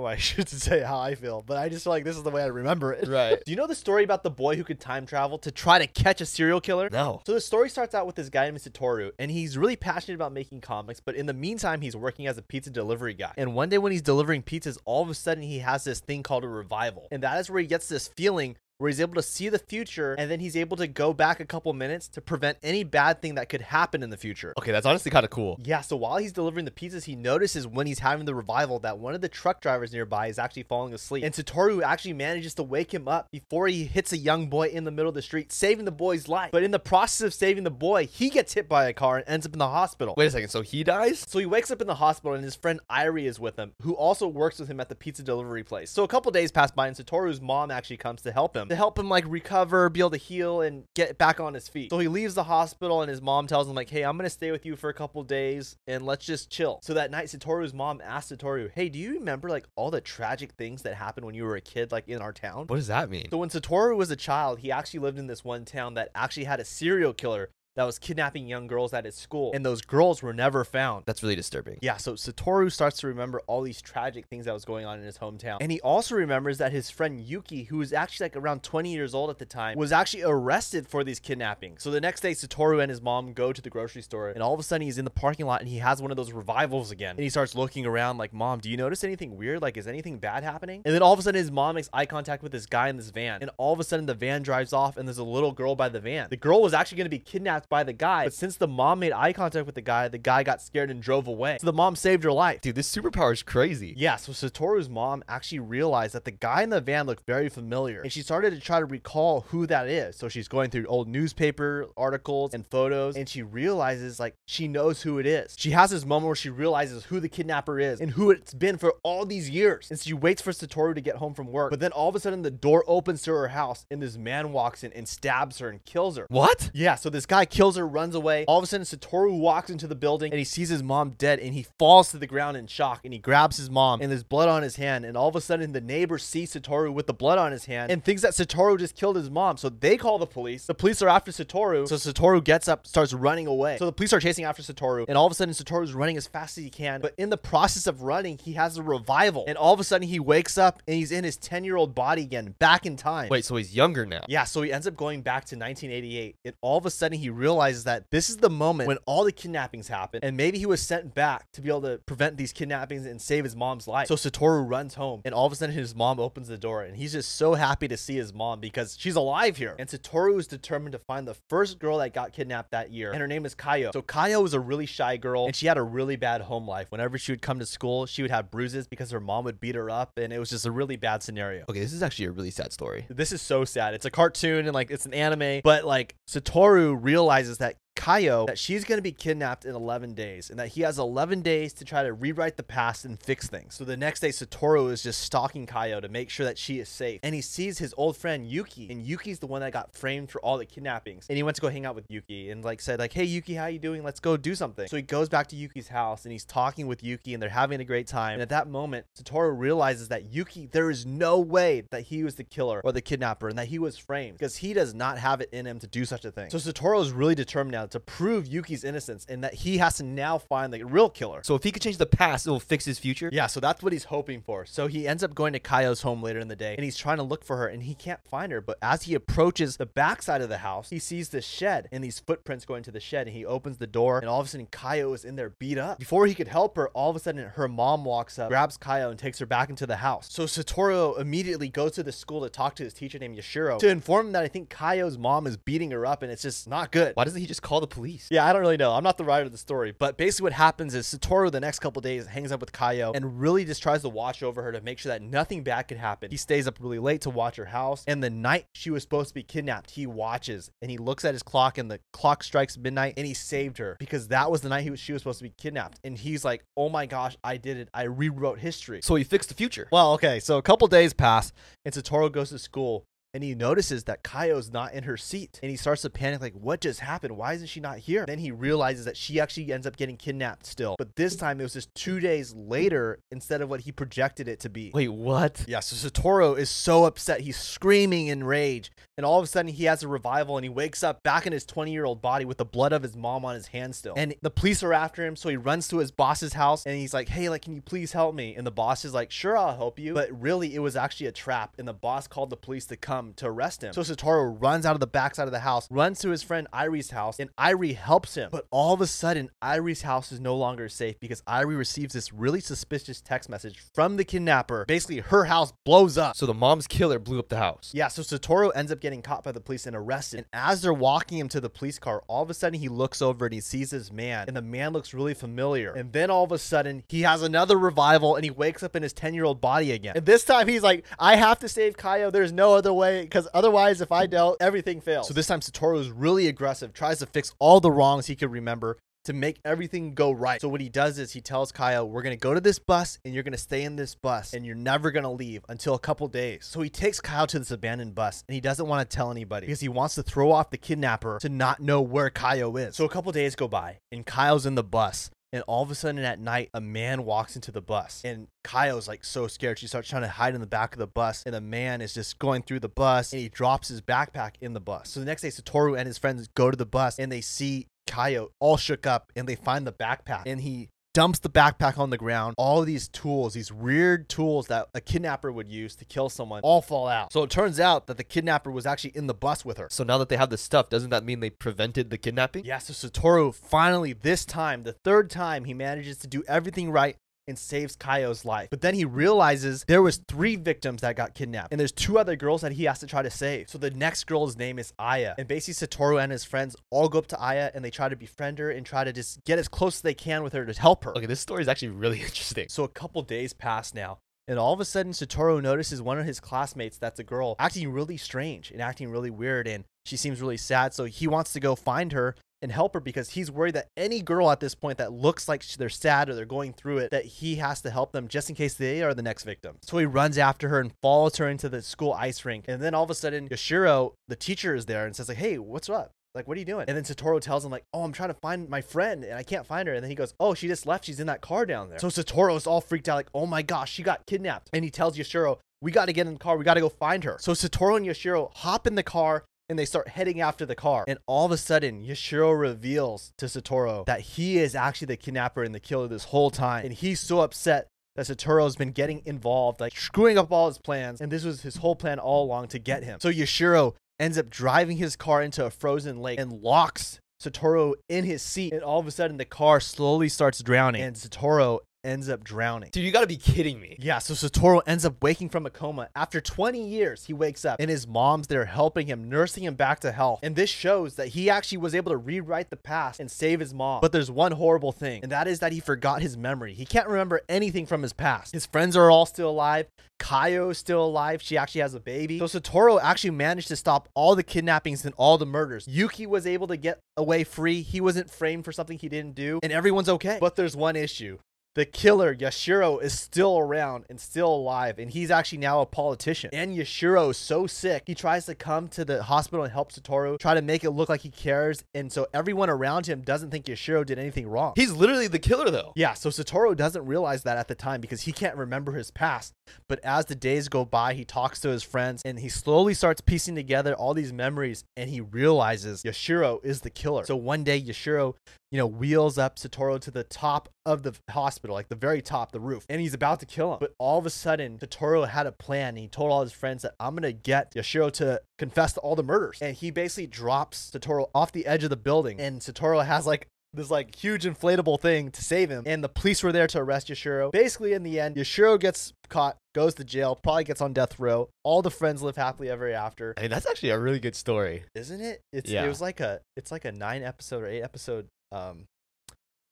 Well, 0.04 0.10
I 0.10 0.16
should 0.16 0.48
say 0.48 0.80
how 0.80 0.98
I 0.98 1.14
feel, 1.14 1.42
but 1.46 1.58
I 1.58 1.68
just 1.68 1.84
feel 1.84 1.92
like 1.92 2.04
this 2.04 2.16
is 2.16 2.22
the 2.22 2.30
way 2.30 2.42
I 2.42 2.46
remember 2.46 2.92
it. 2.94 3.06
right. 3.06 3.38
Do 3.44 3.52
you 3.52 3.56
know 3.56 3.66
the 3.66 3.74
story 3.74 4.02
about 4.02 4.22
the 4.22 4.30
boy 4.30 4.56
who 4.56 4.64
could 4.64 4.80
time 4.80 5.04
travel 5.04 5.36
to 5.40 5.50
try 5.50 5.78
to 5.78 5.86
catch 5.86 6.22
a 6.22 6.26
serial 6.26 6.60
killer? 6.60 6.88
No. 6.90 7.20
So 7.26 7.34
the 7.34 7.40
story 7.40 7.68
starts 7.68 7.94
out 7.94 8.06
with 8.06 8.16
this 8.16 8.30
guy 8.30 8.44
named 8.46 8.58
Satoru, 8.60 9.10
and 9.18 9.30
he's 9.30 9.58
really 9.58 9.76
passionate 9.76 10.14
about 10.14 10.32
making 10.32 10.62
comics, 10.62 11.00
but 11.00 11.16
in 11.16 11.26
the 11.26 11.34
meantime, 11.34 11.82
he's 11.82 11.94
working 11.94 12.26
as 12.26 12.38
a 12.38 12.42
pizza 12.42 12.70
delivery 12.70 13.12
guy. 13.12 13.34
And 13.36 13.54
one 13.54 13.68
day 13.68 13.76
when 13.76 13.92
he's 13.92 14.00
delivering 14.00 14.42
pizzas, 14.42 14.78
all 14.86 15.02
of 15.02 15.10
a 15.10 15.14
sudden 15.14 15.42
he 15.42 15.58
has 15.58 15.84
this 15.84 16.00
thing 16.00 16.22
called 16.22 16.44
a 16.44 16.48
revival. 16.48 17.06
And 17.10 17.22
that 17.22 17.38
is 17.38 17.50
where 17.50 17.60
he 17.60 17.66
gets 17.66 17.86
this 17.88 18.08
feeling 18.08 18.56
where 18.80 18.88
he's 18.88 19.00
able 19.00 19.14
to 19.14 19.22
see 19.22 19.50
the 19.50 19.58
future, 19.58 20.14
and 20.14 20.30
then 20.30 20.40
he's 20.40 20.56
able 20.56 20.74
to 20.78 20.86
go 20.86 21.12
back 21.12 21.38
a 21.38 21.44
couple 21.44 21.70
minutes 21.74 22.08
to 22.08 22.20
prevent 22.22 22.56
any 22.62 22.82
bad 22.82 23.20
thing 23.20 23.34
that 23.34 23.50
could 23.50 23.60
happen 23.60 24.02
in 24.02 24.08
the 24.08 24.16
future. 24.16 24.54
Okay, 24.58 24.72
that's 24.72 24.86
honestly 24.86 25.10
kind 25.10 25.22
of 25.22 25.30
cool. 25.30 25.60
Yeah, 25.62 25.82
so 25.82 25.96
while 25.96 26.16
he's 26.16 26.32
delivering 26.32 26.64
the 26.64 26.70
pizzas, 26.70 27.04
he 27.04 27.14
notices 27.14 27.66
when 27.66 27.86
he's 27.86 27.98
having 27.98 28.24
the 28.24 28.34
revival 28.34 28.78
that 28.78 28.98
one 28.98 29.14
of 29.14 29.20
the 29.20 29.28
truck 29.28 29.60
drivers 29.60 29.92
nearby 29.92 30.28
is 30.28 30.38
actually 30.38 30.62
falling 30.62 30.94
asleep. 30.94 31.24
And 31.24 31.34
Satoru 31.34 31.82
actually 31.82 32.14
manages 32.14 32.54
to 32.54 32.62
wake 32.62 32.94
him 32.94 33.06
up 33.06 33.30
before 33.30 33.68
he 33.68 33.84
hits 33.84 34.14
a 34.14 34.16
young 34.16 34.48
boy 34.48 34.68
in 34.68 34.84
the 34.84 34.90
middle 34.90 35.10
of 35.10 35.14
the 35.14 35.20
street, 35.20 35.52
saving 35.52 35.84
the 35.84 35.92
boy's 35.92 36.26
life. 36.26 36.50
But 36.50 36.62
in 36.62 36.70
the 36.70 36.78
process 36.78 37.20
of 37.26 37.34
saving 37.34 37.64
the 37.64 37.70
boy, 37.70 38.06
he 38.06 38.30
gets 38.30 38.54
hit 38.54 38.66
by 38.66 38.86
a 38.86 38.94
car 38.94 39.18
and 39.18 39.28
ends 39.28 39.44
up 39.44 39.52
in 39.52 39.58
the 39.58 39.68
hospital. 39.68 40.14
Wait 40.16 40.24
a 40.24 40.30
second. 40.30 40.48
So 40.48 40.62
he 40.62 40.84
dies? 40.84 41.26
So 41.28 41.38
he 41.38 41.44
wakes 41.44 41.70
up 41.70 41.82
in 41.82 41.86
the 41.86 41.96
hospital 41.96 42.32
and 42.32 42.42
his 42.42 42.54
friend 42.54 42.80
Irie 42.90 43.26
is 43.26 43.38
with 43.38 43.56
him, 43.56 43.72
who 43.82 43.92
also 43.92 44.26
works 44.26 44.58
with 44.58 44.70
him 44.70 44.80
at 44.80 44.88
the 44.88 44.94
pizza 44.94 45.22
delivery 45.22 45.64
place. 45.64 45.90
So 45.90 46.02
a 46.02 46.08
couple 46.08 46.32
days 46.32 46.50
pass 46.50 46.70
by 46.70 46.86
and 46.86 46.96
Satoru's 46.96 47.42
mom 47.42 47.70
actually 47.70 47.98
comes 47.98 48.22
to 48.22 48.32
help 48.32 48.56
him. 48.56 48.69
To 48.70 48.76
help 48.76 48.96
him 48.96 49.08
like 49.08 49.24
recover, 49.26 49.88
be 49.88 49.98
able 49.98 50.10
to 50.10 50.16
heal 50.16 50.60
and 50.60 50.84
get 50.94 51.18
back 51.18 51.40
on 51.40 51.54
his 51.54 51.68
feet. 51.68 51.90
So 51.90 51.98
he 51.98 52.06
leaves 52.06 52.34
the 52.34 52.44
hospital 52.44 53.02
and 53.02 53.10
his 53.10 53.20
mom 53.20 53.48
tells 53.48 53.68
him 53.68 53.74
like, 53.74 53.90
"Hey, 53.90 54.04
I'm 54.04 54.16
going 54.16 54.26
to 54.26 54.30
stay 54.30 54.52
with 54.52 54.64
you 54.64 54.76
for 54.76 54.88
a 54.88 54.94
couple 54.94 55.24
days 55.24 55.76
and 55.88 56.06
let's 56.06 56.24
just 56.24 56.50
chill." 56.50 56.78
So 56.84 56.94
that 56.94 57.10
night 57.10 57.26
Satoru's 57.26 57.74
mom 57.74 58.00
asked 58.04 58.30
Satoru, 58.30 58.70
"Hey, 58.72 58.88
do 58.88 58.98
you 58.98 59.14
remember 59.14 59.50
like 59.50 59.66
all 59.74 59.90
the 59.90 60.00
tragic 60.00 60.52
things 60.52 60.82
that 60.82 60.94
happened 60.94 61.26
when 61.26 61.34
you 61.34 61.42
were 61.44 61.56
a 61.56 61.60
kid 61.60 61.90
like 61.90 62.08
in 62.08 62.22
our 62.22 62.32
town?" 62.32 62.68
What 62.68 62.76
does 62.76 62.86
that 62.86 63.10
mean? 63.10 63.26
So 63.30 63.38
when 63.38 63.48
Satoru 63.50 63.96
was 63.96 64.12
a 64.12 64.16
child, 64.16 64.60
he 64.60 64.70
actually 64.70 65.00
lived 65.00 65.18
in 65.18 65.26
this 65.26 65.44
one 65.44 65.64
town 65.64 65.94
that 65.94 66.10
actually 66.14 66.44
had 66.44 66.60
a 66.60 66.64
serial 66.64 67.12
killer 67.12 67.50
that 67.76 67.84
was 67.84 67.98
kidnapping 67.98 68.46
young 68.46 68.66
girls 68.66 68.92
at 68.92 69.04
his 69.04 69.14
school, 69.14 69.52
and 69.54 69.64
those 69.64 69.82
girls 69.82 70.22
were 70.22 70.32
never 70.32 70.64
found. 70.64 71.04
That's 71.06 71.22
really 71.22 71.36
disturbing. 71.36 71.78
Yeah, 71.82 71.96
so 71.96 72.14
Satoru 72.14 72.70
starts 72.70 72.98
to 72.98 73.06
remember 73.06 73.40
all 73.46 73.62
these 73.62 73.80
tragic 73.80 74.26
things 74.26 74.44
that 74.46 74.54
was 74.54 74.64
going 74.64 74.86
on 74.86 74.98
in 74.98 75.04
his 75.04 75.18
hometown. 75.18 75.58
And 75.60 75.70
he 75.70 75.80
also 75.80 76.14
remembers 76.14 76.58
that 76.58 76.72
his 76.72 76.90
friend 76.90 77.20
Yuki, 77.20 77.64
who 77.64 77.78
was 77.78 77.92
actually 77.92 78.24
like 78.24 78.36
around 78.36 78.62
20 78.62 78.92
years 78.92 79.14
old 79.14 79.30
at 79.30 79.38
the 79.38 79.46
time, 79.46 79.78
was 79.78 79.92
actually 79.92 80.24
arrested 80.24 80.88
for 80.88 81.04
these 81.04 81.20
kidnappings. 81.20 81.82
So 81.82 81.90
the 81.90 82.00
next 82.00 82.20
day, 82.20 82.32
Satoru 82.32 82.82
and 82.82 82.90
his 82.90 83.00
mom 83.00 83.32
go 83.32 83.52
to 83.52 83.62
the 83.62 83.70
grocery 83.70 84.02
store, 84.02 84.30
and 84.30 84.42
all 84.42 84.54
of 84.54 84.60
a 84.60 84.62
sudden 84.62 84.84
he's 84.84 84.98
in 84.98 85.04
the 85.04 85.10
parking 85.10 85.46
lot 85.46 85.60
and 85.60 85.68
he 85.68 85.78
has 85.78 86.02
one 86.02 86.10
of 86.10 86.16
those 86.16 86.32
revivals 86.32 86.90
again. 86.90 87.10
And 87.10 87.20
he 87.20 87.30
starts 87.30 87.54
looking 87.54 87.86
around 87.86 88.18
like, 88.18 88.32
Mom, 88.32 88.58
do 88.58 88.68
you 88.68 88.76
notice 88.76 89.04
anything 89.04 89.36
weird? 89.36 89.62
Like, 89.62 89.76
is 89.76 89.86
anything 89.86 90.18
bad 90.18 90.42
happening? 90.42 90.82
And 90.84 90.94
then 90.94 91.02
all 91.02 91.12
of 91.12 91.18
a 91.18 91.22
sudden 91.22 91.38
his 91.38 91.50
mom 91.50 91.76
makes 91.76 91.88
eye 91.92 92.06
contact 92.06 92.42
with 92.42 92.52
this 92.52 92.66
guy 92.66 92.88
in 92.88 92.96
this 92.96 93.10
van. 93.10 93.40
And 93.40 93.50
all 93.56 93.72
of 93.72 93.80
a 93.80 93.84
sudden 93.84 94.06
the 94.06 94.14
van 94.14 94.42
drives 94.42 94.72
off 94.72 94.96
and 94.96 95.06
there's 95.06 95.18
a 95.18 95.24
little 95.24 95.52
girl 95.52 95.76
by 95.76 95.88
the 95.88 96.00
van. 96.00 96.28
The 96.30 96.36
girl 96.36 96.62
was 96.62 96.74
actually 96.74 96.98
going 96.98 97.06
to 97.06 97.10
be 97.10 97.18
kidnapped 97.18 97.59
by 97.68 97.84
the 97.84 97.92
guy, 97.92 98.24
but 98.24 98.34
since 98.34 98.56
the 98.56 98.68
mom 98.68 99.00
made 99.00 99.12
eye 99.12 99.32
contact 99.32 99.66
with 99.66 99.74
the 99.74 99.80
guy, 99.80 100.08
the 100.08 100.18
guy 100.18 100.42
got 100.42 100.62
scared 100.62 100.90
and 100.90 101.02
drove 101.02 101.26
away. 101.26 101.58
So 101.60 101.66
the 101.66 101.72
mom 101.72 101.96
saved 101.96 102.24
her 102.24 102.32
life. 102.32 102.60
Dude, 102.60 102.74
this 102.74 102.94
superpower 102.94 103.32
is 103.32 103.42
crazy. 103.42 103.94
Yeah, 103.96 104.16
so 104.16 104.32
Satoru's 104.32 104.88
mom 104.88 105.22
actually 105.28 105.60
realized 105.60 106.14
that 106.14 106.24
the 106.24 106.30
guy 106.30 106.62
in 106.62 106.70
the 106.70 106.80
van 106.80 107.06
looked 107.06 107.26
very 107.26 107.48
familiar, 107.48 108.00
and 108.00 108.12
she 108.12 108.22
started 108.22 108.52
to 108.52 108.60
try 108.60 108.78
to 108.78 108.84
recall 108.84 109.42
who 109.48 109.66
that 109.66 109.88
is. 109.88 110.16
So 110.16 110.28
she's 110.28 110.48
going 110.48 110.70
through 110.70 110.86
old 110.86 111.08
newspaper 111.08 111.88
articles 111.96 112.54
and 112.54 112.66
photos, 112.66 113.16
and 113.16 113.28
she 113.28 113.42
realizes 113.42 114.20
like 114.20 114.34
she 114.46 114.68
knows 114.68 115.02
who 115.02 115.18
it 115.18 115.26
is. 115.26 115.54
She 115.58 115.70
has 115.70 115.90
this 115.90 116.04
moment 116.04 116.26
where 116.26 116.36
she 116.36 116.50
realizes 116.50 117.04
who 117.04 117.20
the 117.20 117.28
kidnapper 117.28 117.78
is 117.78 118.00
and 118.00 118.12
who 118.12 118.30
it's 118.30 118.54
been 118.54 118.78
for 118.78 118.94
all 119.02 119.24
these 119.24 119.50
years. 119.50 119.90
And 119.90 119.98
she 119.98 120.12
waits 120.12 120.42
for 120.42 120.52
Satoru 120.52 120.94
to 120.94 121.00
get 121.00 121.16
home 121.16 121.34
from 121.34 121.48
work, 121.48 121.70
but 121.70 121.80
then 121.80 121.92
all 121.92 122.08
of 122.08 122.14
a 122.14 122.20
sudden 122.20 122.42
the 122.42 122.50
door 122.50 122.84
opens 122.86 123.22
to 123.22 123.32
her 123.32 123.48
house, 123.48 123.86
and 123.90 124.02
this 124.02 124.16
man 124.16 124.52
walks 124.52 124.84
in 124.84 124.92
and 124.92 125.08
stabs 125.08 125.58
her 125.58 125.68
and 125.68 125.84
kills 125.84 126.16
her. 126.16 126.26
What? 126.28 126.70
Yeah, 126.72 126.94
so 126.94 127.10
this 127.10 127.26
guy 127.26 127.44
kills 127.50 127.76
her, 127.76 127.86
runs 127.86 128.14
away. 128.14 128.44
All 128.46 128.58
of 128.58 128.64
a 128.64 128.66
sudden, 128.66 128.84
Satoru 128.86 129.38
walks 129.38 129.70
into 129.70 129.86
the 129.86 129.94
building 129.94 130.32
and 130.32 130.38
he 130.38 130.44
sees 130.44 130.68
his 130.68 130.82
mom 130.82 131.10
dead 131.10 131.38
and 131.38 131.54
he 131.54 131.66
falls 131.78 132.10
to 132.10 132.18
the 132.18 132.26
ground 132.26 132.56
in 132.56 132.66
shock 132.66 133.00
and 133.04 133.12
he 133.12 133.18
grabs 133.18 133.56
his 133.56 133.70
mom 133.70 134.00
and 134.00 134.10
there's 134.10 134.22
blood 134.22 134.48
on 134.48 134.62
his 134.62 134.76
hand. 134.76 135.04
And 135.04 135.16
all 135.16 135.28
of 135.28 135.36
a 135.36 135.40
sudden, 135.40 135.72
the 135.72 135.80
neighbor 135.80 136.18
sees 136.18 136.54
Satoru 136.54 136.92
with 136.92 137.06
the 137.06 137.14
blood 137.14 137.38
on 137.38 137.52
his 137.52 137.64
hand 137.64 137.90
and 137.92 138.04
thinks 138.04 138.22
that 138.22 138.32
Satoru 138.32 138.78
just 138.78 138.94
killed 138.94 139.16
his 139.16 139.30
mom. 139.30 139.56
So 139.56 139.68
they 139.68 139.96
call 139.96 140.18
the 140.18 140.26
police. 140.26 140.66
The 140.66 140.74
police 140.74 141.02
are 141.02 141.08
after 141.08 141.32
Satoru. 141.32 141.88
So 141.88 141.96
Satoru 141.96 142.42
gets 142.42 142.68
up, 142.68 142.86
starts 142.86 143.12
running 143.12 143.46
away. 143.46 143.76
So 143.78 143.86
the 143.86 143.92
police 143.92 144.12
are 144.12 144.20
chasing 144.20 144.44
after 144.44 144.62
Satoru. 144.62 145.04
And 145.08 145.18
all 145.18 145.26
of 145.26 145.32
a 145.32 145.34
sudden, 145.34 145.54
Satoru's 145.54 145.94
running 145.94 146.16
as 146.16 146.26
fast 146.26 146.58
as 146.58 146.64
he 146.64 146.70
can. 146.70 147.00
But 147.00 147.14
in 147.18 147.30
the 147.30 147.36
process 147.36 147.86
of 147.86 148.02
running, 148.02 148.38
he 148.38 148.52
has 148.54 148.76
a 148.76 148.82
revival. 148.82 149.44
And 149.46 149.58
all 149.58 149.74
of 149.74 149.80
a 149.80 149.84
sudden, 149.84 150.06
he 150.06 150.20
wakes 150.20 150.56
up 150.58 150.82
and 150.86 150.96
he's 150.96 151.12
in 151.12 151.24
his 151.24 151.36
10 151.36 151.64
year 151.64 151.76
old 151.76 151.94
body 151.94 152.22
again, 152.22 152.54
back 152.58 152.86
in 152.86 152.96
time. 152.96 153.28
Wait, 153.28 153.44
so 153.44 153.56
he's 153.56 153.74
younger 153.74 154.06
now. 154.06 154.24
Yeah, 154.28 154.44
so 154.44 154.62
he 154.62 154.72
ends 154.72 154.86
up 154.86 154.96
going 154.96 155.22
back 155.22 155.44
to 155.46 155.56
1988, 155.56 156.36
and 156.44 156.54
all 156.60 156.78
of 156.78 156.86
a 156.86 156.90
sudden 156.90 157.18
he 157.18 157.30
realizes 157.40 157.84
that 157.84 158.10
this 158.10 158.30
is 158.30 158.36
the 158.36 158.50
moment 158.50 158.86
when 158.86 158.98
all 159.06 159.24
the 159.24 159.32
kidnappings 159.32 159.88
happen, 159.88 160.20
and 160.22 160.36
maybe 160.36 160.58
he 160.58 160.66
was 160.66 160.80
sent 160.80 161.14
back 161.14 161.50
to 161.52 161.60
be 161.60 161.68
able 161.68 161.82
to 161.82 161.98
prevent 162.06 162.36
these 162.36 162.52
kidnappings 162.52 163.06
and 163.06 163.20
save 163.20 163.44
his 163.44 163.56
mom's 163.56 163.88
life. 163.88 164.06
So 164.06 164.14
Satoru 164.14 164.68
runs 164.68 164.94
home, 164.94 165.22
and 165.24 165.34
all 165.34 165.46
of 165.46 165.52
a 165.52 165.56
sudden 165.56 165.74
his 165.74 165.94
mom 165.94 166.20
opens 166.20 166.48
the 166.48 166.58
door, 166.58 166.82
and 166.82 166.96
he's 166.96 167.12
just 167.12 167.36
so 167.36 167.54
happy 167.54 167.88
to 167.88 167.96
see 167.96 168.16
his 168.16 168.32
mom 168.32 168.60
because 168.60 168.96
she's 168.98 169.16
alive 169.16 169.56
here. 169.56 169.74
And 169.78 169.88
Satoru 169.88 170.38
is 170.38 170.46
determined 170.46 170.92
to 170.92 170.98
find 170.98 171.26
the 171.26 171.34
first 171.48 171.78
girl 171.78 171.98
that 171.98 172.14
got 172.14 172.32
kidnapped 172.32 172.70
that 172.72 172.90
year, 172.90 173.10
and 173.10 173.20
her 173.20 173.26
name 173.26 173.44
is 173.44 173.54
Kayo. 173.54 173.92
So 173.92 174.02
Kayo 174.02 174.42
was 174.42 174.54
a 174.54 174.60
really 174.60 174.86
shy 174.86 175.16
girl, 175.16 175.46
and 175.46 175.56
she 175.56 175.66
had 175.66 175.78
a 175.78 175.82
really 175.82 176.16
bad 176.16 176.42
home 176.42 176.68
life. 176.68 176.86
Whenever 176.90 177.18
she 177.18 177.32
would 177.32 177.42
come 177.42 177.58
to 177.58 177.66
school, 177.66 178.06
she 178.06 178.22
would 178.22 178.30
have 178.30 178.50
bruises 178.50 178.86
because 178.86 179.10
her 179.10 179.20
mom 179.20 179.44
would 179.44 179.60
beat 179.60 179.74
her 179.74 179.88
up, 179.90 180.18
and 180.18 180.32
it 180.32 180.38
was 180.38 180.50
just 180.50 180.66
a 180.66 180.70
really 180.70 180.96
bad 180.96 181.22
scenario. 181.22 181.64
Okay, 181.68 181.80
this 181.80 181.92
is 181.92 182.02
actually 182.02 182.26
a 182.26 182.30
really 182.30 182.50
sad 182.50 182.72
story. 182.72 183.06
This 183.08 183.32
is 183.32 183.40
so 183.40 183.64
sad. 183.64 183.94
It's 183.94 184.04
a 184.04 184.10
cartoon 184.10 184.66
and 184.66 184.74
like 184.74 184.90
it's 184.90 185.06
an 185.06 185.14
anime, 185.14 185.60
but 185.64 185.84
like 185.84 186.16
Satoru 186.28 186.96
realizes 187.30 187.58
that 187.58 187.76
Kayo 188.00 188.46
that 188.46 188.58
she's 188.58 188.84
going 188.84 188.96
to 188.96 189.02
be 189.02 189.12
kidnapped 189.12 189.66
in 189.66 189.74
11 189.74 190.14
days 190.14 190.48
and 190.48 190.58
that 190.58 190.68
he 190.68 190.80
has 190.80 190.98
11 190.98 191.42
days 191.42 191.74
to 191.74 191.84
try 191.84 192.02
to 192.02 192.12
rewrite 192.14 192.56
the 192.56 192.62
past 192.62 193.04
and 193.04 193.20
fix 193.20 193.46
things. 193.46 193.74
So 193.74 193.84
the 193.84 193.96
next 193.96 194.20
day 194.20 194.30
Satoru 194.30 194.90
is 194.90 195.02
just 195.02 195.20
stalking 195.20 195.66
Kayo 195.66 196.00
to 196.00 196.08
make 196.08 196.30
sure 196.30 196.46
that 196.46 196.56
she 196.56 196.78
is 196.78 196.88
safe. 196.88 197.20
And 197.22 197.34
he 197.34 197.42
sees 197.42 197.78
his 197.78 197.94
old 197.98 198.16
friend 198.16 198.46
Yuki 198.46 198.90
and 198.90 199.02
Yuki's 199.02 199.38
the 199.38 199.46
one 199.46 199.60
that 199.60 199.72
got 199.72 199.94
framed 199.94 200.30
for 200.30 200.40
all 200.40 200.56
the 200.56 200.64
kidnappings. 200.64 201.26
And 201.28 201.36
he 201.36 201.42
went 201.42 201.56
to 201.56 201.60
go 201.60 201.68
hang 201.68 201.84
out 201.84 201.94
with 201.94 202.06
Yuki 202.08 202.50
and 202.50 202.64
like 202.64 202.80
said 202.80 202.98
like, 202.98 203.12
"Hey 203.12 203.24
Yuki, 203.24 203.54
how 203.54 203.66
you 203.66 203.78
doing? 203.78 204.02
Let's 204.02 204.20
go 204.20 204.38
do 204.38 204.54
something." 204.54 204.88
So 204.88 204.96
he 204.96 205.02
goes 205.02 205.28
back 205.28 205.48
to 205.48 205.56
Yuki's 205.56 205.88
house 205.88 206.24
and 206.24 206.32
he's 206.32 206.46
talking 206.46 206.86
with 206.86 207.04
Yuki 207.04 207.34
and 207.34 207.42
they're 207.42 207.50
having 207.50 207.80
a 207.80 207.84
great 207.84 208.06
time. 208.06 208.34
And 208.34 208.42
at 208.42 208.48
that 208.48 208.68
moment, 208.68 209.06
Satoru 209.14 209.58
realizes 209.58 210.08
that 210.08 210.32
Yuki 210.32 210.70
there 210.72 210.90
is 210.90 211.04
no 211.04 211.38
way 211.38 211.82
that 211.90 212.04
he 212.04 212.24
was 212.24 212.36
the 212.36 212.44
killer 212.44 212.80
or 212.82 212.92
the 212.92 213.02
kidnapper 213.02 213.48
and 213.48 213.58
that 213.58 213.68
he 213.68 213.78
was 213.78 213.98
framed 213.98 214.38
because 214.38 214.56
he 214.56 214.72
does 214.72 214.94
not 214.94 215.18
have 215.18 215.42
it 215.42 215.50
in 215.52 215.66
him 215.66 215.78
to 215.80 215.86
do 215.86 216.06
such 216.06 216.24
a 216.24 216.30
thing. 216.30 216.48
So 216.48 216.56
Satoru 216.56 217.02
is 217.02 217.12
really 217.12 217.34
determined 217.34 217.72
now 217.72 217.89
to 217.90 218.00
prove 218.00 218.46
Yuki's 218.46 218.84
innocence 218.84 219.26
and 219.28 219.44
that 219.44 219.54
he 219.54 219.78
has 219.78 219.96
to 219.96 220.02
now 220.02 220.38
find 220.38 220.72
the 220.72 220.82
real 220.84 221.10
killer. 221.10 221.40
So 221.42 221.54
if 221.54 221.62
he 221.62 221.72
could 221.72 221.82
change 221.82 221.98
the 221.98 222.06
past, 222.06 222.46
it 222.46 222.50
will 222.50 222.60
fix 222.60 222.84
his 222.84 222.98
future. 222.98 223.30
Yeah, 223.32 223.46
so 223.46 223.60
that's 223.60 223.82
what 223.82 223.92
he's 223.92 224.04
hoping 224.04 224.42
for. 224.42 224.66
So 224.66 224.86
he 224.86 225.06
ends 225.06 225.22
up 225.22 225.34
going 225.34 225.52
to 225.52 225.60
Kayo's 225.60 226.02
home 226.02 226.22
later 226.22 226.38
in 226.38 226.48
the 226.48 226.56
day 226.56 226.74
and 226.74 226.84
he's 226.84 226.96
trying 226.96 227.18
to 227.18 227.22
look 227.22 227.44
for 227.44 227.56
her 227.56 227.66
and 227.66 227.82
he 227.82 227.94
can't 227.94 228.20
find 228.24 228.52
her. 228.52 228.60
But 228.60 228.78
as 228.82 229.02
he 229.02 229.14
approaches 229.14 229.76
the 229.76 229.86
backside 229.86 230.42
of 230.42 230.48
the 230.48 230.58
house, 230.58 230.90
he 230.90 230.98
sees 230.98 231.30
this 231.30 231.44
shed 231.44 231.88
and 231.92 232.02
these 232.02 232.18
footprints 232.18 232.64
going 232.64 232.82
to 232.84 232.90
the 232.90 233.00
shed 233.00 233.26
and 233.26 233.36
he 233.36 233.44
opens 233.44 233.78
the 233.78 233.86
door 233.86 234.18
and 234.18 234.28
all 234.28 234.40
of 234.40 234.46
a 234.46 234.48
sudden 234.48 234.66
Kayo 234.66 235.14
is 235.14 235.24
in 235.24 235.36
there 235.36 235.50
beat 235.50 235.78
up. 235.78 235.98
Before 235.98 236.26
he 236.26 236.34
could 236.34 236.48
help 236.48 236.76
her, 236.76 236.88
all 236.90 237.10
of 237.10 237.16
a 237.16 237.20
sudden 237.20 237.44
her 237.44 237.68
mom 237.68 238.04
walks 238.04 238.38
up, 238.38 238.48
grabs 238.48 238.78
Kayo 238.78 239.10
and 239.10 239.18
takes 239.18 239.38
her 239.38 239.46
back 239.46 239.68
into 239.70 239.86
the 239.86 239.96
house. 239.96 240.28
So 240.30 240.44
Satoru 240.44 241.20
immediately 241.20 241.68
goes 241.68 241.92
to 241.92 242.02
the 242.02 242.12
school 242.12 242.42
to 242.42 242.50
talk 242.50 242.76
to 242.76 242.84
his 242.84 242.94
teacher 242.94 243.18
named 243.18 243.36
Yashiro 243.36 243.78
to 243.78 243.88
inform 243.88 244.26
him 244.26 244.32
that 244.32 244.42
I 244.42 244.48
think 244.48 244.70
Kayo's 244.70 245.18
mom 245.18 245.46
is 245.46 245.56
beating 245.56 245.90
her 245.90 246.06
up 246.06 246.22
and 246.22 246.30
it's 246.30 246.42
just 246.42 246.68
not 246.68 246.92
good. 246.92 247.14
Why 247.14 247.24
doesn't 247.24 247.40
he 247.40 247.46
just 247.46 247.62
call 247.62 247.79
the 247.80 247.86
police? 247.86 248.28
Yeah, 248.30 248.46
I 248.46 248.52
don't 248.52 248.62
really 248.62 248.76
know. 248.76 248.92
I'm 248.92 249.04
not 249.04 249.18
the 249.18 249.24
writer 249.24 249.46
of 249.46 249.52
the 249.52 249.58
story, 249.58 249.94
but 249.96 250.16
basically 250.16 250.44
what 250.44 250.52
happens 250.52 250.94
is 250.94 251.06
Satoru 251.06 251.50
the 251.50 251.60
next 251.60 251.80
couple 251.80 252.00
days 252.02 252.26
hangs 252.26 252.52
up 252.52 252.60
with 252.60 252.72
Kayo 252.72 253.14
and 253.14 253.40
really 253.40 253.64
just 253.64 253.82
tries 253.82 254.02
to 254.02 254.08
watch 254.08 254.42
over 254.42 254.62
her 254.62 254.72
to 254.72 254.80
make 254.80 254.98
sure 254.98 255.10
that 255.10 255.22
nothing 255.22 255.62
bad 255.62 255.88
could 255.88 255.96
happen. 255.96 256.30
He 256.30 256.36
stays 256.36 256.66
up 256.66 256.78
really 256.80 256.98
late 256.98 257.22
to 257.22 257.30
watch 257.30 257.56
her 257.56 257.64
house, 257.66 258.04
and 258.06 258.22
the 258.22 258.30
night 258.30 258.66
she 258.74 258.90
was 258.90 259.02
supposed 259.02 259.28
to 259.28 259.34
be 259.34 259.42
kidnapped, 259.42 259.90
he 259.90 260.06
watches 260.06 260.70
and 260.82 260.90
he 260.90 260.98
looks 260.98 261.24
at 261.24 261.34
his 261.34 261.42
clock 261.42 261.78
and 261.78 261.90
the 261.90 262.00
clock 262.12 262.42
strikes 262.42 262.76
midnight 262.76 263.14
and 263.16 263.26
he 263.26 263.34
saved 263.34 263.78
her 263.78 263.96
because 263.98 264.28
that 264.28 264.50
was 264.50 264.60
the 264.60 264.68
night 264.68 264.82
he 264.82 264.90
was, 264.90 265.00
she 265.00 265.12
was 265.12 265.22
supposed 265.22 265.38
to 265.38 265.44
be 265.44 265.54
kidnapped. 265.56 265.98
And 266.04 266.16
he's 266.16 266.44
like, 266.44 266.64
"Oh 266.76 266.88
my 266.88 267.06
gosh, 267.06 267.36
I 267.42 267.56
did 267.56 267.76
it. 267.76 267.88
I 267.94 268.04
rewrote 268.04 268.58
history." 268.58 269.00
So 269.02 269.14
he 269.14 269.24
fixed 269.24 269.48
the 269.48 269.54
future. 269.54 269.88
Well, 269.90 270.12
okay, 270.14 270.40
so 270.40 270.58
a 270.58 270.62
couple 270.62 270.86
days 270.88 271.12
pass, 271.12 271.52
and 271.84 271.94
Satoru 271.94 272.30
goes 272.30 272.50
to 272.50 272.58
school, 272.58 273.06
and 273.32 273.42
he 273.42 273.54
notices 273.54 274.04
that 274.04 274.22
Kayo's 274.22 274.70
not 274.70 274.92
in 274.92 275.04
her 275.04 275.16
seat, 275.16 275.58
and 275.62 275.70
he 275.70 275.76
starts 275.76 276.02
to 276.02 276.10
panic, 276.10 276.40
like, 276.40 276.54
"What 276.54 276.80
just 276.80 277.00
happened? 277.00 277.36
Why 277.36 277.54
isn't 277.54 277.68
she 277.68 277.80
not 277.80 277.98
here?" 277.98 278.24
Then 278.26 278.38
he 278.38 278.50
realizes 278.50 279.04
that 279.04 279.16
she 279.16 279.40
actually 279.40 279.72
ends 279.72 279.86
up 279.86 279.96
getting 279.96 280.16
kidnapped 280.16 280.66
still, 280.66 280.96
but 280.98 281.16
this 281.16 281.36
time 281.36 281.60
it 281.60 281.62
was 281.62 281.72
just 281.72 281.94
two 281.94 282.20
days 282.20 282.54
later 282.54 283.20
instead 283.30 283.60
of 283.62 283.68
what 283.68 283.80
he 283.80 283.92
projected 283.92 284.48
it 284.48 284.60
to 284.60 284.68
be. 284.68 284.90
Wait, 284.92 285.08
what? 285.08 285.64
Yeah, 285.66 285.80
so 285.80 285.96
Satoru 286.08 286.58
is 286.58 286.70
so 286.70 287.04
upset. 287.04 287.40
He's 287.40 287.56
screaming 287.56 288.28
in 288.28 288.44
rage. 288.44 288.90
And 289.16 289.26
all 289.26 289.38
of 289.38 289.44
a 289.44 289.48
sudden, 289.48 289.70
he 289.70 289.84
has 289.84 290.02
a 290.02 290.08
revival 290.08 290.56
and 290.56 290.64
he 290.64 290.70
wakes 290.70 291.02
up 291.02 291.22
back 291.22 291.46
in 291.46 291.52
his 291.52 291.66
20 291.66 291.92
year 291.92 292.06
old 292.06 292.22
body 292.22 292.46
with 292.46 292.56
the 292.56 292.64
blood 292.64 292.92
of 292.94 293.02
his 293.02 293.14
mom 293.14 293.44
on 293.44 293.54
his 293.54 293.66
hand 293.66 293.94
still. 293.94 294.14
And 294.16 294.34
the 294.40 294.50
police 294.50 294.82
are 294.82 294.94
after 294.94 295.26
him. 295.26 295.36
So 295.36 295.50
he 295.50 295.58
runs 295.58 295.88
to 295.88 295.98
his 295.98 296.10
boss's 296.10 296.54
house 296.54 296.86
and 296.86 296.96
he's 296.96 297.12
like, 297.12 297.28
hey, 297.28 297.50
like, 297.50 297.60
can 297.62 297.74
you 297.74 297.82
please 297.82 298.12
help 298.12 298.34
me? 298.34 298.54
And 298.56 298.66
the 298.66 298.70
boss 298.70 299.04
is 299.04 299.12
like, 299.12 299.30
sure, 299.30 299.58
I'll 299.58 299.76
help 299.76 299.98
you. 299.98 300.14
But 300.14 300.30
really, 300.40 300.74
it 300.74 300.78
was 300.78 300.96
actually 300.96 301.26
a 301.26 301.32
trap. 301.32 301.74
And 301.78 301.86
the 301.86 301.92
boss 301.92 302.26
called 302.26 302.48
the 302.48 302.56
police 302.56 302.86
to 302.86 302.96
come 302.96 303.19
to 303.36 303.46
arrest 303.46 303.82
him. 303.82 303.92
So 303.92 304.02
Satoru 304.02 304.56
runs 304.60 304.86
out 304.86 304.94
of 304.94 305.00
the 305.00 305.06
backside 305.06 305.46
of 305.46 305.52
the 305.52 305.60
house, 305.60 305.88
runs 305.90 306.18
to 306.20 306.30
his 306.30 306.42
friend 306.42 306.66
Irie's 306.72 307.10
house, 307.10 307.38
and 307.38 307.54
Irie 307.56 307.96
helps 307.96 308.34
him. 308.34 308.48
But 308.50 308.66
all 308.70 308.94
of 308.94 309.00
a 309.00 309.06
sudden, 309.06 309.50
Irie's 309.62 310.02
house 310.02 310.32
is 310.32 310.40
no 310.40 310.56
longer 310.56 310.88
safe 310.88 311.18
because 311.20 311.42
Irie 311.42 311.78
receives 311.78 312.14
this 312.14 312.32
really 312.32 312.60
suspicious 312.60 313.20
text 313.20 313.48
message 313.48 313.78
from 313.94 314.16
the 314.16 314.24
kidnapper. 314.24 314.84
Basically, 314.86 315.18
her 315.18 315.44
house 315.44 315.72
blows 315.84 316.18
up. 316.18 316.36
So 316.36 316.46
the 316.46 316.54
mom's 316.54 316.86
killer 316.86 317.18
blew 317.18 317.38
up 317.38 317.48
the 317.48 317.58
house. 317.58 317.92
Yeah, 317.94 318.08
so 318.08 318.22
Satoru 318.22 318.70
ends 318.74 318.92
up 318.92 319.00
getting 319.00 319.22
caught 319.22 319.44
by 319.44 319.52
the 319.52 319.60
police 319.60 319.86
and 319.86 319.96
arrested. 319.96 320.38
And 320.38 320.46
as 320.52 320.82
they're 320.82 320.92
walking 320.92 321.38
him 321.38 321.48
to 321.50 321.60
the 321.60 321.70
police 321.70 321.98
car, 321.98 322.22
all 322.28 322.42
of 322.42 322.50
a 322.50 322.54
sudden 322.54 322.80
he 322.80 322.88
looks 322.88 323.20
over 323.22 323.46
and 323.46 323.54
he 323.54 323.60
sees 323.60 323.90
this 323.90 324.12
man, 324.12 324.46
and 324.48 324.56
the 324.56 324.62
man 324.62 324.92
looks 324.92 325.14
really 325.14 325.34
familiar. 325.34 325.92
And 325.92 326.12
then 326.12 326.30
all 326.30 326.44
of 326.44 326.52
a 326.52 326.58
sudden 326.58 327.02
he 327.08 327.22
has 327.22 327.42
another 327.42 327.78
revival 327.78 328.36
and 328.36 328.44
he 328.44 328.50
wakes 328.50 328.82
up 328.82 328.96
in 328.96 329.02
his 329.02 329.12
10 329.12 329.34
year 329.34 329.44
old 329.44 329.60
body 329.60 329.92
again. 329.92 330.14
And 330.16 330.26
this 330.26 330.44
time 330.44 330.68
he's 330.68 330.82
like, 330.82 331.04
I 331.18 331.36
have 331.36 331.58
to 331.60 331.68
save 331.68 331.96
Kayo. 331.96 332.32
There's 332.32 332.52
no 332.52 332.74
other 332.74 332.92
way 332.92 333.09
because 333.22 333.48
otherwise, 333.54 334.00
if 334.00 334.12
I 334.12 334.26
don't, 334.26 334.56
everything 334.60 335.00
fails. 335.00 335.28
So 335.28 335.34
this 335.34 335.46
time 335.46 335.60
Satoru 335.60 335.98
is 335.98 336.10
really 336.10 336.48
aggressive, 336.48 336.92
tries 336.92 337.18
to 337.20 337.26
fix 337.26 337.54
all 337.58 337.80
the 337.80 337.90
wrongs 337.90 338.26
he 338.26 338.36
could 338.36 338.50
remember 338.50 338.98
to 339.24 339.34
make 339.34 339.60
everything 339.66 340.14
go 340.14 340.30
right. 340.30 340.62
So 340.62 340.68
what 340.68 340.80
he 340.80 340.88
does 340.88 341.18
is 341.18 341.32
he 341.32 341.42
tells 341.42 341.72
Kyle, 341.72 342.08
"We're 342.08 342.22
gonna 342.22 342.36
go 342.36 342.54
to 342.54 342.60
this 342.60 342.78
bus, 342.78 343.18
and 343.22 343.34
you're 343.34 343.42
gonna 343.42 343.58
stay 343.58 343.82
in 343.82 343.96
this 343.96 344.14
bus, 344.14 344.54
and 344.54 344.64
you're 344.64 344.74
never 344.74 345.10
gonna 345.10 345.30
leave 345.30 345.62
until 345.68 345.94
a 345.94 345.98
couple 345.98 346.26
days." 346.28 346.64
So 346.64 346.80
he 346.80 346.88
takes 346.88 347.20
Kyle 347.20 347.46
to 347.48 347.58
this 347.58 347.70
abandoned 347.70 348.14
bus, 348.14 348.44
and 348.48 348.54
he 348.54 348.62
doesn't 348.62 348.86
want 348.86 349.08
to 349.08 349.14
tell 349.14 349.30
anybody 349.30 349.66
because 349.66 349.80
he 349.80 349.90
wants 349.90 350.14
to 350.14 350.22
throw 350.22 350.52
off 350.52 350.70
the 350.70 350.78
kidnapper 350.78 351.38
to 351.40 351.50
not 351.50 351.80
know 351.80 352.00
where 352.00 352.30
Kyle 352.30 352.74
is. 352.78 352.96
So 352.96 353.04
a 353.04 353.10
couple 353.10 353.30
days 353.32 353.54
go 353.54 353.68
by, 353.68 353.98
and 354.10 354.24
Kyle's 354.24 354.64
in 354.64 354.74
the 354.74 354.82
bus. 354.82 355.30
And 355.52 355.64
all 355.66 355.82
of 355.82 355.90
a 355.90 355.94
sudden 355.94 356.22
at 356.22 356.38
night, 356.38 356.70
a 356.72 356.80
man 356.80 357.24
walks 357.24 357.56
into 357.56 357.72
the 357.72 357.80
bus. 357.80 358.22
And 358.24 358.46
Kayo's 358.64 359.08
like 359.08 359.24
so 359.24 359.48
scared. 359.48 359.78
She 359.78 359.88
starts 359.88 360.08
trying 360.08 360.22
to 360.22 360.28
hide 360.28 360.54
in 360.54 360.60
the 360.60 360.66
back 360.66 360.94
of 360.94 360.98
the 360.98 361.06
bus. 361.06 361.42
And 361.44 361.54
the 361.54 361.60
man 361.60 362.00
is 362.00 362.14
just 362.14 362.38
going 362.38 362.62
through 362.62 362.80
the 362.80 362.88
bus 362.88 363.32
and 363.32 363.42
he 363.42 363.48
drops 363.48 363.88
his 363.88 364.00
backpack 364.00 364.52
in 364.60 364.74
the 364.74 364.80
bus. 364.80 365.10
So 365.10 365.20
the 365.20 365.26
next 365.26 365.42
day, 365.42 365.48
Satoru 365.48 365.98
and 365.98 366.06
his 366.06 366.18
friends 366.18 366.46
go 366.54 366.70
to 366.70 366.76
the 366.76 366.86
bus 366.86 367.18
and 367.18 367.32
they 367.32 367.40
see 367.40 367.88
Kayo 368.06 368.50
all 368.60 368.76
shook 368.76 369.06
up 369.06 369.32
and 369.34 369.48
they 369.48 369.56
find 369.56 369.86
the 369.86 369.92
backpack. 369.92 370.42
And 370.46 370.60
he 370.60 370.88
dumps 371.12 371.38
the 371.40 371.48
backpack 371.48 371.98
on 371.98 372.10
the 372.10 372.16
ground. 372.16 372.54
All 372.56 372.82
these 372.82 373.08
tools, 373.08 373.54
these 373.54 373.72
weird 373.72 374.28
tools 374.28 374.68
that 374.68 374.88
a 374.94 375.00
kidnapper 375.00 375.50
would 375.50 375.68
use 375.68 375.96
to 375.96 376.04
kill 376.04 376.28
someone, 376.28 376.60
all 376.62 376.82
fall 376.82 377.08
out. 377.08 377.32
So 377.32 377.42
it 377.42 377.50
turns 377.50 377.80
out 377.80 378.06
that 378.06 378.16
the 378.16 378.24
kidnapper 378.24 378.70
was 378.70 378.86
actually 378.86 379.16
in 379.16 379.26
the 379.26 379.34
bus 379.34 379.64
with 379.64 379.78
her. 379.78 379.88
So 379.90 380.04
now 380.04 380.18
that 380.18 380.28
they 380.28 380.36
have 380.36 380.50
the 380.50 380.58
stuff, 380.58 380.88
doesn't 380.88 381.10
that 381.10 381.24
mean 381.24 381.40
they 381.40 381.50
prevented 381.50 382.10
the 382.10 382.18
kidnapping? 382.18 382.64
Yeah, 382.64 382.78
so 382.78 382.92
Satoru 382.92 383.54
finally, 383.54 384.12
this 384.12 384.44
time, 384.44 384.84
the 384.84 384.92
third 384.92 385.30
time, 385.30 385.64
he 385.64 385.74
manages 385.74 386.18
to 386.18 386.26
do 386.26 386.44
everything 386.46 386.90
right 386.90 387.16
and 387.50 387.58
saves 387.58 387.96
Kayo's 387.96 388.46
life. 388.46 388.70
But 388.70 388.80
then 388.80 388.94
he 388.94 389.04
realizes 389.04 389.84
there 389.86 390.00
was 390.00 390.22
three 390.28 390.56
victims 390.56 391.02
that 391.02 391.16
got 391.16 391.34
kidnapped, 391.34 391.72
and 391.72 391.78
there's 391.78 391.92
two 391.92 392.18
other 392.18 392.36
girls 392.36 392.62
that 392.62 392.72
he 392.72 392.84
has 392.84 393.00
to 393.00 393.06
try 393.06 393.20
to 393.20 393.30
save. 393.30 393.68
So 393.68 393.76
the 393.76 393.90
next 393.90 394.24
girl's 394.24 394.56
name 394.56 394.78
is 394.78 394.92
Aya, 394.98 395.34
and 395.36 395.46
basically 395.46 395.86
Satoru 395.86 396.22
and 396.22 396.32
his 396.32 396.44
friends 396.44 396.76
all 396.90 397.08
go 397.08 397.18
up 397.18 397.26
to 397.28 397.40
Aya 397.40 397.70
and 397.74 397.84
they 397.84 397.90
try 397.90 398.08
to 398.08 398.16
befriend 398.16 398.58
her 398.58 398.70
and 398.70 398.86
try 398.86 399.04
to 399.04 399.12
just 399.12 399.44
get 399.44 399.58
as 399.58 399.68
close 399.68 399.96
as 399.96 400.02
they 400.02 400.14
can 400.14 400.42
with 400.42 400.52
her 400.52 400.64
to 400.64 400.80
help 400.80 401.04
her. 401.04 401.16
Okay, 401.16 401.26
this 401.26 401.40
story 401.40 401.62
is 401.62 401.68
actually 401.68 401.88
really 401.88 402.20
interesting. 402.22 402.68
So 402.68 402.84
a 402.84 402.88
couple 402.88 403.20
days 403.22 403.52
pass 403.52 403.92
now. 403.92 404.18
And 404.48 404.58
all 404.58 404.72
of 404.72 404.80
a 404.80 404.84
sudden, 404.84 405.12
Satoru 405.12 405.62
notices 405.62 406.02
one 406.02 406.18
of 406.18 406.26
his 406.26 406.40
classmates, 406.40 406.98
that's 406.98 407.20
a 407.20 407.24
girl, 407.24 407.54
acting 407.60 407.92
really 407.92 408.16
strange 408.16 408.72
and 408.72 408.82
acting 408.82 409.08
really 409.08 409.30
weird. 409.30 409.68
And 409.68 409.84
she 410.04 410.16
seems 410.16 410.40
really 410.40 410.56
sad. 410.56 410.92
So 410.92 411.04
he 411.04 411.28
wants 411.28 411.52
to 411.52 411.60
go 411.60 411.76
find 411.76 412.10
her 412.12 412.34
and 412.62 412.70
help 412.70 412.94
her 412.94 413.00
because 413.00 413.30
he's 413.30 413.50
worried 413.50 413.74
that 413.74 413.88
any 413.96 414.20
girl 414.20 414.50
at 414.50 414.60
this 414.60 414.74
point 414.74 414.98
that 414.98 415.12
looks 415.12 415.48
like 415.48 415.66
they're 415.66 415.88
sad 415.88 416.28
or 416.28 416.34
they're 416.34 416.44
going 416.44 416.72
through 416.72 416.98
it, 416.98 417.10
that 417.10 417.24
he 417.24 417.56
has 417.56 417.80
to 417.82 417.90
help 417.90 418.12
them 418.12 418.28
just 418.28 418.48
in 418.48 418.56
case 418.56 418.74
they 418.74 419.02
are 419.02 419.14
the 419.14 419.22
next 419.22 419.44
victim. 419.44 419.76
So 419.82 419.98
he 419.98 420.06
runs 420.06 420.38
after 420.38 420.68
her 420.68 420.80
and 420.80 420.92
follows 421.02 421.36
her 421.36 421.48
into 421.48 421.68
the 421.68 421.82
school 421.82 422.12
ice 422.12 422.44
rink. 422.44 422.66
And 422.68 422.82
then 422.82 422.94
all 422.94 423.04
of 423.04 423.10
a 423.10 423.14
sudden, 423.14 423.48
Yashiro, 423.48 424.12
the 424.28 424.36
teacher, 424.36 424.74
is 424.74 424.86
there 424.86 425.06
and 425.06 425.14
says, 425.16 425.28
like, 425.28 425.38
hey, 425.38 425.58
what's 425.58 425.88
up? 425.88 426.12
Like, 426.34 426.46
what 426.46 426.56
are 426.56 426.60
you 426.60 426.66
doing? 426.66 426.84
And 426.86 426.96
then 426.96 427.02
Satoru 427.02 427.40
tells 427.40 427.64
him, 427.64 427.72
like, 427.72 427.84
oh, 427.92 428.04
I'm 428.04 428.12
trying 428.12 428.28
to 428.28 428.34
find 428.34 428.68
my 428.68 428.80
friend 428.80 429.24
and 429.24 429.34
I 429.34 429.42
can't 429.42 429.66
find 429.66 429.88
her. 429.88 429.94
And 429.94 430.02
then 430.02 430.10
he 430.10 430.14
goes, 430.14 430.32
oh, 430.38 430.54
she 430.54 430.68
just 430.68 430.86
left. 430.86 431.04
She's 431.04 431.18
in 431.18 431.26
that 431.26 431.40
car 431.40 431.66
down 431.66 431.90
there. 431.90 431.98
So 431.98 432.06
Satoru 432.06 432.56
is 432.56 432.68
all 432.68 432.80
freaked 432.80 433.08
out, 433.08 433.16
like, 433.16 433.30
oh 433.34 433.46
my 433.46 433.62
gosh, 433.62 433.92
she 433.92 434.04
got 434.04 434.26
kidnapped. 434.26 434.70
And 434.72 434.84
he 434.84 434.90
tells 434.90 435.16
Yashiro, 435.18 435.58
we 435.82 435.90
got 435.90 436.06
to 436.06 436.12
get 436.12 436.26
in 436.26 436.34
the 436.34 436.38
car. 436.38 436.56
We 436.56 436.64
got 436.64 436.74
to 436.74 436.80
go 436.80 436.88
find 436.88 437.24
her. 437.24 437.36
So 437.40 437.52
Satoru 437.52 437.96
and 437.96 438.06
Yashiro 438.06 438.54
hop 438.54 438.86
in 438.86 438.94
the 438.94 439.02
car 439.02 439.44
and 439.70 439.78
they 439.78 439.84
start 439.84 440.08
heading 440.08 440.40
after 440.40 440.66
the 440.66 440.74
car. 440.74 441.04
And 441.06 441.18
all 441.26 441.46
of 441.46 441.52
a 441.52 441.56
sudden, 441.56 442.04
Yashiro 442.04 442.58
reveals 442.58 443.32
to 443.38 443.46
Satoru 443.46 444.04
that 444.06 444.20
he 444.20 444.58
is 444.58 444.74
actually 444.74 445.06
the 445.06 445.16
kidnapper 445.16 445.62
and 445.62 445.72
the 445.72 445.80
killer 445.80 446.08
this 446.08 446.24
whole 446.24 446.50
time. 446.50 446.84
And 446.84 446.92
he's 446.92 447.20
so 447.20 447.40
upset 447.40 447.86
that 448.16 448.26
Satoru's 448.26 448.74
been 448.74 448.90
getting 448.90 449.22
involved, 449.24 449.80
like 449.80 449.96
screwing 449.96 450.36
up 450.36 450.50
all 450.50 450.66
his 450.66 450.78
plans. 450.78 451.20
And 451.20 451.30
this 451.30 451.44
was 451.44 451.62
his 451.62 451.76
whole 451.76 451.94
plan 451.94 452.18
all 452.18 452.44
along 452.44 452.68
to 452.68 452.80
get 452.80 453.04
him. 453.04 453.20
So 453.20 453.30
Yashiro 453.30 453.94
ends 454.18 454.36
up 454.36 454.50
driving 454.50 454.96
his 454.96 455.14
car 455.14 455.40
into 455.40 455.64
a 455.64 455.70
frozen 455.70 456.18
lake 456.18 456.40
and 456.40 456.60
locks 456.60 457.20
Satoru 457.40 457.94
in 458.08 458.24
his 458.24 458.42
seat. 458.42 458.72
And 458.72 458.82
all 458.82 458.98
of 458.98 459.06
a 459.06 459.12
sudden, 459.12 459.36
the 459.36 459.44
car 459.44 459.78
slowly 459.78 460.28
starts 460.28 460.60
drowning. 460.64 461.00
And 461.00 461.14
Satoru 461.14 461.78
ends 462.04 462.28
up 462.28 462.44
drowning. 462.44 462.90
Dude, 462.92 463.04
you 463.04 463.12
gotta 463.12 463.26
be 463.26 463.36
kidding 463.36 463.80
me. 463.80 463.96
Yeah, 463.98 464.18
so 464.18 464.34
Satoru 464.34 464.82
ends 464.86 465.04
up 465.04 465.22
waking 465.22 465.48
from 465.48 465.66
a 465.66 465.70
coma. 465.70 466.08
After 466.14 466.40
20 466.40 466.86
years, 466.86 467.24
he 467.24 467.32
wakes 467.32 467.64
up 467.64 467.80
and 467.80 467.90
his 467.90 468.06
mom's 468.06 468.46
there 468.46 468.64
helping 468.64 469.06
him, 469.06 469.28
nursing 469.28 469.64
him 469.64 469.74
back 469.74 470.00
to 470.00 470.12
health. 470.12 470.40
And 470.42 470.56
this 470.56 470.70
shows 470.70 471.16
that 471.16 471.28
he 471.28 471.50
actually 471.50 471.78
was 471.78 471.94
able 471.94 472.12
to 472.12 472.16
rewrite 472.16 472.70
the 472.70 472.76
past 472.76 473.20
and 473.20 473.30
save 473.30 473.60
his 473.60 473.74
mom. 473.74 474.00
But 474.00 474.12
there's 474.12 474.30
one 474.30 474.52
horrible 474.52 474.92
thing, 474.92 475.22
and 475.22 475.32
that 475.32 475.46
is 475.46 475.60
that 475.60 475.72
he 475.72 475.80
forgot 475.80 476.22
his 476.22 476.36
memory. 476.36 476.74
He 476.74 476.86
can't 476.86 477.08
remember 477.08 477.42
anything 477.48 477.86
from 477.86 478.02
his 478.02 478.12
past. 478.12 478.52
His 478.52 478.66
friends 478.66 478.96
are 478.96 479.10
all 479.10 479.26
still 479.26 479.50
alive. 479.50 479.86
Kayo 480.20 480.70
is 480.70 480.78
still 480.78 481.04
alive. 481.04 481.40
She 481.40 481.56
actually 481.56 481.80
has 481.80 481.94
a 481.94 482.00
baby. 482.00 482.38
So 482.38 482.44
Satoru 482.44 483.00
actually 483.02 483.30
managed 483.30 483.68
to 483.68 483.76
stop 483.76 484.08
all 484.14 484.36
the 484.36 484.42
kidnappings 484.42 485.04
and 485.04 485.14
all 485.16 485.38
the 485.38 485.46
murders. 485.46 485.88
Yuki 485.88 486.26
was 486.26 486.46
able 486.46 486.66
to 486.68 486.76
get 486.76 487.00
away 487.16 487.42
free. 487.42 487.80
He 487.80 488.00
wasn't 488.00 488.30
framed 488.30 488.64
for 488.66 488.72
something 488.72 488.98
he 488.98 489.08
didn't 489.08 489.34
do, 489.34 489.60
and 489.62 489.72
everyone's 489.72 490.10
okay. 490.10 490.36
But 490.38 490.56
there's 490.56 490.76
one 490.76 490.94
issue. 490.94 491.38
The 491.74 491.84
killer 491.84 492.34
Yashiro 492.34 493.00
is 493.00 493.18
still 493.18 493.58
around 493.58 494.04
and 494.10 494.20
still 494.20 494.52
alive, 494.52 494.98
and 494.98 495.10
he's 495.10 495.30
actually 495.30 495.58
now 495.58 495.80
a 495.80 495.86
politician. 495.86 496.50
And 496.52 496.76
Yashiro 496.76 497.30
is 497.30 497.36
so 497.36 497.66
sick, 497.66 498.04
he 498.06 498.14
tries 498.14 498.46
to 498.46 498.54
come 498.54 498.88
to 498.88 499.04
the 499.04 499.22
hospital 499.22 499.64
and 499.64 499.72
help 499.72 499.92
Satoru, 499.92 500.38
try 500.38 500.54
to 500.54 500.62
make 500.62 500.82
it 500.82 500.90
look 500.90 501.08
like 501.08 501.20
he 501.20 501.30
cares, 501.30 501.84
and 501.94 502.12
so 502.12 502.26
everyone 502.34 502.70
around 502.70 503.06
him 503.06 503.20
doesn't 503.20 503.50
think 503.50 503.66
Yashiro 503.66 504.04
did 504.04 504.18
anything 504.18 504.48
wrong. 504.48 504.72
He's 504.76 504.92
literally 504.92 505.28
the 505.28 505.38
killer 505.38 505.70
though. 505.70 505.92
yeah, 505.94 506.14
so 506.14 506.28
Satoru 506.30 506.76
doesn't 506.76 507.06
realize 507.06 507.44
that 507.44 507.56
at 507.56 507.68
the 507.68 507.74
time 507.74 508.00
because 508.00 508.22
he 508.22 508.32
can't 508.32 508.56
remember 508.56 508.92
his 508.92 509.10
past. 509.10 509.52
But 509.88 510.00
as 510.04 510.26
the 510.26 510.34
days 510.34 510.68
go 510.68 510.84
by, 510.84 511.14
he 511.14 511.24
talks 511.24 511.60
to 511.60 511.68
his 511.68 511.84
friends 511.84 512.22
and 512.24 512.40
he 512.40 512.48
slowly 512.48 512.94
starts 512.94 513.20
piecing 513.20 513.54
together 513.54 513.94
all 513.94 514.14
these 514.14 514.32
memories 514.32 514.82
and 514.96 515.08
he 515.08 515.20
realizes 515.20 516.02
Yashiro 516.02 516.64
is 516.64 516.80
the 516.80 516.90
killer. 516.90 517.24
So 517.24 517.36
one 517.36 517.62
day, 517.62 517.80
Yashiro, 517.80 518.34
you 518.72 518.78
know, 518.78 518.86
wheels 518.86 519.38
up 519.38 519.56
Satoru 519.56 520.00
to 520.00 520.10
the 520.10 520.24
top 520.24 520.68
of 520.84 521.02
the 521.02 521.14
hospital, 521.30 521.59
like 521.68 521.88
the 521.88 521.96
very 521.96 522.22
top, 522.22 522.52
the 522.52 522.60
roof, 522.60 522.86
and 522.88 523.00
he's 523.00 523.14
about 523.14 523.40
to 523.40 523.46
kill 523.46 523.72
him. 523.72 523.78
But 523.80 523.92
all 523.98 524.18
of 524.18 524.26
a 524.26 524.30
sudden, 524.30 524.78
Satoru 524.78 525.28
had 525.28 525.46
a 525.46 525.52
plan. 525.52 525.96
He 525.96 526.08
told 526.08 526.30
all 526.30 526.42
his 526.42 526.52
friends 526.52 526.82
that 526.82 526.94
I'm 526.98 527.12
going 527.14 527.22
to 527.22 527.32
get 527.32 527.74
Yashiro 527.74 528.10
to 528.12 528.40
confess 528.58 528.92
to 528.94 529.00
all 529.00 529.16
the 529.16 529.22
murders. 529.22 529.58
And 529.60 529.76
he 529.76 529.90
basically 529.90 530.26
drops 530.28 530.90
Satoru 530.94 531.26
off 531.34 531.52
the 531.52 531.66
edge 531.66 531.84
of 531.84 531.90
the 531.90 531.96
building. 531.96 532.40
And 532.40 532.60
Satoru 532.60 533.04
has 533.04 533.26
like 533.26 533.46
this 533.72 533.90
like 533.90 534.16
huge 534.16 534.44
inflatable 534.44 535.00
thing 535.00 535.30
to 535.30 535.44
save 535.44 535.70
him. 535.70 535.84
And 535.86 536.02
the 536.02 536.08
police 536.08 536.42
were 536.42 536.50
there 536.50 536.66
to 536.68 536.78
arrest 536.78 537.08
Yashiro. 537.08 537.52
Basically, 537.52 537.92
in 537.92 538.02
the 538.02 538.18
end, 538.18 538.34
Yashiro 538.36 538.80
gets 538.80 539.12
caught, 539.28 539.56
goes 539.76 539.94
to 539.94 540.04
jail, 540.04 540.34
probably 540.34 540.64
gets 540.64 540.80
on 540.80 540.92
death 540.92 541.20
row. 541.20 541.48
All 541.62 541.80
the 541.80 541.90
friends 541.90 542.20
live 542.22 542.36
happily 542.36 542.68
ever 542.68 542.90
after. 542.90 543.32
I 543.36 543.42
mean, 543.42 543.50
that's 543.50 543.66
actually 543.66 543.90
a 543.90 543.98
really 543.98 544.18
good 544.18 544.34
story. 544.34 544.84
Isn't 544.96 545.20
it? 545.20 545.40
It's 545.52 545.70
Yeah. 545.70 545.84
it 545.84 545.88
was 545.88 546.00
like 546.00 546.18
a 546.18 546.40
it's 546.56 546.72
like 546.72 546.84
a 546.84 546.90
nine 546.92 547.22
episode 547.22 547.62
or 547.62 547.66
eight 547.68 547.82
episode 547.82 548.26
um 548.50 548.86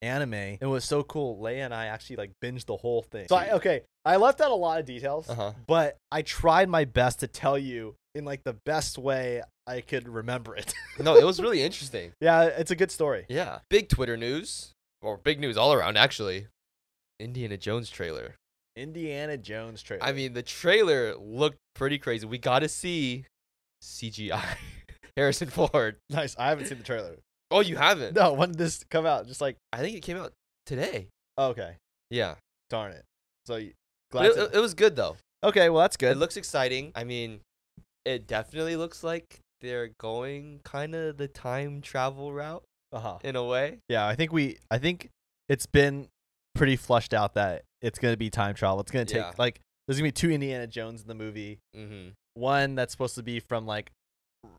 anime. 0.02 0.34
It 0.34 0.66
was 0.66 0.84
so 0.84 1.02
cool. 1.02 1.38
Leia 1.42 1.64
and 1.64 1.74
I 1.74 1.86
actually 1.86 2.16
like 2.16 2.32
binged 2.42 2.66
the 2.66 2.76
whole 2.76 3.02
thing. 3.02 3.26
So 3.28 3.36
I, 3.36 3.50
okay, 3.52 3.82
I 4.04 4.16
left 4.16 4.40
out 4.40 4.50
a 4.50 4.54
lot 4.54 4.78
of 4.80 4.86
details, 4.86 5.28
Uh 5.28 5.34
huh. 5.34 5.52
but 5.66 5.96
I 6.12 6.22
tried 6.22 6.68
my 6.68 6.84
best 6.84 7.20
to 7.20 7.26
tell 7.26 7.58
you 7.58 7.94
in 8.14 8.24
like 8.24 8.42
the 8.44 8.56
best 8.64 8.98
way 8.98 9.42
I 9.66 9.80
could 9.80 10.08
remember 10.08 10.56
it. 10.56 10.72
No, 11.00 11.16
it 11.16 11.24
was 11.24 11.40
really 11.40 11.62
interesting. 11.62 12.10
yeah, 12.20 12.44
it's 12.44 12.70
a 12.72 12.76
good 12.76 12.90
story. 12.90 13.24
Yeah. 13.28 13.58
Big 13.70 13.88
Twitter 13.88 14.16
news, 14.16 14.72
or 15.00 15.16
big 15.16 15.38
news 15.38 15.56
all 15.56 15.72
around, 15.72 15.96
actually. 15.96 16.46
Indiana 17.20 17.56
Jones 17.56 17.88
trailer. 17.90 18.34
Indiana 18.76 19.36
Jones 19.36 19.80
trailer. 19.82 20.02
I 20.02 20.10
mean, 20.12 20.32
the 20.32 20.42
trailer 20.42 21.14
looked 21.16 21.58
pretty 21.76 21.98
crazy. 21.98 22.26
We 22.26 22.38
got 22.38 22.60
to 22.60 22.68
see 22.68 23.26
CGI 23.82 24.44
Harrison 25.16 25.48
Ford. 25.50 25.96
nice. 26.10 26.34
I 26.38 26.48
haven't 26.48 26.66
seen 26.66 26.78
the 26.78 26.84
trailer. 26.84 27.16
Oh, 27.50 27.60
you 27.60 27.76
haven't? 27.76 28.14
No, 28.14 28.32
when 28.34 28.50
did 28.50 28.58
this 28.58 28.84
come 28.90 29.06
out? 29.06 29.26
Just 29.26 29.40
like 29.40 29.56
I 29.72 29.78
think 29.78 29.96
it 29.96 30.00
came 30.02 30.16
out 30.16 30.32
today. 30.66 31.08
oh, 31.36 31.48
okay, 31.48 31.76
Yeah. 32.10 32.34
darn 32.70 32.92
it. 32.92 33.04
So 33.46 33.56
you 33.56 33.72
glad 34.10 34.26
it, 34.26 34.34
to- 34.34 34.44
it, 34.44 34.54
it 34.54 34.60
was 34.60 34.74
good 34.74 34.96
though. 34.96 35.16
okay, 35.42 35.70
well 35.70 35.80
that's 35.82 35.96
good. 35.96 36.12
It 36.12 36.18
looks 36.18 36.36
exciting. 36.36 36.92
I 36.94 37.04
mean, 37.04 37.40
it 38.04 38.26
definitely 38.26 38.76
looks 38.76 39.02
like 39.02 39.40
they're 39.60 39.90
going 39.98 40.60
kind 40.64 40.94
of 40.94 41.16
the 41.16 41.28
time 41.28 41.80
travel 41.80 42.32
route 42.32 42.62
Uh 42.92 43.00
huh. 43.00 43.18
in 43.24 43.34
a 43.36 43.44
way. 43.44 43.78
Yeah, 43.88 44.06
I 44.06 44.14
think 44.14 44.32
we 44.32 44.58
I 44.70 44.78
think 44.78 45.08
it's 45.48 45.66
been 45.66 46.08
pretty 46.54 46.76
flushed 46.76 47.14
out 47.14 47.34
that 47.34 47.62
it's 47.80 47.98
gonna 47.98 48.16
be 48.16 48.28
time 48.30 48.54
travel. 48.54 48.80
It's 48.80 48.90
gonna 48.90 49.04
take 49.06 49.16
Yeah. 49.16 49.32
like 49.38 49.60
there's 49.86 49.96
gonna 49.98 50.08
be 50.08 50.12
two 50.12 50.30
Indiana 50.30 50.66
Jones 50.66 51.00
in 51.00 51.08
the 51.08 51.14
movie. 51.14 51.58
Mm-hmm. 51.74 52.10
One 52.34 52.74
that's 52.74 52.92
supposed 52.92 53.14
to 53.14 53.22
be 53.22 53.40
from 53.40 53.66
like 53.66 53.90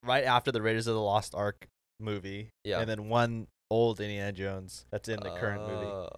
right 0.03 0.23
after 0.23 0.51
the 0.51 0.61
Raiders 0.61 0.87
of 0.87 0.95
the 0.95 1.01
Lost 1.01 1.35
Ark 1.35 1.67
movie. 1.99 2.49
Yeah. 2.63 2.79
And 2.79 2.89
then 2.89 3.09
one 3.09 3.47
old 3.71 3.99
Indiana 3.99 4.31
Jones 4.31 4.85
that's 4.91 5.09
in 5.09 5.19
the 5.19 5.29
current 5.31 5.61
movie. 5.61 5.85
Oh, 5.85 6.09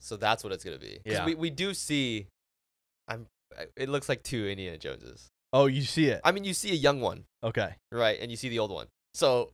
So 0.00 0.16
that's 0.16 0.42
what 0.44 0.52
it's 0.52 0.64
gonna 0.64 0.78
be. 0.78 1.00
Yeah. 1.04 1.24
We 1.26 1.34
we 1.34 1.50
do 1.50 1.74
see. 1.74 2.26
I'm. 3.08 3.26
It 3.76 3.88
looks 3.88 4.08
like 4.08 4.22
two 4.22 4.48
Indiana 4.48 4.78
Joneses. 4.78 5.28
Oh, 5.52 5.66
you 5.66 5.82
see 5.82 6.06
it. 6.06 6.20
I 6.24 6.32
mean, 6.32 6.42
you 6.44 6.52
see 6.54 6.72
a 6.72 6.74
young 6.74 7.00
one, 7.00 7.24
Okay. 7.44 7.74
right, 7.92 8.18
and 8.20 8.28
you 8.30 8.36
see 8.36 8.48
the 8.48 8.58
old 8.58 8.72
one. 8.72 8.88
So 9.14 9.52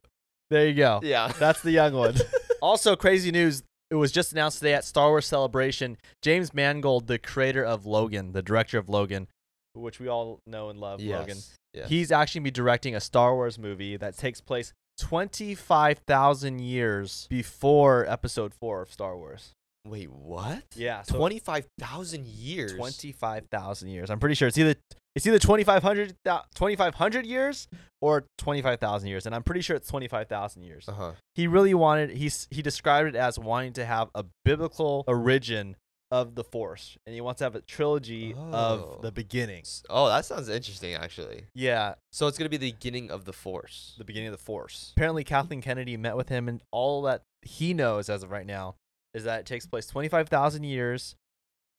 There 0.49 0.67
you 0.67 0.73
go. 0.73 0.99
yeah. 1.03 1.27
That's 1.27 1.61
the 1.61 1.69
young 1.71 1.93
one. 1.93 2.15
also, 2.61 2.95
crazy 2.95 3.31
news. 3.31 3.61
It 3.91 3.95
was 3.95 4.11
just 4.11 4.31
announced 4.31 4.57
today 4.59 4.73
at 4.73 4.83
Star 4.85 5.09
Wars 5.09 5.27
Celebration. 5.27 5.97
James 6.23 6.53
Mangold, 6.53 7.05
the 7.07 7.19
creator 7.19 7.63
of 7.63 7.85
Logan, 7.85 8.31
the 8.31 8.41
director 8.41 8.79
of 8.79 8.89
Logan, 8.89 9.27
which 9.73 9.99
we 9.99 10.07
all 10.07 10.39
know 10.47 10.69
and 10.69 10.79
love, 10.79 10.99
Logan. 11.01 11.35
yes. 11.37 11.55
yes. 11.73 11.89
He's 11.89 12.11
actually 12.11 12.41
be 12.41 12.51
directing 12.51 12.95
a 12.95 12.99
Star 13.01 13.35
Wars 13.35 13.59
movie 13.59 13.97
that 13.97 14.17
takes 14.17 14.41
place 14.41 14.73
25,000 15.01 16.59
years 16.59 17.27
before 17.29 18.05
episode 18.07 18.53
4 18.53 18.83
of 18.83 18.91
Star 18.91 19.17
Wars. 19.17 19.51
Wait, 19.85 20.11
what? 20.11 20.63
Yeah, 20.75 21.01
so 21.01 21.17
Twenty 21.17 21.39
five 21.39 21.65
thousand 21.79 22.27
years. 22.27 22.73
25,000 22.73 23.89
years. 23.89 24.11
I'm 24.11 24.19
pretty 24.19 24.35
sure 24.35 24.47
it's 24.47 24.57
either 24.57 24.75
it's 25.15 25.25
either 25.25 25.39
2500 25.39 26.15
2500 26.55 27.25
years 27.25 27.67
or 27.99 28.25
25,000 28.37 29.09
years 29.09 29.25
and 29.25 29.33
I'm 29.33 29.41
pretty 29.43 29.61
sure 29.61 29.75
it's 29.75 29.89
25,000 29.89 30.61
years. 30.63 30.87
Uh 30.87 30.91
huh. 30.91 31.11
He 31.33 31.47
really 31.47 31.73
wanted 31.73 32.11
he's 32.11 32.47
he 32.51 32.61
described 32.61 33.09
it 33.09 33.15
as 33.15 33.39
wanting 33.39 33.73
to 33.73 33.85
have 33.85 34.09
a 34.13 34.23
biblical 34.45 35.03
origin 35.07 35.75
of 36.11 36.35
the 36.35 36.43
Force 36.43 36.97
and 37.05 37.15
he 37.15 37.21
wants 37.21 37.39
to 37.39 37.45
have 37.45 37.55
a 37.55 37.61
trilogy 37.61 38.35
Oh. 38.37 38.51
of 38.51 39.01
the 39.01 39.07
oh. 39.07 39.11
beginning. 39.11 39.63
Oh, 39.89 40.07
that 40.09 40.25
sounds 40.25 40.49
interesting, 40.49 40.93
actually. 40.93 41.45
Yeah, 41.55 41.95
So 42.11 42.27
it's 42.27 42.37
gonna 42.37 42.49
be 42.49 42.57
the 42.57 42.71
beginning 42.73 43.09
of 43.09 43.25
the 43.25 43.33
Force. 43.33 43.95
the 43.97 44.03
beginning 44.03 44.27
of 44.27 44.33
the 44.33 44.43
Force. 44.43 44.91
Apparently, 44.97 45.23
Kathleen 45.23 45.61
Kennedy 45.61 45.95
met 45.97 46.17
with 46.17 46.29
him, 46.29 46.49
and 46.49 46.61
all 46.71 47.01
that 47.03 47.23
he 47.41 47.73
knows 47.73 48.09
as 48.09 48.23
of 48.23 48.29
right 48.31 48.45
now 48.45 48.75
is 49.13 49.23
that 49.23 49.39
it 49.41 49.45
takes 49.45 49.65
place 49.65 49.87
25,000 49.87 50.63
years 50.63 51.15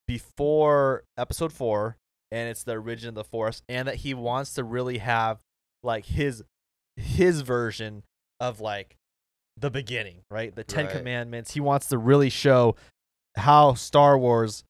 before 0.09 1.05
Episode 1.17 1.53
4, 1.53 1.97
and 2.31 2.49
it's 2.49 2.65
the 2.65 2.73
origin 2.77 3.09
of 3.11 3.15
the 3.15 3.25
Force, 3.25 3.63
and 3.69 3.87
that 3.89 3.97
he 3.97 4.15
wants 4.15 4.55
to 4.55 4.65
really 4.65 4.99
have 4.99 5.41
like 5.83 6.07
his 6.07 6.43
his 6.97 7.41
version 7.41 8.03
of 8.41 8.61
like 8.61 8.97
the 9.57 9.71
beginning, 9.71 10.23
right? 10.31 10.55
The 10.55 10.65
Ten 10.65 10.87
Right. 10.87 10.97
Commandments. 10.97 11.53
He 11.53 11.61
wants 11.61 11.87
to 11.89 11.99
really 11.99 12.31
show 12.31 12.77
how 13.37 13.75
Star 13.75 14.19
Wars 14.19 14.65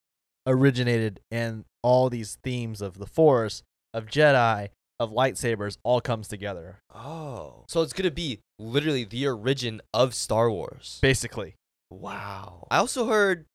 originated 0.46 1.20
and 1.30 1.64
all 1.82 2.10
these 2.10 2.38
themes 2.42 2.80
of 2.80 2.98
the 2.98 3.06
Force, 3.06 3.62
of 3.92 4.06
Jedi, 4.06 4.68
of 4.98 5.10
lightsabers 5.10 5.78
all 5.82 6.00
comes 6.00 6.28
together. 6.28 6.78
Oh. 6.94 7.64
So 7.68 7.82
it's 7.82 7.92
gonna 7.92 8.10
be 8.10 8.40
literally 8.58 9.04
the 9.04 9.26
origin 9.26 9.80
of 9.92 10.14
Star 10.14 10.50
Wars. 10.50 10.98
Basically. 11.02 11.56
Wow. 11.90 12.66
I 12.70 12.78
also 12.78 13.06
heard 13.06 13.46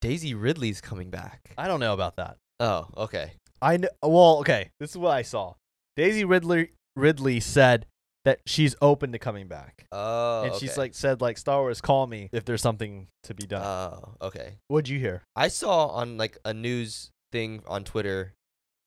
Daisy 0.00 0.34
Ridley's 0.34 0.80
coming 0.80 1.10
back. 1.10 1.52
I 1.56 1.66
don't 1.66 1.80
know 1.80 1.94
about 1.94 2.16
that. 2.16 2.36
Oh, 2.60 2.88
okay. 2.96 3.32
I 3.60 3.78
know. 3.78 3.88
Well, 4.02 4.38
okay. 4.40 4.70
This 4.78 4.90
is 4.90 4.98
what 4.98 5.12
I 5.12 5.22
saw. 5.22 5.54
Daisy 5.96 6.24
Ridley 6.24 6.70
Ridley 6.94 7.40
said 7.40 7.86
that 8.26 8.40
she's 8.44 8.74
open 8.82 9.12
to 9.12 9.18
coming 9.18 9.46
back, 9.46 9.86
Oh. 9.92 10.42
and 10.42 10.54
she's 10.56 10.72
okay. 10.72 10.80
like 10.80 10.94
said 10.94 11.20
like 11.20 11.38
Star 11.38 11.60
Wars, 11.60 11.80
call 11.80 12.06
me 12.06 12.28
if 12.32 12.44
there's 12.44 12.60
something 12.60 13.06
to 13.22 13.34
be 13.34 13.46
done. 13.46 13.62
Oh, 13.62 14.14
okay. 14.20 14.56
What'd 14.68 14.88
you 14.88 14.98
hear? 14.98 15.22
I 15.36 15.48
saw 15.48 15.86
on 15.86 16.18
like 16.18 16.36
a 16.44 16.52
news 16.52 17.10
thing 17.32 17.62
on 17.66 17.84
Twitter 17.84 18.34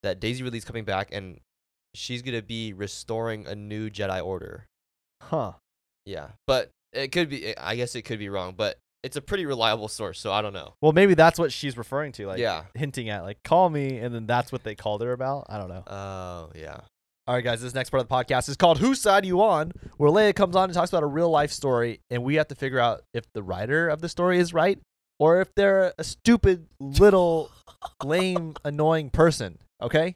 that 0.04 0.20
Daisy 0.20 0.44
Ridley's 0.44 0.66
coming 0.66 0.84
back 0.84 1.10
and 1.14 1.40
she's 1.96 2.22
gonna 2.22 2.42
be 2.42 2.74
restoring 2.74 3.48
a 3.48 3.56
new 3.56 3.90
Jedi 3.90 4.24
Order. 4.24 4.68
Huh. 5.24 5.54
Yeah, 6.06 6.30
but 6.46 6.70
it 6.92 7.12
could 7.12 7.30
be. 7.30 7.48
Eh, 7.48 7.54
I 7.58 7.76
guess 7.76 7.96
it 7.96 8.02
could 8.02 8.20
be 8.20 8.30
wrong, 8.30 8.56
but 8.58 8.78
it's 9.04 9.16
a 9.16 9.22
pretty 9.22 9.46
reliable 9.46 9.88
source, 9.88 10.20
so 10.20 10.34
I 10.34 10.42
don't 10.42 10.54
know. 10.54 10.74
Well, 10.82 10.92
maybe 10.92 11.14
that's 11.14 11.40
what 11.40 11.54
she's 11.54 11.78
referring 11.78 12.12
to, 12.14 12.28
like 12.28 12.40
yeah. 12.40 12.64
hinting 12.74 13.10
at, 13.10 13.24
like 13.24 13.42
call 13.44 13.70
me, 13.70 13.98
and 14.00 14.14
then 14.14 14.26
that's 14.26 14.52
what 14.52 14.64
they 14.64 14.76
called 14.76 15.02
her 15.02 15.14
about. 15.14 15.46
I 15.50 15.58
don't 15.58 15.70
know. 15.70 15.84
Oh, 15.88 16.52
yeah. 16.56 16.82
All 17.30 17.36
right, 17.36 17.44
guys, 17.44 17.62
this 17.62 17.76
next 17.76 17.92
part 17.92 18.02
of 18.02 18.10
the 18.10 18.16
podcast 18.16 18.50
is 18.50 18.58
called 18.58 18.80
Whose 18.80 19.00
Side 19.00 19.24
Are 19.24 19.28
You 19.28 19.44
On? 19.44 19.72
Where 19.98 20.10
Leia 20.10 20.34
comes 20.34 20.56
on 20.56 20.64
and 20.64 20.74
talks 20.74 20.90
about 20.90 21.04
a 21.04 21.06
real 21.06 21.30
life 21.30 21.52
story, 21.52 22.00
and 22.10 22.24
we 22.24 22.34
have 22.34 22.48
to 22.48 22.56
figure 22.56 22.80
out 22.80 23.04
if 23.14 23.24
the 23.34 23.44
writer 23.44 23.88
of 23.88 24.02
the 24.02 24.10
story 24.10 24.40
is 24.40 24.52
right 24.52 24.80
or 25.20 25.40
if 25.40 25.54
they're 25.54 25.94
a 26.00 26.04
stupid, 26.04 26.66
little, 26.80 27.52
lame, 28.04 28.56
annoying 28.66 29.12
person. 29.12 29.60
Okay? 29.80 30.16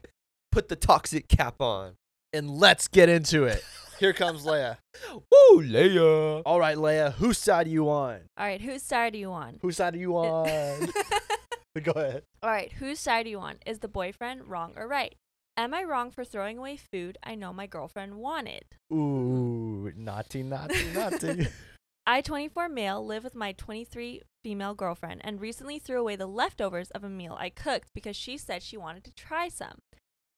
Put 0.50 0.68
the 0.68 0.74
toxic 0.74 1.28
cap 1.28 1.60
on. 1.60 1.92
And 2.32 2.50
let's 2.50 2.88
get 2.88 3.08
into 3.08 3.44
it. 3.44 3.64
Here 4.00 4.12
comes 4.12 4.44
Leia. 4.44 4.78
Woo, 5.12 5.62
Leia. 5.62 6.42
All 6.44 6.58
right, 6.58 6.76
Leia, 6.76 7.12
whose 7.12 7.38
side 7.38 7.68
are 7.68 7.70
you 7.70 7.88
on? 7.90 8.22
All 8.36 8.44
right, 8.44 8.60
whose 8.60 8.82
side 8.82 9.14
are 9.14 9.18
you 9.18 9.30
on? 9.30 9.60
Whose 9.62 9.76
side 9.76 9.94
are 9.94 9.98
you 9.98 10.16
on? 10.16 10.88
Go 11.80 11.92
ahead. 11.92 12.24
All 12.42 12.50
right, 12.50 12.72
whose 12.72 12.98
side 12.98 13.26
are 13.26 13.28
you 13.28 13.38
on? 13.38 13.58
Is 13.64 13.78
the 13.78 13.88
boyfriend 13.88 14.48
wrong 14.48 14.72
or 14.76 14.88
right? 14.88 15.14
Am 15.56 15.72
I 15.72 15.84
wrong 15.84 16.10
for 16.10 16.24
throwing 16.24 16.58
away 16.58 16.76
food 16.76 17.16
I 17.22 17.36
know 17.36 17.52
my 17.52 17.68
girlfriend 17.68 18.16
wanted? 18.16 18.64
Ooh, 18.92 19.92
naughty, 19.96 20.42
naughty, 20.42 20.84
naughty. 20.92 21.46
I, 22.06 22.22
24 22.22 22.68
male, 22.68 23.04
live 23.04 23.22
with 23.22 23.36
my 23.36 23.52
23 23.52 24.22
female 24.42 24.74
girlfriend 24.74 25.20
and 25.22 25.40
recently 25.40 25.78
threw 25.78 26.00
away 26.00 26.16
the 26.16 26.26
leftovers 26.26 26.90
of 26.90 27.04
a 27.04 27.08
meal 27.08 27.36
I 27.38 27.50
cooked 27.50 27.90
because 27.94 28.16
she 28.16 28.36
said 28.36 28.64
she 28.64 28.76
wanted 28.76 29.04
to 29.04 29.14
try 29.14 29.48
some. 29.48 29.78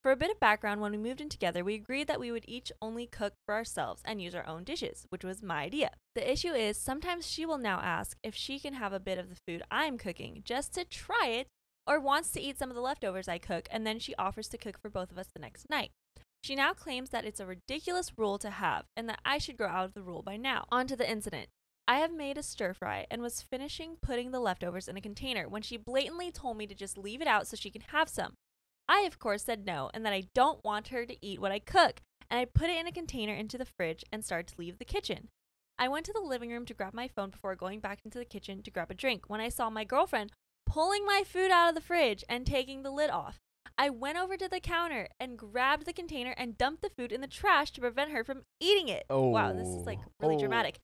For 0.02 0.12
a 0.12 0.16
bit 0.16 0.30
of 0.30 0.38
background, 0.38 0.82
when 0.82 0.92
we 0.92 0.98
moved 0.98 1.22
in 1.22 1.30
together, 1.30 1.64
we 1.64 1.74
agreed 1.74 2.08
that 2.08 2.20
we 2.20 2.30
would 2.30 2.44
each 2.46 2.70
only 2.82 3.06
cook 3.06 3.32
for 3.46 3.54
ourselves 3.54 4.02
and 4.04 4.20
use 4.20 4.34
our 4.34 4.46
own 4.46 4.64
dishes, 4.64 5.06
which 5.08 5.24
was 5.24 5.42
my 5.42 5.62
idea. 5.62 5.92
The 6.14 6.30
issue 6.30 6.52
is 6.52 6.76
sometimes 6.76 7.26
she 7.26 7.46
will 7.46 7.58
now 7.58 7.80
ask 7.82 8.18
if 8.22 8.34
she 8.34 8.60
can 8.60 8.74
have 8.74 8.92
a 8.92 9.00
bit 9.00 9.18
of 9.18 9.30
the 9.30 9.40
food 9.48 9.62
I'm 9.70 9.96
cooking 9.96 10.42
just 10.44 10.74
to 10.74 10.84
try 10.84 11.28
it, 11.28 11.48
or 11.86 12.00
wants 12.00 12.30
to 12.32 12.40
eat 12.40 12.58
some 12.58 12.70
of 12.70 12.74
the 12.74 12.82
leftovers 12.82 13.28
I 13.28 13.38
cook, 13.38 13.68
and 13.70 13.86
then 13.86 13.98
she 13.98 14.14
offers 14.16 14.48
to 14.48 14.58
cook 14.58 14.78
for 14.78 14.90
both 14.90 15.10
of 15.10 15.18
us 15.18 15.28
the 15.32 15.40
next 15.40 15.70
night. 15.70 15.90
She 16.42 16.54
now 16.54 16.72
claims 16.74 17.10
that 17.10 17.24
it's 17.24 17.40
a 17.40 17.46
ridiculous 17.46 18.12
rule 18.16 18.38
to 18.38 18.50
have 18.50 18.84
and 18.96 19.08
that 19.08 19.20
I 19.24 19.38
should 19.38 19.56
grow 19.56 19.68
out 19.68 19.84
of 19.84 19.94
the 19.94 20.02
rule 20.02 20.22
by 20.22 20.36
now. 20.36 20.66
On 20.70 20.86
to 20.86 20.96
the 20.96 21.10
incident. 21.10 21.48
I 21.88 21.98
have 21.98 22.12
made 22.12 22.36
a 22.36 22.42
stir 22.42 22.72
fry 22.72 23.06
and 23.10 23.22
was 23.22 23.42
finishing 23.42 23.96
putting 24.00 24.30
the 24.30 24.40
leftovers 24.40 24.88
in 24.88 24.96
a 24.96 25.00
container 25.00 25.48
when 25.48 25.62
she 25.62 25.76
blatantly 25.76 26.30
told 26.32 26.56
me 26.56 26.66
to 26.66 26.74
just 26.74 26.98
leave 26.98 27.20
it 27.20 27.28
out 27.28 27.46
so 27.46 27.56
she 27.56 27.70
can 27.70 27.82
have 27.92 28.08
some. 28.08 28.34
I, 28.88 29.00
of 29.00 29.18
course, 29.18 29.44
said 29.44 29.66
no 29.66 29.90
and 29.94 30.04
that 30.04 30.12
I 30.12 30.24
don't 30.34 30.64
want 30.64 30.88
her 30.88 31.06
to 31.06 31.16
eat 31.24 31.40
what 31.40 31.52
I 31.52 31.58
cook, 31.58 32.00
and 32.30 32.40
I 32.40 32.44
put 32.44 32.70
it 32.70 32.78
in 32.78 32.86
a 32.86 32.92
container 32.92 33.34
into 33.34 33.58
the 33.58 33.64
fridge 33.64 34.04
and 34.12 34.24
started 34.24 34.48
to 34.48 34.60
leave 34.60 34.78
the 34.78 34.84
kitchen. 34.84 35.28
I 35.78 35.88
went 35.88 36.06
to 36.06 36.12
the 36.12 36.20
living 36.20 36.50
room 36.50 36.64
to 36.66 36.74
grab 36.74 36.94
my 36.94 37.06
phone 37.08 37.30
before 37.30 37.54
going 37.54 37.80
back 37.80 38.00
into 38.04 38.18
the 38.18 38.24
kitchen 38.24 38.62
to 38.62 38.70
grab 38.70 38.90
a 38.90 38.94
drink 38.94 39.24
when 39.28 39.40
I 39.40 39.48
saw 39.48 39.68
my 39.68 39.84
girlfriend 39.84 40.32
pulling 40.66 41.06
my 41.06 41.22
food 41.24 41.50
out 41.50 41.68
of 41.68 41.74
the 41.74 41.80
fridge 41.80 42.24
and 42.28 42.46
taking 42.46 42.82
the 42.82 42.90
lid 42.90 43.10
off. 43.10 43.38
I 43.78 43.90
went 43.90 44.18
over 44.18 44.36
to 44.36 44.48
the 44.48 44.60
counter 44.60 45.08
and 45.20 45.38
grabbed 45.38 45.86
the 45.86 45.92
container 45.92 46.34
and 46.36 46.56
dumped 46.58 46.82
the 46.82 46.90
food 46.90 47.12
in 47.12 47.20
the 47.20 47.26
trash 47.26 47.70
to 47.72 47.80
prevent 47.80 48.10
her 48.10 48.24
from 48.24 48.42
eating 48.60 48.88
it. 48.88 49.04
Oh. 49.10 49.28
Wow, 49.28 49.52
this 49.52 49.68
is 49.68 49.84
like 49.86 49.98
really 50.20 50.36
Oh. 50.36 50.38
dramatic. 50.40 50.76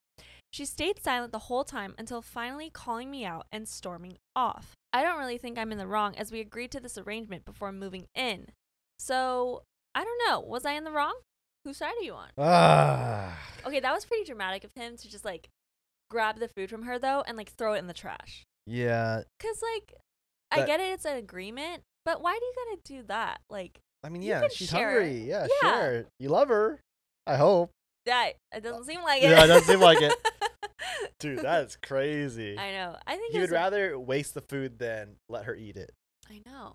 She 0.52 0.66
stayed 0.66 1.02
silent 1.02 1.32
the 1.32 1.38
whole 1.48 1.64
time 1.64 1.94
until 1.96 2.20
finally 2.20 2.68
calling 2.68 3.10
me 3.10 3.24
out 3.24 3.46
and 3.50 3.66
storming 3.66 4.18
off. 4.36 4.72
I 4.92 5.02
don't 5.02 5.18
really 5.18 5.38
think 5.38 5.58
I'm 5.58 5.72
in 5.72 5.78
the 5.78 5.86
wrong 5.86 6.14
as 6.16 6.30
we 6.30 6.40
agreed 6.40 6.70
to 6.72 6.80
this 6.80 6.98
arrangement 6.98 7.46
before 7.46 7.72
moving 7.72 8.04
in. 8.14 8.48
So, 8.98 9.62
I 9.94 10.04
don't 10.04 10.20
know. 10.28 10.40
Was 10.40 10.66
I 10.66 10.72
in 10.72 10.84
the 10.84 10.90
wrong? 10.92 11.14
Whose 11.64 11.78
side 11.78 11.94
are 11.98 12.04
you 12.04 12.12
on? 12.12 12.28
Ah. 12.36 13.38
Okay, 13.66 13.80
that 13.80 13.94
was 13.94 14.04
pretty 14.04 14.24
dramatic 14.24 14.64
of 14.64 14.72
him 14.74 14.98
to 14.98 15.08
just 15.10 15.24
like 15.24 15.48
grab 16.10 16.38
the 16.38 16.48
food 16.48 16.68
from 16.68 16.82
her 16.82 16.98
though 16.98 17.24
and 17.26 17.38
like 17.38 17.50
throw 17.52 17.72
it 17.72 17.78
in 17.78 17.86
the 17.86 17.94
trash. 17.94 18.44
Yeah. 18.66 19.22
Cause 19.40 19.62
like 19.74 19.94
I 20.50 20.66
get 20.66 20.80
it, 20.80 20.92
it's 20.92 21.04
an 21.04 21.16
agreement, 21.16 21.82
but 22.04 22.22
why 22.22 22.38
do 22.38 22.44
you 22.44 22.52
gotta 22.54 22.80
do 22.84 23.02
that? 23.08 23.40
Like 23.48 23.80
I 24.04 24.08
mean, 24.08 24.22
yeah, 24.22 24.48
she's 24.52 24.70
hungry. 24.70 25.18
Yeah, 25.28 25.46
Yeah. 25.62 25.70
sure. 25.72 26.04
You 26.18 26.28
love 26.28 26.48
her. 26.48 26.80
I 27.26 27.36
hope. 27.36 27.70
that 28.06 28.32
it 28.52 28.56
uh, 28.56 28.60
doesn't 28.70 28.84
seem 28.84 29.02
like 29.02 29.22
it. 29.22 29.30
Yeah, 29.30 29.44
it 29.44 29.46
doesn't 29.46 29.68
seem 29.68 29.80
like 29.80 30.00
it. 30.00 30.12
Dude, 31.20 31.38
that's 31.38 31.76
crazy. 31.76 32.58
I 32.58 32.72
know. 32.72 32.96
I 33.06 33.16
think 33.16 33.32
He 33.32 33.38
would 33.38 33.50
rather 33.52 33.96
waste 33.98 34.34
the 34.34 34.40
food 34.40 34.78
than 34.80 35.16
let 35.28 35.44
her 35.44 35.54
eat 35.54 35.76
it. 35.76 35.92
I 36.28 36.42
know. 36.44 36.74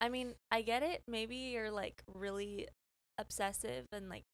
I 0.00 0.08
mean, 0.08 0.34
I 0.50 0.62
get 0.62 0.82
it. 0.82 1.02
Maybe 1.06 1.36
you're 1.36 1.70
like 1.70 2.02
really 2.14 2.68
obsessive 3.18 3.84
and 3.92 4.08
like 4.08 4.24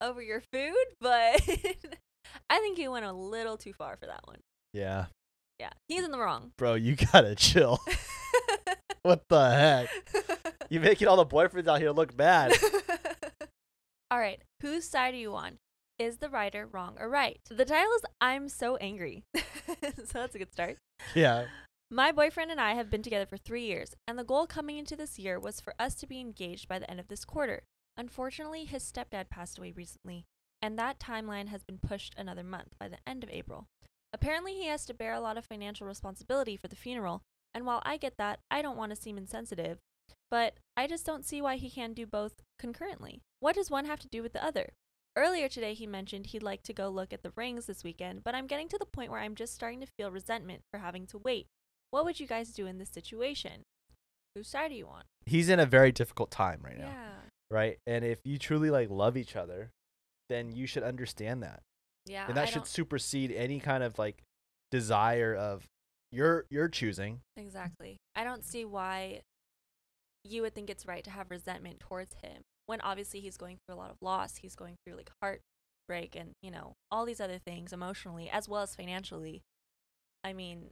over 0.00 0.20
your 0.22 0.42
food, 0.52 0.74
but 1.00 1.40
I 2.50 2.58
think 2.58 2.78
you 2.78 2.90
went 2.90 3.04
a 3.06 3.12
little 3.12 3.56
too 3.56 3.72
far 3.72 3.96
for 3.96 4.06
that 4.06 4.20
one. 4.24 4.38
Yeah. 4.72 5.06
Yeah, 5.58 5.70
he's 5.88 6.04
in 6.04 6.10
the 6.10 6.18
wrong. 6.18 6.52
Bro, 6.56 6.74
you 6.74 6.96
gotta 7.12 7.34
chill. 7.34 7.80
what 9.02 9.22
the 9.28 9.50
heck? 9.50 9.88
You 10.70 10.78
making 10.78 11.08
all 11.08 11.16
the 11.16 11.26
boyfriends 11.26 11.66
out 11.66 11.80
here 11.80 11.90
look 11.90 12.16
bad. 12.16 12.52
All 14.08 14.20
right, 14.20 14.40
whose 14.62 14.84
side 14.88 15.14
are 15.14 15.16
you 15.16 15.34
on? 15.34 15.56
Is 15.98 16.18
the 16.18 16.28
writer 16.28 16.64
wrong 16.70 16.94
or 16.98 17.08
right? 17.08 17.40
The 17.48 17.64
title 17.64 17.90
is 17.94 18.02
I'm 18.20 18.48
So 18.48 18.76
Angry. 18.76 19.24
so 19.34 19.42
that's 20.14 20.36
a 20.36 20.38
good 20.38 20.52
start. 20.52 20.76
yeah. 21.12 21.46
My 21.90 22.12
boyfriend 22.12 22.52
and 22.52 22.60
I 22.60 22.74
have 22.74 22.88
been 22.88 23.02
together 23.02 23.26
for 23.26 23.36
three 23.36 23.64
years, 23.64 23.94
and 24.06 24.16
the 24.16 24.22
goal 24.22 24.46
coming 24.46 24.78
into 24.78 24.94
this 24.94 25.18
year 25.18 25.40
was 25.40 25.60
for 25.60 25.74
us 25.76 25.96
to 25.96 26.06
be 26.06 26.20
engaged 26.20 26.68
by 26.68 26.78
the 26.78 26.88
end 26.88 27.00
of 27.00 27.08
this 27.08 27.24
quarter. 27.24 27.64
Unfortunately, 27.96 28.64
his 28.64 28.84
stepdad 28.84 29.28
passed 29.28 29.58
away 29.58 29.72
recently, 29.72 30.24
and 30.62 30.78
that 30.78 31.00
timeline 31.00 31.48
has 31.48 31.64
been 31.64 31.78
pushed 31.78 32.14
another 32.16 32.44
month 32.44 32.74
by 32.78 32.86
the 32.86 32.98
end 33.08 33.24
of 33.24 33.30
April. 33.30 33.66
Apparently, 34.12 34.54
he 34.54 34.66
has 34.66 34.84
to 34.86 34.94
bear 34.94 35.14
a 35.14 35.20
lot 35.20 35.36
of 35.36 35.44
financial 35.44 35.86
responsibility 35.86 36.56
for 36.56 36.68
the 36.68 36.76
funeral, 36.76 37.22
and 37.54 37.64
while 37.64 37.82
I 37.84 37.96
get 37.96 38.16
that, 38.18 38.40
I 38.50 38.62
don't 38.62 38.76
want 38.76 38.90
to 38.90 39.00
seem 39.00 39.16
insensitive, 39.16 39.78
but 40.30 40.58
I 40.76 40.86
just 40.86 41.06
don't 41.06 41.24
see 41.24 41.40
why 41.40 41.56
he 41.56 41.70
can't 41.70 41.94
do 41.94 42.06
both 42.06 42.42
concurrently. 42.58 43.22
What 43.40 43.54
does 43.54 43.70
one 43.70 43.86
have 43.86 44.00
to 44.00 44.08
do 44.08 44.22
with 44.22 44.32
the 44.32 44.44
other? 44.44 44.70
Earlier 45.16 45.48
today, 45.48 45.74
he 45.74 45.86
mentioned 45.86 46.26
he'd 46.26 46.42
like 46.42 46.62
to 46.64 46.72
go 46.72 46.88
look 46.88 47.12
at 47.12 47.22
the 47.22 47.32
rings 47.36 47.66
this 47.66 47.82
weekend, 47.82 48.22
but 48.22 48.34
I'm 48.34 48.46
getting 48.46 48.68
to 48.68 48.78
the 48.78 48.86
point 48.86 49.10
where 49.10 49.20
I'm 49.20 49.34
just 49.34 49.54
starting 49.54 49.80
to 49.80 49.86
feel 49.86 50.10
resentment 50.10 50.62
for 50.70 50.78
having 50.78 51.06
to 51.08 51.18
wait. 51.18 51.46
What 51.90 52.04
would 52.04 52.20
you 52.20 52.26
guys 52.26 52.50
do 52.50 52.66
in 52.66 52.78
this 52.78 52.90
situation? 52.90 53.62
Whose 54.36 54.48
side 54.48 54.68
do 54.68 54.76
you 54.76 54.86
want? 54.86 55.06
He's 55.26 55.48
in 55.48 55.58
a 55.58 55.66
very 55.66 55.90
difficult 55.90 56.30
time 56.30 56.60
right 56.62 56.78
now. 56.78 56.86
Yeah. 56.86 57.10
Right? 57.50 57.78
And 57.86 58.04
if 58.04 58.18
you 58.24 58.38
truly 58.38 58.70
like 58.70 58.88
love 58.88 59.16
each 59.16 59.34
other, 59.34 59.70
then 60.28 60.52
you 60.52 60.66
should 60.66 60.84
understand 60.84 61.42
that. 61.42 61.62
Yeah. 62.10 62.26
and 62.26 62.36
that 62.36 62.42
I 62.42 62.46
should 62.46 62.54
don't- 62.60 62.66
supersede 62.66 63.30
any 63.32 63.60
kind 63.60 63.82
of 63.82 63.98
like 63.98 64.22
desire 64.70 65.34
of 65.34 65.64
your 66.12 66.44
your 66.50 66.68
choosing. 66.68 67.20
Exactly. 67.36 67.96
I 68.14 68.24
don't 68.24 68.44
see 68.44 68.64
why 68.64 69.20
you 70.24 70.42
would 70.42 70.54
think 70.54 70.68
it's 70.68 70.86
right 70.86 71.04
to 71.04 71.10
have 71.10 71.30
resentment 71.30 71.80
towards 71.80 72.14
him 72.22 72.42
when 72.66 72.80
obviously 72.82 73.20
he's 73.20 73.36
going 73.36 73.58
through 73.66 73.76
a 73.76 73.78
lot 73.80 73.90
of 73.90 73.96
loss. 74.02 74.36
He's 74.36 74.54
going 74.54 74.76
through 74.84 74.96
like 74.96 75.10
heartbreak 75.22 76.14
and, 76.16 76.32
you 76.42 76.50
know, 76.50 76.74
all 76.90 77.04
these 77.06 77.20
other 77.20 77.38
things 77.38 77.72
emotionally 77.72 78.28
as 78.28 78.48
well 78.48 78.62
as 78.62 78.74
financially. 78.74 79.40
I 80.22 80.32
mean, 80.32 80.70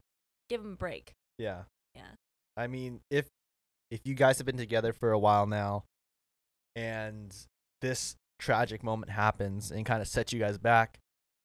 give 0.50 0.60
him 0.60 0.72
a 0.72 0.76
break. 0.76 1.12
Yeah. 1.38 1.62
Yeah. 1.94 2.10
I 2.56 2.66
mean, 2.66 3.00
if 3.10 3.26
if 3.90 4.00
you 4.04 4.14
guys 4.14 4.38
have 4.38 4.46
been 4.46 4.58
together 4.58 4.92
for 4.92 5.12
a 5.12 5.18
while 5.18 5.46
now 5.46 5.84
and 6.76 7.34
this 7.80 8.16
tragic 8.38 8.82
moment 8.82 9.10
happens 9.10 9.70
and 9.70 9.86
kind 9.86 10.02
of 10.02 10.08
sets 10.08 10.32
you 10.32 10.38
guys 10.40 10.58
back, 10.58 10.98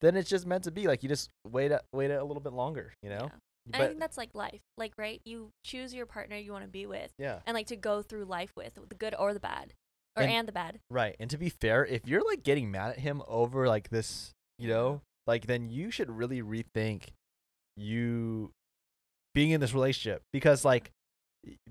then 0.04 0.16
it's 0.16 0.28
just 0.28 0.46
meant 0.46 0.64
to 0.64 0.70
be. 0.70 0.86
Like 0.86 1.02
you 1.02 1.08
just 1.08 1.30
wait 1.46 1.72
a, 1.72 1.80
wait 1.92 2.10
a 2.10 2.22
little 2.24 2.42
bit 2.42 2.52
longer, 2.52 2.92
you 3.02 3.10
know? 3.10 3.30
Yeah. 3.30 3.38
And 3.72 3.82
I 3.82 3.86
think 3.86 4.00
that's 4.00 4.18
like 4.18 4.34
life. 4.34 4.60
Like, 4.76 4.92
right? 4.98 5.20
You 5.24 5.50
choose 5.64 5.94
your 5.94 6.06
partner 6.06 6.36
you 6.36 6.52
want 6.52 6.64
to 6.64 6.70
be 6.70 6.86
with 6.86 7.10
yeah. 7.18 7.38
and 7.46 7.54
like 7.54 7.68
to 7.68 7.76
go 7.76 8.02
through 8.02 8.26
life 8.26 8.52
with, 8.56 8.74
the 8.74 8.94
good 8.94 9.14
or 9.18 9.32
the 9.32 9.40
bad. 9.40 9.72
Or 10.16 10.22
And- 10.22 10.32
and, 10.32 10.48
the 10.48 10.52
bad. 10.52 10.78
Right. 10.90 11.16
And 11.18 11.30
to 11.30 11.38
be 11.38 11.48
fair, 11.48 11.84
if 11.84 12.06
you're 12.06 12.24
like 12.24 12.42
getting 12.42 12.70
mad 12.70 12.90
at 12.90 12.98
him 12.98 13.22
over 13.26 13.66
like 13.66 13.88
this, 13.88 14.32
you 14.58 14.68
know, 14.68 15.00
like 15.26 15.46
then 15.46 15.70
you 15.70 15.90
should 15.90 16.10
really 16.10 16.42
rethink 16.42 17.08
you 17.76 18.50
being 19.34 19.50
in 19.50 19.60
this 19.60 19.74
relationship 19.74 20.22
because 20.32 20.64
like 20.64 20.90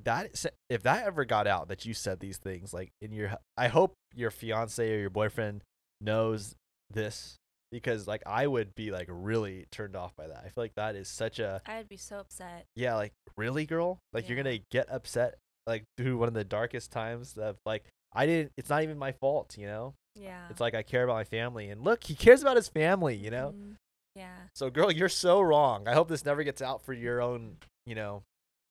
that 0.03 0.45
if 0.69 0.83
that 0.83 1.05
ever 1.05 1.25
got 1.25 1.47
out 1.47 1.67
that 1.67 1.85
you 1.85 1.93
said 1.93 2.19
these 2.19 2.37
things 2.37 2.73
like 2.73 2.91
in 3.01 3.11
your 3.11 3.35
I 3.57 3.69
hope 3.69 3.93
your 4.13 4.29
fiance 4.29 4.93
or 4.93 4.99
your 4.99 5.09
boyfriend 5.09 5.63
knows 6.01 6.55
this 6.91 7.37
because 7.73 8.07
like 8.07 8.21
I 8.25 8.47
would 8.47 8.73
be 8.75 8.91
like 8.91 9.07
really 9.09 9.65
turned 9.71 9.97
off 9.97 10.15
by 10.15 10.27
that. 10.27 10.37
I 10.37 10.43
feel 10.49 10.63
like 10.63 10.75
that 10.75 10.95
is 10.95 11.09
such 11.09 11.39
a 11.39 11.61
I'd 11.65 11.89
be 11.89 11.97
so 11.97 12.19
upset. 12.19 12.65
yeah, 12.75 12.95
like 12.95 13.11
really 13.35 13.65
girl? 13.65 13.99
Like 14.13 14.29
you're 14.29 14.41
going 14.41 14.57
to 14.59 14.63
get 14.71 14.87
upset 14.89 15.35
like 15.67 15.83
through 15.97 16.17
one 16.17 16.27
of 16.27 16.33
the 16.33 16.43
darkest 16.43 16.91
times 16.91 17.35
of 17.37 17.57
like 17.65 17.83
I 18.13 18.25
didn't 18.25 18.51
it's 18.57 18.69
not 18.69 18.83
even 18.83 18.97
my 18.97 19.11
fault, 19.11 19.57
you 19.57 19.65
know? 19.65 19.95
Yeah. 20.15 20.43
It's 20.51 20.61
like 20.61 20.75
I 20.75 20.83
care 20.83 21.03
about 21.03 21.15
my 21.15 21.23
family, 21.23 21.69
and 21.69 21.81
look, 21.81 22.03
he 22.03 22.13
cares 22.13 22.43
about 22.43 22.55
his 22.55 22.69
family. 22.69 23.15
You 23.15 23.31
know. 23.31 23.55
Mhm. 23.57 23.75
Yeah. 24.15 24.35
So, 24.53 24.69
girl, 24.69 24.91
you're 24.91 25.09
so 25.09 25.41
wrong. 25.41 25.87
I 25.87 25.93
hope 25.93 26.07
this 26.07 26.23
never 26.23 26.43
gets 26.43 26.61
out 26.61 26.83
for 26.83 26.93
your 26.93 27.19
own, 27.19 27.57
you 27.87 27.95
know, 27.95 28.21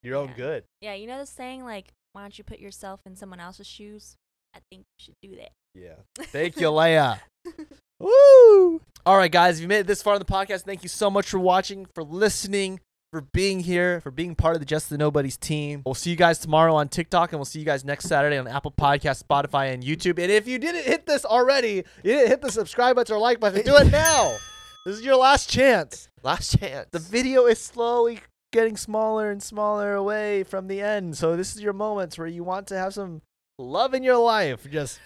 your 0.05 0.17
own 0.17 0.33
good. 0.37 0.63
Yeah. 0.81 0.95
You 0.95 1.09
know 1.09 1.19
the 1.19 1.27
saying, 1.27 1.65
like, 1.65 1.89
why 2.13 2.21
don't 2.23 2.39
you 2.39 2.45
put 2.45 2.61
yourself 2.61 3.01
in 3.07 3.17
someone 3.17 3.41
else's 3.41 3.67
shoes? 3.67 4.15
I 4.55 4.61
think 4.71 4.85
you 4.99 5.05
should 5.05 5.15
do 5.21 5.37
that. 5.39 5.51
Yeah. 5.75 5.97
Thank 6.27 6.61
you, 6.61 6.69
Leia. 6.69 7.19
Woo! 7.99 8.81
All 9.05 9.17
right, 9.17 9.33
guys, 9.33 9.57
if 9.57 9.63
you 9.63 9.69
made 9.69 9.81
it 9.81 9.87
this 9.89 10.01
far 10.01 10.15
in 10.15 10.21
the 10.21 10.25
podcast, 10.25 10.61
thank 10.61 10.85
you 10.85 10.89
so 10.89 11.11
much 11.11 11.29
for 11.29 11.41
watching, 11.41 11.87
for 11.87 12.05
listening, 12.05 12.79
for 13.11 13.21
being 13.21 13.59
here, 13.59 14.01
for 14.01 14.13
being 14.13 14.37
part 14.37 14.55
of 14.55 14.61
the 14.61 14.65
Just 14.65 14.91
the 14.91 14.97
Nobodies 14.97 15.37
team. 15.37 15.83
We'll 15.85 15.97
see 15.97 16.11
you 16.11 16.17
guys 16.17 16.39
tomorrow 16.39 16.77
on 16.77 16.89
TikTok, 16.89 17.33
and 17.33 17.41
we'll 17.41 17.45
see 17.45 17.59
you 17.59 17.65
guys 17.65 17.85
next 17.85 18.05
Saturday 18.05 18.39
on 18.39 18.47
Apple 18.47 18.71
Podcasts, 18.71 19.25
Spotify, 19.25 19.75
and 19.75 19.83
YouTube. 19.83 20.21
And 20.21 20.31
if 20.31 20.47
you 20.47 20.57
didn't 20.61 20.85
hit 20.85 21.07
this 21.07 21.25
already, 21.25 21.83
you 22.05 22.13
didn't 22.13 22.29
hit 22.29 22.43
the 22.43 22.53
subscribe 22.53 22.95
button 22.95 23.17
or 23.17 23.19
like 23.19 23.41
button, 23.41 23.65
do 23.65 23.75
it 23.75 23.91
now. 23.91 24.37
this 24.87 24.99
is 24.99 25.05
your 25.05 25.17
last 25.17 25.51
chance. 25.51 26.09
Last 26.23 26.61
chance. 26.61 26.87
The 26.93 27.01
video 27.01 27.47
is 27.47 27.59
slowly 27.59 28.21
getting 28.53 28.77
smaller 28.77 29.33
and 29.33 29.43
smaller 29.43 29.95
away 29.95 30.45
from 30.45 30.69
the 30.69 30.81
end. 30.81 31.17
So 31.17 31.35
this 31.35 31.57
is 31.57 31.61
your 31.61 31.73
moments 31.73 32.19
where 32.19 32.29
you 32.29 32.45
want 32.45 32.69
to 32.69 32.79
have 32.79 32.95
some 32.95 33.21
love 33.59 33.95
in 33.95 34.05
your 34.05 34.19
life. 34.19 34.71
Just 34.71 35.01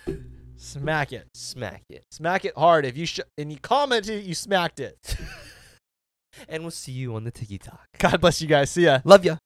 smack 0.57 1.13
it. 1.13 1.29
Smack 1.35 1.83
it. 1.91 2.05
Smack 2.11 2.45
it 2.45 2.57
hard. 2.57 2.85
If 2.85 2.97
you 2.97 3.07
sh- 3.07 3.21
and 3.39 3.53
you 3.53 3.59
commented, 3.59 4.25
you 4.25 4.35
smacked 4.35 4.81
it. 4.81 4.97
And 6.51 6.63
we'll 6.63 6.71
see 6.71 6.93
you 6.93 7.15
on 7.15 7.25
the 7.25 7.31
TikTok. 7.31 7.81
God 7.99 8.21
bless 8.21 8.43
you 8.43 8.47
guys. 8.47 8.71
See 8.71 8.85
ya. 8.85 9.01
Love 9.05 9.25
ya. 9.25 9.37